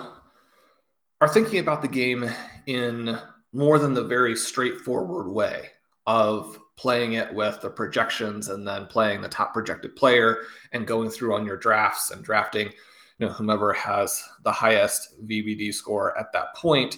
are 1.20 1.28
thinking 1.28 1.60
about 1.60 1.82
the 1.82 1.88
game 1.88 2.30
in 2.68 3.18
more 3.54 3.80
than 3.80 3.96
the 3.96 4.04
very 4.04 4.36
straightforward 4.36 5.28
way 5.28 5.70
of 6.10 6.60
playing 6.76 7.14
it 7.14 7.32
with 7.34 7.62
the 7.62 7.70
projections 7.70 8.50
and 8.50 8.68
then 8.68 8.88
playing 8.88 9.22
the 9.22 9.30
top 9.30 9.54
projected 9.54 9.96
player 9.96 10.40
and 10.72 10.88
going 10.88 11.10
through 11.10 11.36
on 11.36 11.46
your 11.46 11.58
drafts 11.58 12.10
and 12.10 12.24
drafting 12.24 12.72
you 13.20 13.28
know 13.28 13.32
whomever 13.34 13.72
has 13.74 14.24
the 14.44 14.52
highest 14.52 15.26
VBD 15.28 15.74
score 15.74 16.18
at 16.18 16.32
that 16.34 16.56
point. 16.56 16.98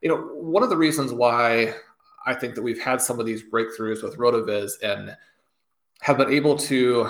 You 0.00 0.10
know, 0.10 0.16
one 0.16 0.62
of 0.62 0.70
the 0.70 0.76
reasons 0.76 1.12
why 1.12 1.74
I 2.26 2.34
think 2.34 2.54
that 2.54 2.62
we've 2.62 2.80
had 2.80 3.00
some 3.00 3.18
of 3.18 3.26
these 3.26 3.42
breakthroughs 3.42 4.02
with 4.02 4.18
RotoViz 4.18 4.82
and 4.82 5.16
have 6.02 6.18
been 6.18 6.30
able 6.30 6.56
to 6.56 7.08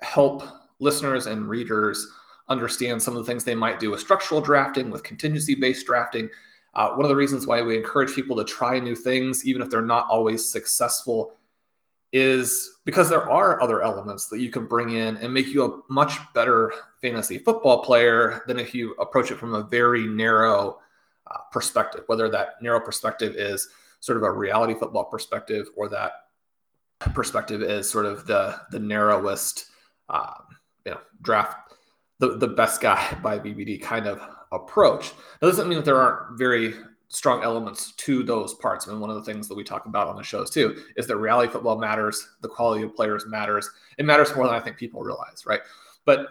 help 0.00 0.42
listeners 0.78 1.26
and 1.26 1.48
readers 1.48 2.06
understand 2.48 3.02
some 3.02 3.16
of 3.16 3.24
the 3.24 3.30
things 3.30 3.42
they 3.42 3.54
might 3.54 3.80
do 3.80 3.90
with 3.90 4.00
structural 4.00 4.40
drafting, 4.40 4.90
with 4.90 5.02
contingency 5.02 5.54
based 5.54 5.86
drafting, 5.86 6.28
uh, 6.74 6.90
one 6.90 7.04
of 7.04 7.08
the 7.08 7.16
reasons 7.16 7.46
why 7.46 7.62
we 7.62 7.76
encourage 7.76 8.14
people 8.14 8.36
to 8.36 8.44
try 8.44 8.78
new 8.78 8.96
things, 8.96 9.46
even 9.46 9.62
if 9.62 9.70
they're 9.70 9.82
not 9.82 10.06
always 10.08 10.48
successful, 10.48 11.34
is 12.12 12.78
because 12.84 13.08
there 13.08 13.28
are 13.30 13.60
other 13.62 13.82
elements 13.82 14.26
that 14.26 14.40
you 14.40 14.50
can 14.50 14.66
bring 14.66 14.90
in 14.90 15.16
and 15.18 15.32
make 15.32 15.48
you 15.48 15.64
a 15.64 15.80
much 15.92 16.18
better 16.32 16.72
fantasy 17.00 17.38
football 17.38 17.82
player 17.82 18.42
than 18.46 18.58
if 18.58 18.74
you 18.74 18.94
approach 18.94 19.30
it 19.30 19.38
from 19.38 19.54
a 19.54 19.62
very 19.62 20.06
narrow 20.06 20.78
uh, 21.30 21.38
perspective, 21.50 22.04
whether 22.06 22.28
that 22.28 22.60
narrow 22.60 22.80
perspective 22.80 23.34
is 23.36 23.68
sort 24.00 24.16
of 24.16 24.22
a 24.22 24.30
reality 24.30 24.74
football 24.74 25.04
perspective 25.04 25.68
or 25.76 25.88
that 25.88 26.12
perspective 27.14 27.62
is 27.62 27.90
sort 27.90 28.06
of 28.06 28.26
the 28.26 28.54
the 28.70 28.78
narrowest 28.78 29.66
uh, 30.08 30.34
you 30.84 30.92
know 30.92 31.00
draft 31.22 31.72
the, 32.18 32.36
the 32.36 32.48
best 32.48 32.80
guy 32.80 33.16
by 33.22 33.38
VBD 33.38 33.82
kind 33.82 34.06
of 34.06 34.20
approach. 34.54 35.12
That 35.40 35.46
doesn't 35.46 35.68
mean 35.68 35.76
that 35.76 35.84
there 35.84 36.00
aren't 36.00 36.38
very 36.38 36.74
strong 37.08 37.42
elements 37.44 37.92
to 37.92 38.22
those 38.22 38.54
parts. 38.54 38.88
I 38.88 38.90
mean, 38.90 39.00
one 39.00 39.10
of 39.10 39.16
the 39.16 39.22
things 39.22 39.46
that 39.48 39.54
we 39.54 39.62
talk 39.62 39.86
about 39.86 40.08
on 40.08 40.16
the 40.16 40.22
shows 40.22 40.50
too 40.50 40.82
is 40.96 41.06
that 41.06 41.16
reality 41.16 41.52
football 41.52 41.78
matters, 41.78 42.28
the 42.40 42.48
quality 42.48 42.82
of 42.82 42.94
players 42.96 43.26
matters. 43.26 43.70
It 43.98 44.04
matters 44.04 44.34
more 44.34 44.46
than 44.46 44.54
I 44.54 44.60
think 44.60 44.76
people 44.76 45.02
realize, 45.02 45.44
right? 45.46 45.60
But 46.04 46.28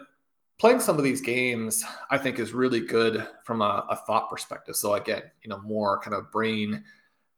playing 0.58 0.80
some 0.80 0.98
of 0.98 1.04
these 1.04 1.20
games, 1.20 1.84
I 2.10 2.18
think, 2.18 2.38
is 2.38 2.52
really 2.52 2.80
good 2.80 3.26
from 3.44 3.62
a, 3.62 3.86
a 3.88 3.96
thought 4.06 4.30
perspective. 4.30 4.76
So 4.76 4.94
again, 4.94 5.22
you 5.42 5.48
know, 5.48 5.60
more 5.60 6.00
kind 6.00 6.14
of 6.14 6.30
brain 6.30 6.84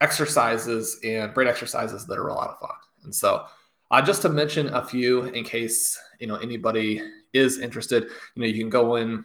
exercises 0.00 0.98
and 1.04 1.32
brain 1.32 1.48
exercises 1.48 2.06
that 2.06 2.18
are 2.18 2.28
a 2.28 2.34
lot 2.34 2.50
of 2.50 2.58
fun. 2.58 2.76
And 3.04 3.14
so, 3.14 3.46
uh, 3.90 4.02
just 4.02 4.22
to 4.22 4.28
mention 4.28 4.74
a 4.74 4.84
few 4.84 5.24
in 5.24 5.44
case 5.44 5.98
you 6.18 6.26
know 6.26 6.36
anybody 6.36 7.00
is 7.32 7.58
interested, 7.58 8.04
you 8.34 8.42
know, 8.42 8.46
you 8.46 8.58
can 8.58 8.70
go 8.70 8.96
in 8.96 9.24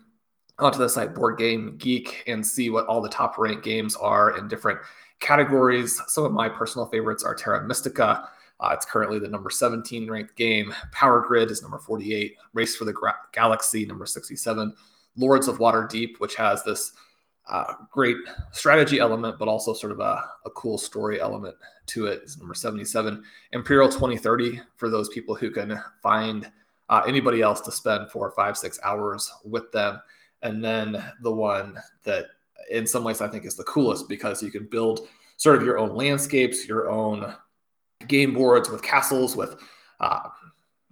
onto 0.62 0.80
the 0.80 0.90
site 0.90 1.14
Board 1.14 1.38
Game 1.38 1.76
Geek 1.78 2.24
and 2.28 2.46
see 2.46 2.70
what 2.70 2.86
all 2.88 3.02
the 3.02 3.10
top 3.10 3.38
ranked 3.38 3.64
games 3.64 3.96
are 3.96 4.38
in 4.38 4.48
different 4.48 4.80
categories. 5.20 6.02
Some 6.08 6.26
of 6.26 6.32
my 6.32 6.50
personal 6.50 6.88
favorites 6.88 7.24
are 7.24 7.36
Terra 7.36 7.66
Mystica. 7.66 8.28
Uh, 8.60 8.70
it's 8.74 8.86
currently 8.86 9.18
the 9.18 9.28
number 9.28 9.50
17 9.50 10.10
ranked 10.10 10.36
game. 10.36 10.74
Power 10.92 11.22
Grid 11.22 11.50
is 11.50 11.62
number 11.62 11.80
48. 11.80 12.36
Race 12.54 12.76
for 12.76 12.86
the 12.86 12.94
Gra- 12.94 13.16
Galaxy, 13.32 13.86
number 13.86 14.06
67. 14.06 14.74
Lords 15.18 15.48
of 15.48 15.58
Waterdeep, 15.58 16.20
which 16.20 16.36
has 16.36 16.64
this 16.64 16.94
uh, 17.50 17.74
great 17.90 18.18
strategy 18.52 19.00
element, 19.00 19.40
but 19.40 19.48
also 19.48 19.74
sort 19.74 19.92
of 19.92 20.00
a, 20.00 20.24
a 20.46 20.50
cool 20.52 20.78
story 20.78 21.20
element 21.20 21.56
to 21.88 22.06
it, 22.06 22.22
is 22.24 22.38
number 22.38 22.54
77. 22.54 23.24
Imperial 23.54 23.90
2030, 23.90 24.62
for 24.76 24.90
those 24.90 25.10
people 25.10 25.34
who 25.34 25.50
can 25.50 25.82
find 26.04 26.50
uh, 26.90 27.02
anybody 27.08 27.42
else 27.42 27.62
to 27.62 27.72
spend 27.72 28.12
four, 28.12 28.32
five, 28.32 28.56
six 28.58 28.80
hours 28.84 29.32
with 29.44 29.72
them 29.72 30.00
and 30.42 30.64
then 30.64 31.04
the 31.22 31.32
one 31.32 31.78
that 32.04 32.26
in 32.70 32.88
some 32.88 33.04
ways 33.04 33.22
I 33.22 33.28
think 33.28 33.46
is 33.46 33.56
the 33.56 33.64
coolest 33.64 34.08
because 34.10 34.42
you 34.42 34.52
can 34.52 34.66
build 34.66 35.08
sort 35.38 35.56
of 35.58 35.64
your 35.64 35.78
own 35.78 35.96
landscapes, 35.96 36.68
your 36.68 36.90
own 36.90 37.34
game 38.08 38.34
boards 38.34 38.70
with 38.70 38.82
castles, 38.82 39.36
with 39.36 39.56
uh, 40.00 40.30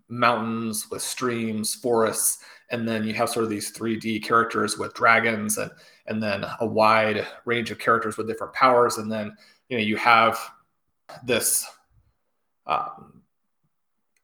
mountains, 0.10 0.88
with 0.90 1.02
streams, 1.02 1.76
forests, 1.76 2.44
and 2.72 2.88
then 2.88 3.04
you 3.04 3.14
have 3.14 3.30
sort 3.30 3.44
of 3.44 3.50
these 3.50 3.72
3D 3.72 4.24
characters 4.24 4.78
with 4.78 4.94
dragons 4.94 5.58
and 5.58 5.72
and 6.08 6.22
then 6.22 6.44
a 6.60 6.66
wide 6.66 7.26
range 7.46 7.70
of 7.70 7.78
characters 7.78 8.18
with 8.18 8.28
different 8.28 8.54
powers, 8.54 8.98
and 8.98 9.12
then 9.12 9.36
you 9.70 9.78
know 9.78 9.84
you 9.84 9.96
have 9.96 10.40
this 11.24 11.66
um, 12.66 13.22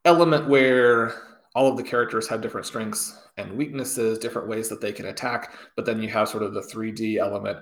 element 0.03 0.47
where 0.47 1.34
all 1.55 1.67
of 1.67 1.77
the 1.77 1.83
characters 1.83 2.27
have 2.27 2.41
different 2.41 2.67
strengths 2.67 3.17
and 3.37 3.57
weaknesses, 3.57 4.19
different 4.19 4.47
ways 4.47 4.67
that 4.67 4.81
they 4.81 4.91
can 4.91 5.05
attack. 5.05 5.53
But 5.77 5.85
then 5.85 6.01
you 6.01 6.09
have 6.09 6.27
sort 6.27 6.43
of 6.43 6.53
the 6.53 6.61
3D 6.61 7.17
element 7.17 7.59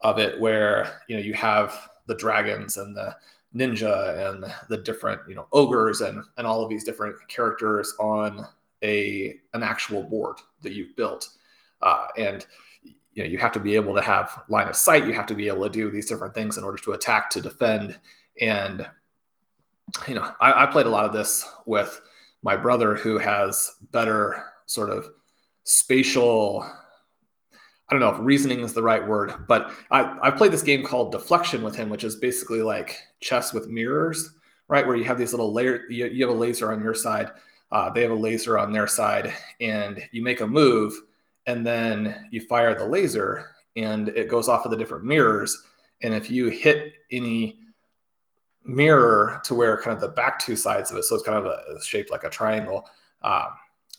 of 0.00 0.18
it 0.18 0.38
where, 0.40 1.00
you 1.08 1.16
know, 1.16 1.22
you 1.22 1.34
have 1.34 1.88
the 2.06 2.16
dragons 2.16 2.76
and 2.76 2.96
the 2.96 3.16
ninja 3.54 4.28
and 4.28 4.44
the 4.68 4.78
different, 4.78 5.20
you 5.28 5.36
know, 5.36 5.46
ogres 5.52 6.00
and, 6.00 6.22
and 6.36 6.46
all 6.46 6.62
of 6.62 6.68
these 6.68 6.82
different 6.82 7.16
characters 7.28 7.94
on 8.00 8.44
a, 8.82 9.36
an 9.54 9.62
actual 9.62 10.02
board 10.02 10.38
that 10.62 10.72
you've 10.72 10.96
built. 10.96 11.28
Uh, 11.80 12.06
and, 12.16 12.44
you 12.82 13.22
know, 13.22 13.28
you 13.28 13.38
have 13.38 13.52
to 13.52 13.60
be 13.60 13.76
able 13.76 13.94
to 13.94 14.02
have 14.02 14.42
line 14.48 14.68
of 14.68 14.74
sight. 14.74 15.06
You 15.06 15.12
have 15.12 15.26
to 15.26 15.34
be 15.34 15.46
able 15.46 15.62
to 15.62 15.70
do 15.70 15.90
these 15.92 16.06
different 16.06 16.34
things 16.34 16.58
in 16.58 16.64
order 16.64 16.78
to 16.78 16.92
attack, 16.92 17.30
to 17.30 17.40
defend. 17.40 17.98
And, 18.40 18.84
you 20.08 20.14
know, 20.14 20.32
I, 20.40 20.64
I 20.64 20.66
played 20.66 20.86
a 20.86 20.90
lot 20.90 21.04
of 21.04 21.12
this 21.12 21.48
with 21.66 22.00
my 22.42 22.56
brother 22.56 22.94
who 22.94 23.18
has 23.18 23.72
better 23.92 24.44
sort 24.66 24.90
of 24.90 25.08
spatial 25.64 26.64
I 27.88 27.94
don't 27.94 28.00
know 28.00 28.10
if 28.10 28.20
reasoning 28.20 28.60
is 28.60 28.74
the 28.74 28.82
right 28.82 29.06
word, 29.06 29.32
but 29.46 29.72
I, 29.90 30.18
I 30.22 30.30
played 30.30 30.52
this 30.52 30.62
game 30.62 30.84
called 30.84 31.14
Deflexion 31.14 31.62
with 31.62 31.74
him, 31.74 31.88
which 31.88 32.04
is 32.04 32.16
basically 32.16 32.60
like 32.60 32.98
chess 33.20 33.54
with 33.54 33.68
mirrors, 33.68 34.34
right? 34.68 34.86
Where 34.86 34.96
you 34.96 35.04
have 35.04 35.16
these 35.16 35.32
little 35.32 35.54
layer, 35.54 35.84
you, 35.88 36.04
you 36.06 36.26
have 36.26 36.36
a 36.36 36.38
laser 36.38 36.70
on 36.70 36.82
your 36.82 36.92
side, 36.92 37.30
uh, 37.72 37.88
they 37.88 38.02
have 38.02 38.10
a 38.10 38.14
laser 38.14 38.58
on 38.58 38.72
their 38.72 38.86
side, 38.86 39.32
and 39.62 40.06
you 40.12 40.22
make 40.22 40.42
a 40.42 40.46
move, 40.46 40.92
and 41.46 41.66
then 41.66 42.28
you 42.30 42.42
fire 42.42 42.74
the 42.74 42.84
laser, 42.84 43.52
and 43.74 44.10
it 44.10 44.28
goes 44.28 44.48
off 44.50 44.66
of 44.66 44.70
the 44.70 44.76
different 44.76 45.04
mirrors. 45.04 45.64
And 46.02 46.12
if 46.12 46.30
you 46.30 46.48
hit 46.48 46.92
any 47.10 47.58
mirror 48.68 49.40
to 49.44 49.54
where 49.54 49.80
kind 49.80 49.94
of 49.94 50.00
the 50.00 50.08
back 50.08 50.38
two 50.38 50.56
sides 50.56 50.90
of 50.90 50.96
it, 50.96 51.04
so 51.04 51.14
it's 51.14 51.24
kind 51.24 51.38
of 51.38 51.46
a, 51.46 51.82
shaped 51.82 52.10
like 52.10 52.24
a 52.24 52.30
triangle, 52.30 52.88
uh, 53.22 53.46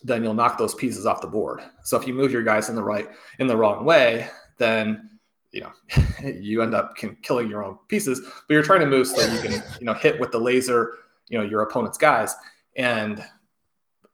then 0.02 0.22
you'll 0.22 0.34
knock 0.34 0.56
those 0.56 0.74
pieces 0.74 1.04
off 1.04 1.20
the 1.20 1.26
board. 1.26 1.60
So 1.84 1.98
if 1.98 2.06
you 2.06 2.14
move 2.14 2.32
your 2.32 2.42
guys 2.42 2.68
in 2.68 2.74
the 2.74 2.82
right 2.82 3.08
in 3.38 3.46
the 3.46 3.56
wrong 3.56 3.84
way, 3.84 4.28
then 4.58 5.10
you 5.52 5.62
know 5.62 5.72
you 6.24 6.62
end 6.62 6.74
up 6.74 6.96
killing 7.22 7.50
your 7.50 7.64
own 7.64 7.78
pieces. 7.88 8.20
But 8.20 8.54
you're 8.54 8.62
trying 8.62 8.80
to 8.80 8.86
move 8.86 9.06
so 9.06 9.20
you 9.20 9.40
can 9.40 9.62
you 9.78 9.86
know 9.86 9.94
hit 9.94 10.18
with 10.18 10.30
the 10.30 10.40
laser 10.40 10.94
you 11.30 11.38
know 11.38 11.44
your 11.44 11.62
opponent's 11.62 11.96
guys. 11.96 12.34
And 12.76 13.24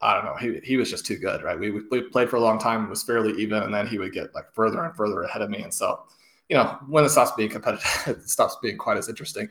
I 0.01 0.13
don't 0.13 0.25
know, 0.25 0.35
he, 0.35 0.59
he 0.63 0.77
was 0.77 0.89
just 0.89 1.05
too 1.05 1.17
good, 1.17 1.43
right? 1.43 1.59
We, 1.59 1.71
we 1.71 2.01
played 2.01 2.29
for 2.29 2.35
a 2.35 2.41
long 2.41 2.59
time, 2.59 2.89
was 2.89 3.03
fairly 3.03 3.33
even, 3.41 3.63
and 3.63 3.73
then 3.73 3.87
he 3.87 3.97
would 3.97 4.13
get 4.13 4.33
like 4.35 4.53
further 4.53 4.83
and 4.83 4.95
further 4.95 5.23
ahead 5.23 5.41
of 5.41 5.49
me. 5.49 5.63
And 5.63 5.73
so, 5.73 6.03
you 6.49 6.55
know, 6.55 6.77
when 6.87 7.03
it 7.03 7.09
stops 7.09 7.31
being 7.35 7.49
competitive, 7.49 7.85
it 8.17 8.29
stops 8.29 8.57
being 8.61 8.77
quite 8.77 8.97
as 8.97 9.09
interesting. 9.09 9.49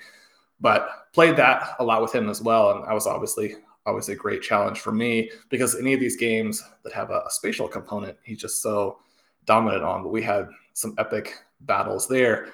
But 0.61 0.88
played 1.12 1.36
that 1.36 1.76
a 1.78 1.84
lot 1.84 2.02
with 2.02 2.14
him 2.14 2.28
as 2.28 2.40
well, 2.40 2.70
and 2.70 2.84
I 2.86 2.94
was 2.94 3.07
obviously 3.07 3.57
always 3.84 4.09
a 4.09 4.16
great 4.16 4.42
challenge 4.42 4.80
for 4.80 4.92
me 4.92 5.30
because 5.48 5.78
any 5.78 5.94
of 5.94 6.00
these 6.00 6.16
games 6.16 6.62
that 6.82 6.92
have 6.92 7.11
a, 7.11 7.22
a 7.26 7.30
spatial 7.30 7.68
component, 7.68 8.16
he's 8.22 8.40
just 8.40 8.62
so 8.62 8.98
dominant 9.44 9.84
on. 9.84 10.02
But 10.02 10.12
we 10.12 10.22
had 10.22 10.48
some 10.72 10.94
epic 10.98 11.34
battles 11.61 12.09
there. 12.09 12.48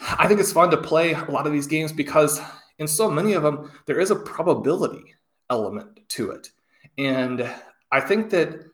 I 0.00 0.26
think 0.26 0.40
it's 0.40 0.52
fun 0.52 0.70
to 0.70 0.76
play 0.76 1.12
a 1.12 1.30
lot 1.30 1.46
of 1.46 1.52
these 1.52 1.66
games 1.66 1.92
because 1.92 2.40
in 2.78 2.86
so 2.86 3.10
many 3.10 3.32
of 3.34 3.42
them, 3.42 3.70
there 3.86 4.00
is 4.00 4.10
a 4.10 4.16
probability 4.16 5.14
element 5.50 6.00
to 6.08 6.30
it. 6.30 6.50
And 6.98 7.48
I 7.90 8.00
think 8.00 8.30
that 8.30 8.64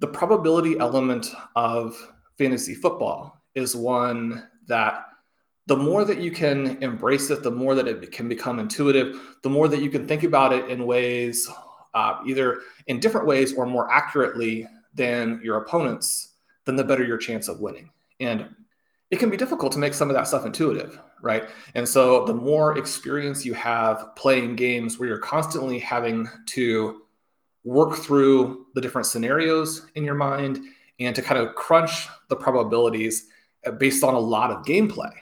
the 0.00 0.06
probability 0.06 0.78
element 0.78 1.32
of 1.56 1.96
fantasy 2.36 2.74
football 2.74 3.40
is 3.54 3.74
one 3.76 4.48
that 4.66 5.06
the 5.66 5.76
more 5.76 6.04
that 6.04 6.18
you 6.18 6.30
can 6.30 6.82
embrace 6.82 7.30
it, 7.30 7.42
the 7.42 7.50
more 7.50 7.74
that 7.74 7.88
it 7.88 8.12
can 8.12 8.28
become 8.28 8.58
intuitive, 8.58 9.36
the 9.42 9.50
more 9.50 9.68
that 9.68 9.80
you 9.80 9.90
can 9.90 10.06
think 10.06 10.22
about 10.22 10.52
it 10.52 10.68
in 10.68 10.86
ways, 10.86 11.48
uh, 11.94 12.18
either 12.26 12.60
in 12.86 13.00
different 13.00 13.26
ways 13.26 13.54
or 13.54 13.66
more 13.66 13.90
accurately 13.90 14.66
than 14.94 15.40
your 15.42 15.56
opponents, 15.56 16.34
then 16.66 16.76
the 16.76 16.84
better 16.84 17.04
your 17.04 17.18
chance 17.18 17.48
of 17.48 17.60
winning. 17.60 17.90
And 18.20 18.48
it 19.10 19.18
can 19.18 19.30
be 19.30 19.36
difficult 19.36 19.72
to 19.72 19.78
make 19.78 19.94
some 19.94 20.10
of 20.10 20.16
that 20.16 20.26
stuff 20.26 20.44
intuitive, 20.44 20.98
right? 21.22 21.48
And 21.74 21.88
so 21.88 22.24
the 22.24 22.34
more 22.34 22.76
experience 22.76 23.44
you 23.44 23.54
have 23.54 24.14
playing 24.16 24.56
games 24.56 24.98
where 24.98 25.08
you're 25.08 25.18
constantly 25.18 25.78
having 25.78 26.28
to 26.46 27.02
work 27.64 27.96
through 27.96 28.66
the 28.74 28.80
different 28.80 29.06
scenarios 29.06 29.86
in 29.94 30.04
your 30.04 30.14
mind 30.14 30.60
and 31.00 31.14
to 31.16 31.22
kind 31.22 31.40
of 31.40 31.54
crunch 31.54 32.08
the 32.28 32.36
probabilities 32.36 33.28
uh, 33.66 33.70
based 33.70 34.04
on 34.04 34.14
a 34.14 34.18
lot 34.18 34.50
of 34.50 34.64
gameplay, 34.64 35.12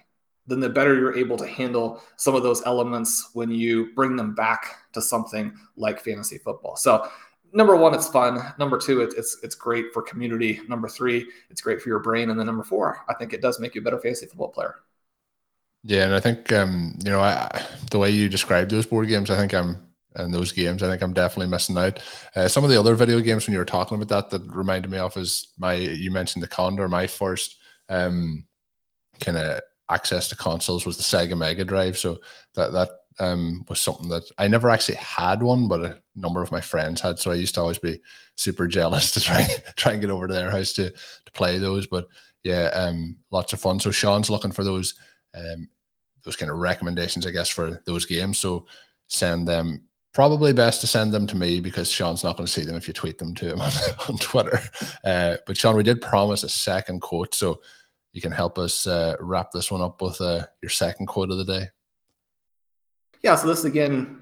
then 0.47 0.61
the 0.61 0.69
better 0.69 0.95
you're 0.95 1.17
able 1.17 1.37
to 1.37 1.47
handle 1.47 2.03
some 2.17 2.35
of 2.35 2.43
those 2.43 2.63
elements 2.67 3.31
when 3.35 3.51
you 3.51 3.93
bring 3.95 4.17
them 4.17 4.35
back 4.35 4.77
to 4.93 5.01
something 5.01 5.55
like 5.77 6.01
fantasy 6.01 6.39
football. 6.39 6.77
So 6.77 7.09
number 7.53 7.77
one, 7.77 7.95
it's 7.95 8.09
fun. 8.09 8.41
Number 8.59 8.79
two, 8.79 9.01
it's 9.03 9.15
it's 9.15 9.39
it's 9.43 9.55
great 9.55 9.93
for 9.93 10.03
community. 10.03 10.61
Number 10.69 10.89
three, 10.89 11.27
it's 11.51 11.61
great 11.61 11.81
for 11.81 11.89
your 11.89 12.01
brain. 12.01 12.31
And 12.31 12.39
then 12.39 12.47
number 12.47 12.65
four, 12.65 13.05
I 13.09 13.15
think 13.15 13.33
it 13.33 13.43
does 13.43 13.61
make 13.61 13.75
you 13.75 13.81
a 13.81 13.85
better 13.85 14.01
fantasy 14.01 14.27
football 14.27 14.49
player. 14.49 14.77
Yeah, 15.85 16.05
and 16.05 16.15
I 16.15 16.21
think 16.21 16.53
um, 16.53 16.97
you 17.05 17.11
know, 17.11 17.21
I, 17.21 17.65
the 17.91 17.99
way 17.99 18.11
you 18.11 18.29
described 18.29 18.71
those 18.71 18.87
board 18.87 19.09
games, 19.09 19.31
I 19.31 19.37
think 19.37 19.53
I'm 19.53 19.87
in 20.17 20.31
those 20.31 20.53
games. 20.53 20.83
I 20.83 20.89
think 20.89 21.03
I'm 21.03 21.13
definitely 21.13 21.51
missing 21.51 21.79
out. 21.79 22.01
Uh, 22.37 22.49
some 22.49 22.65
of 22.65 22.71
the 22.71 22.79
other 22.79 22.95
video 22.95 23.21
games 23.21 23.47
when 23.47 23.53
you 23.53 23.59
were 23.59 23.65
talking 23.65 23.97
about 23.97 24.09
that 24.09 24.31
that 24.31 24.55
reminded 24.55 24.91
me 24.91 24.99
of 24.99 25.17
is 25.17 25.49
my 25.59 25.75
you 25.75 26.11
mentioned 26.11 26.43
the 26.43 26.49
Contra. 26.49 26.89
My 26.89 27.07
first 27.07 27.57
um, 27.89 28.45
kind 29.21 29.37
of 29.37 29.61
access 29.91 30.29
to 30.29 30.37
consoles 30.37 30.87
was 30.87 30.97
the 30.97 31.03
Sega 31.03 31.37
Mega 31.37 31.65
Drive. 31.65 31.99
So 31.99 32.19
that 32.55 32.73
that 32.73 32.91
um, 33.19 33.65
was 33.69 33.81
something 33.81 34.09
that 34.09 34.25
I 34.39 34.49
never 34.49 34.71
actually 34.71 34.97
had 34.97 35.43
one, 35.43 35.69
but 35.69 35.85
a 35.85 35.99
number 36.17 36.43
of 36.43 36.53
my 36.53 36.61
friends 36.61 37.01
had. 37.01 37.19
So 37.19 37.31
I 37.31 37.35
used 37.35 37.55
to 37.55 37.61
always 37.61 37.79
be 37.79 38.01
super 38.37 38.67
jealous 38.67 39.13
to 39.13 39.21
try 39.21 39.47
try 39.77 39.93
and 39.93 40.01
get 40.01 40.11
over 40.11 40.27
to 40.27 40.35
their 40.35 40.51
house 40.51 40.73
to 40.75 40.91
to 40.91 41.33
play 41.33 41.59
those. 41.59 41.87
But 41.87 42.09
yeah, 42.43 42.67
um, 42.75 43.17
lots 43.31 43.53
of 43.53 43.61
fun. 43.61 43.81
So 43.81 43.91
Shawn's 43.91 44.31
looking 44.31 44.53
for 44.53 44.65
those 44.65 44.95
um, 45.35 45.69
those 46.25 46.37
kind 46.37 46.51
of 46.51 46.59
recommendations, 46.59 47.27
I 47.27 47.31
guess, 47.31 47.49
for 47.49 47.83
those 47.87 48.07
games. 48.07 48.39
So 48.39 48.67
send 49.09 49.47
them. 49.47 49.83
Probably 50.15 50.53
best 50.53 50.83
to 50.83 50.87
send 50.87 51.11
them 51.11 51.27
to 51.29 51.37
me 51.37 51.59
because 51.61 51.91
Shawn's 51.91 52.23
not 52.23 52.37
going 52.37 52.47
to 52.47 52.53
see 52.53 52.65
them 52.65 52.77
if 52.77 52.87
you 52.87 52.93
tweet 52.93 53.17
them 53.17 53.35
to 53.37 53.53
him 53.53 53.61
on, 53.63 53.73
on 54.11 54.19
Twitter. 54.19 54.61
Uh, 55.03 55.37
but 55.47 55.57
Shawn, 55.57 55.75
we 55.75 55.83
did 55.83 56.03
promise 56.03 56.43
a 56.43 56.51
second 56.51 57.01
quote, 57.01 57.35
so 57.35 57.63
you 58.13 58.21
can 58.21 58.33
help 58.33 58.59
us 58.59 58.87
uh, 58.87 59.17
wrap 59.21 59.53
this 59.53 59.71
one 59.71 59.81
up 59.81 60.01
with 60.03 60.21
uh, 60.21 60.47
your 60.63 60.71
second 60.71 61.07
quote 61.07 61.31
of 61.31 61.39
the 61.39 61.45
day. 61.45 61.69
Yeah, 63.23 63.37
so 63.37 63.47
this 63.47 63.65
again 63.65 64.19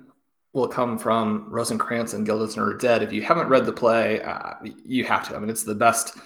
will 0.52 0.68
come 0.68 0.98
from 0.98 1.46
Rosencrantz 1.48 2.12
and 2.12 2.26
Guildenstern 2.26 2.68
are 2.68 2.76
Dead. 2.76 3.02
If 3.02 3.12
you 3.12 3.22
haven't 3.22 3.48
read 3.48 3.66
the 3.66 3.72
play, 3.72 4.20
uh, 4.22 4.54
you 4.84 5.04
have 5.04 5.28
to. 5.28 5.36
I 5.36 5.38
mean, 5.38 5.50
it's 5.50 5.64
the 5.64 5.74
best 5.74 6.16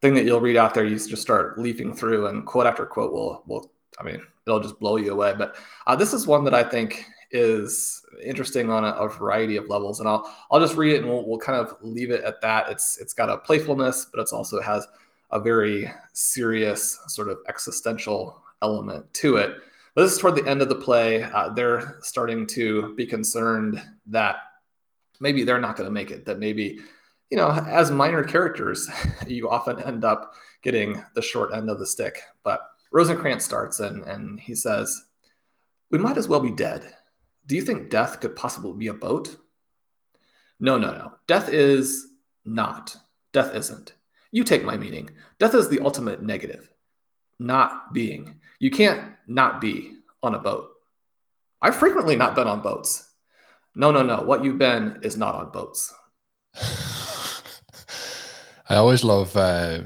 thing 0.00 0.14
that 0.14 0.24
you'll 0.24 0.40
read 0.40 0.56
out 0.56 0.74
there. 0.74 0.84
You 0.84 0.96
just 0.96 1.22
start 1.22 1.58
leafing 1.58 1.94
through, 1.94 2.26
and 2.26 2.44
quote 2.46 2.66
after 2.66 2.86
quote 2.86 3.12
will 3.12 3.42
will. 3.46 3.72
I 3.98 4.04
mean, 4.04 4.20
it'll 4.46 4.60
just 4.60 4.78
blow 4.78 4.96
you 4.96 5.12
away. 5.12 5.34
But 5.36 5.56
uh, 5.86 5.96
this 5.96 6.12
is 6.12 6.26
one 6.26 6.44
that 6.44 6.54
I 6.54 6.62
think 6.62 7.06
is 7.32 8.04
interesting 8.22 8.70
on 8.70 8.84
a, 8.84 8.90
a, 8.90 9.08
variety 9.08 9.56
of 9.56 9.68
levels, 9.68 10.00
and 10.00 10.08
I'll 10.08 10.32
I'll 10.50 10.60
just 10.60 10.76
read 10.76 10.94
it, 10.94 11.02
and 11.02 11.08
we'll, 11.08 11.26
we'll 11.26 11.38
kind 11.38 11.58
of 11.58 11.76
leave 11.82 12.10
it 12.10 12.24
at 12.24 12.40
that. 12.42 12.70
It's 12.70 12.98
it's 12.98 13.12
got 13.12 13.30
a 13.30 13.38
playfulness, 13.38 14.06
but 14.12 14.20
it's 14.20 14.32
also 14.32 14.60
has 14.60 14.86
a 15.30 15.40
very 15.40 15.90
serious 16.12 16.98
sort 17.08 17.28
of 17.28 17.38
existential 17.48 18.42
element 18.62 19.12
to 19.14 19.36
it. 19.36 19.56
But 19.94 20.02
this 20.02 20.12
is 20.12 20.18
toward 20.18 20.36
the 20.36 20.46
end 20.46 20.62
of 20.62 20.68
the 20.68 20.74
play. 20.74 21.22
Uh, 21.22 21.50
they're 21.50 21.98
starting 22.02 22.46
to 22.48 22.94
be 22.94 23.06
concerned 23.06 23.82
that 24.06 24.36
maybe 25.20 25.42
they're 25.42 25.60
not 25.60 25.76
going 25.76 25.88
to 25.88 25.92
make 25.92 26.10
it, 26.10 26.24
that 26.26 26.38
maybe, 26.38 26.78
you 27.30 27.36
know, 27.36 27.50
as 27.50 27.90
minor 27.90 28.22
characters, 28.22 28.88
you 29.26 29.48
often 29.48 29.82
end 29.82 30.04
up 30.04 30.34
getting 30.62 31.02
the 31.14 31.22
short 31.22 31.54
end 31.54 31.70
of 31.70 31.78
the 31.78 31.86
stick. 31.86 32.20
But 32.42 32.60
Rosencrantz 32.92 33.44
starts 33.44 33.80
and, 33.80 34.04
and 34.04 34.38
he 34.38 34.54
says, 34.54 35.04
We 35.90 35.98
might 35.98 36.18
as 36.18 36.28
well 36.28 36.40
be 36.40 36.52
dead. 36.52 36.94
Do 37.46 37.54
you 37.54 37.62
think 37.62 37.90
death 37.90 38.20
could 38.20 38.36
possibly 38.36 38.72
be 38.72 38.88
a 38.88 38.94
boat? 38.94 39.36
No, 40.58 40.78
no, 40.78 40.92
no. 40.92 41.12
Death 41.26 41.48
is 41.48 42.08
not. 42.44 42.96
Death 43.32 43.54
isn't. 43.54 43.94
You 44.36 44.44
take 44.44 44.64
my 44.64 44.76
meaning. 44.76 45.08
Death 45.38 45.54
is 45.54 45.70
the 45.70 45.80
ultimate 45.80 46.22
negative, 46.22 46.68
not 47.38 47.94
being. 47.94 48.38
You 48.58 48.70
can't 48.70 49.14
not 49.26 49.62
be 49.62 49.94
on 50.22 50.34
a 50.34 50.38
boat. 50.38 50.68
I've 51.62 51.76
frequently 51.76 52.16
not 52.16 52.34
been 52.34 52.46
on 52.46 52.60
boats. 52.60 53.14
No, 53.74 53.90
no, 53.90 54.02
no. 54.02 54.20
What 54.20 54.44
you've 54.44 54.58
been 54.58 54.98
is 55.00 55.16
not 55.16 55.36
on 55.36 55.52
boats. 55.52 55.90
I 58.68 58.74
always 58.76 59.02
love 59.02 59.34
uh, 59.38 59.84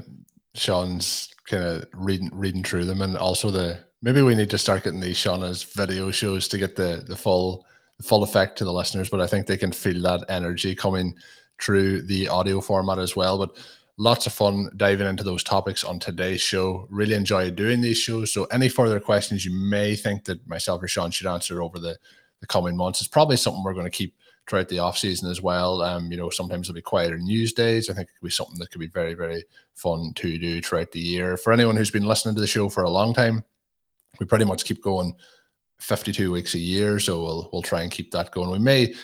Shawn's 0.53 1.33
kind 1.45 1.63
of 1.63 1.85
reading 1.93 2.29
reading 2.33 2.65
through 2.65 2.83
them, 2.83 3.01
and 3.01 3.15
also 3.15 3.51
the 3.51 3.79
maybe 4.01 4.21
we 4.21 4.35
need 4.35 4.49
to 4.49 4.57
start 4.57 4.83
getting 4.83 4.99
these 4.99 5.15
Shauna's 5.15 5.63
video 5.63 6.11
shows 6.11 6.49
to 6.49 6.57
get 6.57 6.75
the 6.75 7.05
the 7.07 7.15
full 7.15 7.65
the 7.95 8.03
full 8.03 8.21
effect 8.21 8.57
to 8.57 8.65
the 8.65 8.73
listeners. 8.73 9.09
But 9.09 9.21
I 9.21 9.27
think 9.27 9.47
they 9.47 9.55
can 9.55 9.71
feel 9.71 10.01
that 10.01 10.25
energy 10.27 10.75
coming 10.75 11.15
through 11.61 12.01
the 12.01 12.27
audio 12.27 12.59
format 12.59 12.99
as 12.99 13.15
well. 13.15 13.37
But 13.37 13.55
lots 14.01 14.25
of 14.25 14.33
fun 14.33 14.67
diving 14.77 15.07
into 15.07 15.23
those 15.23 15.43
topics 15.43 15.83
on 15.83 15.99
today's 15.99 16.41
show. 16.41 16.87
Really 16.89 17.13
enjoy 17.13 17.51
doing 17.51 17.81
these 17.81 17.99
shows. 17.99 18.33
So, 18.33 18.45
any 18.45 18.67
further 18.67 18.99
questions 18.99 19.45
you 19.45 19.53
may 19.53 19.95
think 19.95 20.25
that 20.25 20.45
myself 20.47 20.81
or 20.81 20.87
Shawn 20.87 21.11
should 21.11 21.27
answer 21.27 21.61
over 21.61 21.77
the, 21.77 21.97
the 22.39 22.47
coming 22.47 22.75
months, 22.75 22.99
it's 22.99 23.07
probably 23.07 23.37
something 23.37 23.63
we're 23.63 23.75
going 23.75 23.85
to 23.85 23.91
keep 23.91 24.15
throughout 24.49 24.69
the 24.69 24.79
off 24.79 24.97
season 24.97 25.29
as 25.29 25.39
well. 25.39 25.83
Um, 25.83 26.11
you 26.11 26.17
know, 26.17 26.31
sometimes 26.31 26.67
it'll 26.67 26.75
be 26.75 26.81
quieter 26.81 27.19
news 27.19 27.53
days. 27.53 27.89
I 27.89 27.93
think 27.93 28.09
it 28.09 28.13
could 28.19 28.25
be 28.25 28.31
something 28.31 28.57
that 28.57 28.71
could 28.71 28.81
be 28.81 28.87
very, 28.87 29.13
very 29.13 29.43
fun 29.75 30.13
to 30.15 30.37
do 30.39 30.61
throughout 30.61 30.91
the 30.91 30.99
year. 30.99 31.37
For 31.37 31.53
anyone 31.53 31.77
who's 31.77 31.91
been 31.91 32.07
listening 32.07 32.33
to 32.35 32.41
the 32.41 32.47
show 32.47 32.69
for 32.69 32.83
a 32.83 32.89
long 32.89 33.13
time, 33.13 33.43
we 34.19 34.25
pretty 34.25 34.45
much 34.45 34.65
keep 34.65 34.81
going 34.81 35.13
52 35.77 36.31
weeks 36.31 36.55
a 36.55 36.59
year. 36.59 36.99
So 36.99 37.21
we'll 37.23 37.49
we'll 37.53 37.61
try 37.61 37.83
and 37.83 37.91
keep 37.91 38.09
that 38.11 38.31
going. 38.31 38.49
We 38.49 38.57
may 38.57 38.95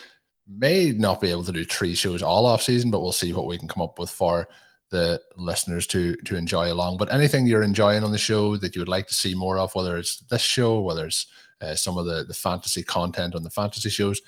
may 0.48 0.90
not 0.90 1.20
be 1.20 1.30
able 1.30 1.44
to 1.44 1.52
do 1.52 1.64
three 1.64 1.94
shows 1.94 2.20
all 2.20 2.46
off 2.46 2.62
season, 2.62 2.90
but 2.90 3.00
we'll 3.00 3.12
see 3.12 3.32
what 3.32 3.46
we 3.46 3.58
can 3.58 3.68
come 3.68 3.82
up 3.82 4.00
with 4.00 4.10
for 4.10 4.48
the 4.90 5.20
listeners 5.36 5.86
to 5.88 6.16
to 6.16 6.36
enjoy 6.36 6.72
along. 6.72 6.96
But 6.96 7.12
anything 7.12 7.46
you're 7.46 7.62
enjoying 7.62 8.04
on 8.04 8.12
the 8.12 8.18
show 8.18 8.56
that 8.56 8.74
you 8.74 8.80
would 8.80 8.88
like 8.88 9.06
to 9.08 9.14
see 9.14 9.34
more 9.34 9.58
of, 9.58 9.74
whether 9.74 9.96
it's 9.96 10.18
this 10.18 10.42
show, 10.42 10.80
whether 10.80 11.06
it's 11.06 11.26
uh, 11.60 11.74
some 11.74 11.98
of 11.98 12.06
the 12.06 12.24
the 12.24 12.34
fantasy 12.34 12.82
content 12.82 13.34
on 13.34 13.42
the 13.42 13.50
fantasy 13.50 13.90
shows, 13.90 14.20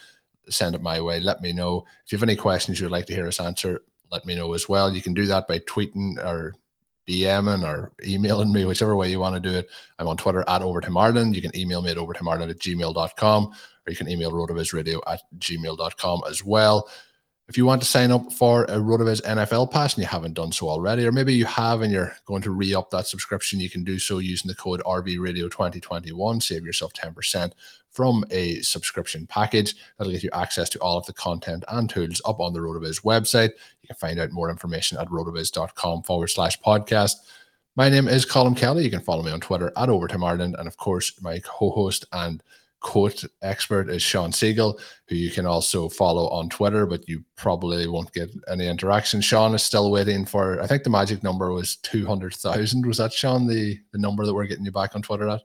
send 0.48 0.74
it 0.74 0.82
my 0.82 1.00
way. 1.00 1.20
Let 1.20 1.40
me 1.40 1.52
know 1.52 1.84
if 2.04 2.12
you 2.12 2.18
have 2.18 2.22
any 2.22 2.36
questions 2.36 2.80
you'd 2.80 2.90
like 2.90 3.06
to 3.06 3.14
hear 3.14 3.26
us 3.26 3.40
answer. 3.40 3.82
Let 4.10 4.26
me 4.26 4.34
know 4.34 4.52
as 4.54 4.68
well. 4.68 4.92
You 4.92 5.02
can 5.02 5.14
do 5.14 5.26
that 5.26 5.46
by 5.46 5.60
tweeting 5.60 6.18
or 6.24 6.54
DMing 7.08 7.64
or 7.64 7.92
emailing 8.04 8.52
me, 8.52 8.64
whichever 8.64 8.96
way 8.96 9.10
you 9.10 9.20
want 9.20 9.34
to 9.34 9.40
do 9.40 9.56
it. 9.56 9.68
I'm 9.98 10.08
on 10.08 10.16
Twitter 10.16 10.44
at 10.48 10.62
Overtime 10.62 10.96
Ireland. 10.96 11.36
You 11.36 11.42
can 11.42 11.56
email 11.56 11.80
me 11.80 11.90
at 11.90 11.96
overtimeIreland 11.96 12.50
at 12.50 12.58
gmail.com 12.58 13.44
or 13.46 13.90
you 13.90 13.96
can 13.96 14.08
email 14.08 14.32
rotovizradio 14.32 15.00
at 15.06 15.22
gmail.com 15.38 16.22
as 16.28 16.44
well 16.44 16.88
If 17.50 17.58
you 17.58 17.66
want 17.66 17.82
to 17.82 17.88
sign 17.88 18.12
up 18.12 18.32
for 18.32 18.62
a 18.66 18.76
RotoViz 18.76 19.22
NFL 19.22 19.72
Pass 19.72 19.94
and 19.94 20.04
you 20.04 20.06
haven't 20.06 20.34
done 20.34 20.52
so 20.52 20.68
already, 20.68 21.04
or 21.04 21.10
maybe 21.10 21.34
you 21.34 21.46
have 21.46 21.82
and 21.82 21.92
you're 21.92 22.14
going 22.24 22.42
to 22.42 22.52
re 22.52 22.76
up 22.76 22.90
that 22.90 23.08
subscription, 23.08 23.58
you 23.58 23.68
can 23.68 23.82
do 23.82 23.98
so 23.98 24.18
using 24.18 24.48
the 24.48 24.54
code 24.54 24.80
RVRadio2021. 24.86 26.40
Save 26.40 26.64
yourself 26.64 26.92
10% 26.92 27.50
from 27.90 28.24
a 28.30 28.60
subscription 28.60 29.26
package. 29.26 29.74
That'll 29.98 30.12
get 30.12 30.22
you 30.22 30.30
access 30.32 30.68
to 30.68 30.78
all 30.78 30.96
of 30.96 31.06
the 31.06 31.12
content 31.12 31.64
and 31.66 31.90
tools 31.90 32.22
up 32.24 32.38
on 32.38 32.52
the 32.52 32.60
RotoViz 32.60 33.02
website. 33.02 33.50
You 33.82 33.88
can 33.88 33.96
find 33.96 34.20
out 34.20 34.30
more 34.30 34.48
information 34.48 34.98
at 34.98 35.08
rotoviz.com 35.08 36.04
forward 36.04 36.28
slash 36.28 36.60
podcast. 36.60 37.16
My 37.74 37.88
name 37.88 38.06
is 38.06 38.24
Colm 38.24 38.56
Kelly. 38.56 38.84
You 38.84 38.90
can 38.90 39.00
follow 39.00 39.24
me 39.24 39.32
on 39.32 39.40
Twitter 39.40 39.72
at 39.76 39.88
Overtime 39.88 40.22
Ireland. 40.22 40.54
And 40.56 40.68
of 40.68 40.76
course, 40.76 41.20
my 41.20 41.40
co 41.40 41.70
host 41.70 42.04
and 42.12 42.44
quote 42.80 43.24
expert 43.42 43.90
is 43.90 44.02
Shawn 44.02 44.32
Siegele, 44.32 44.78
who 45.08 45.14
you 45.14 45.30
can 45.30 45.46
also 45.46 45.88
follow 45.88 46.28
on 46.28 46.48
Twitter, 46.48 46.86
but 46.86 47.08
you 47.08 47.24
probably 47.36 47.86
won't 47.86 48.12
get 48.12 48.30
any 48.48 48.66
interaction. 48.66 49.20
Shawn 49.20 49.54
is 49.54 49.62
still 49.62 49.90
waiting 49.90 50.24
for, 50.24 50.60
I 50.60 50.66
think 50.66 50.82
the 50.82 50.90
magic 50.90 51.22
number 51.22 51.52
was 51.52 51.76
200,000. 51.76 52.86
Was 52.86 52.98
that, 52.98 53.12
Shawn, 53.12 53.46
the, 53.46 53.78
the 53.92 53.98
number 53.98 54.24
that 54.26 54.34
we're 54.34 54.46
getting 54.46 54.64
you 54.64 54.72
back 54.72 54.96
on 54.96 55.02
Twitter 55.02 55.28
at? 55.28 55.42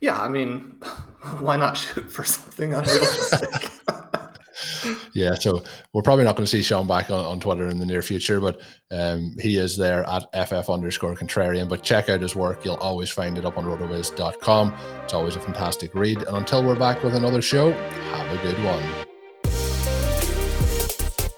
Yeah, 0.00 0.20
I 0.20 0.28
mean, 0.28 0.76
why 1.40 1.56
not 1.56 1.76
shoot 1.76 2.10
for 2.10 2.24
something 2.24 2.74
unrealistic? 2.74 3.70
yeah, 5.14 5.34
so 5.34 5.62
we're 5.92 6.02
probably 6.02 6.24
not 6.24 6.36
going 6.36 6.44
to 6.44 6.50
see 6.50 6.62
Shawn 6.62 6.86
back 6.86 7.10
on, 7.10 7.24
on 7.24 7.40
Twitter 7.40 7.68
in 7.68 7.78
the 7.78 7.86
near 7.86 8.02
future, 8.02 8.40
but 8.40 8.60
um, 8.90 9.36
he 9.40 9.56
is 9.56 9.76
there 9.76 10.04
at 10.08 10.48
FF 10.48 10.70
underscore 10.70 11.14
contrarian. 11.14 11.68
But 11.68 11.82
check 11.82 12.08
out 12.08 12.20
his 12.20 12.36
work. 12.36 12.64
You'll 12.64 12.76
always 12.76 13.10
find 13.10 13.38
it 13.38 13.44
up 13.44 13.58
on 13.58 13.64
rotoviz.com. 13.64 14.74
It's 15.04 15.14
always 15.14 15.36
a 15.36 15.40
fantastic 15.40 15.94
read. 15.94 16.22
And 16.22 16.36
until 16.36 16.64
we're 16.64 16.78
back 16.78 17.02
with 17.02 17.14
another 17.14 17.42
show, 17.42 17.72
have 17.72 18.38
a 18.38 18.42
good 18.42 18.62
one. 18.64 19.09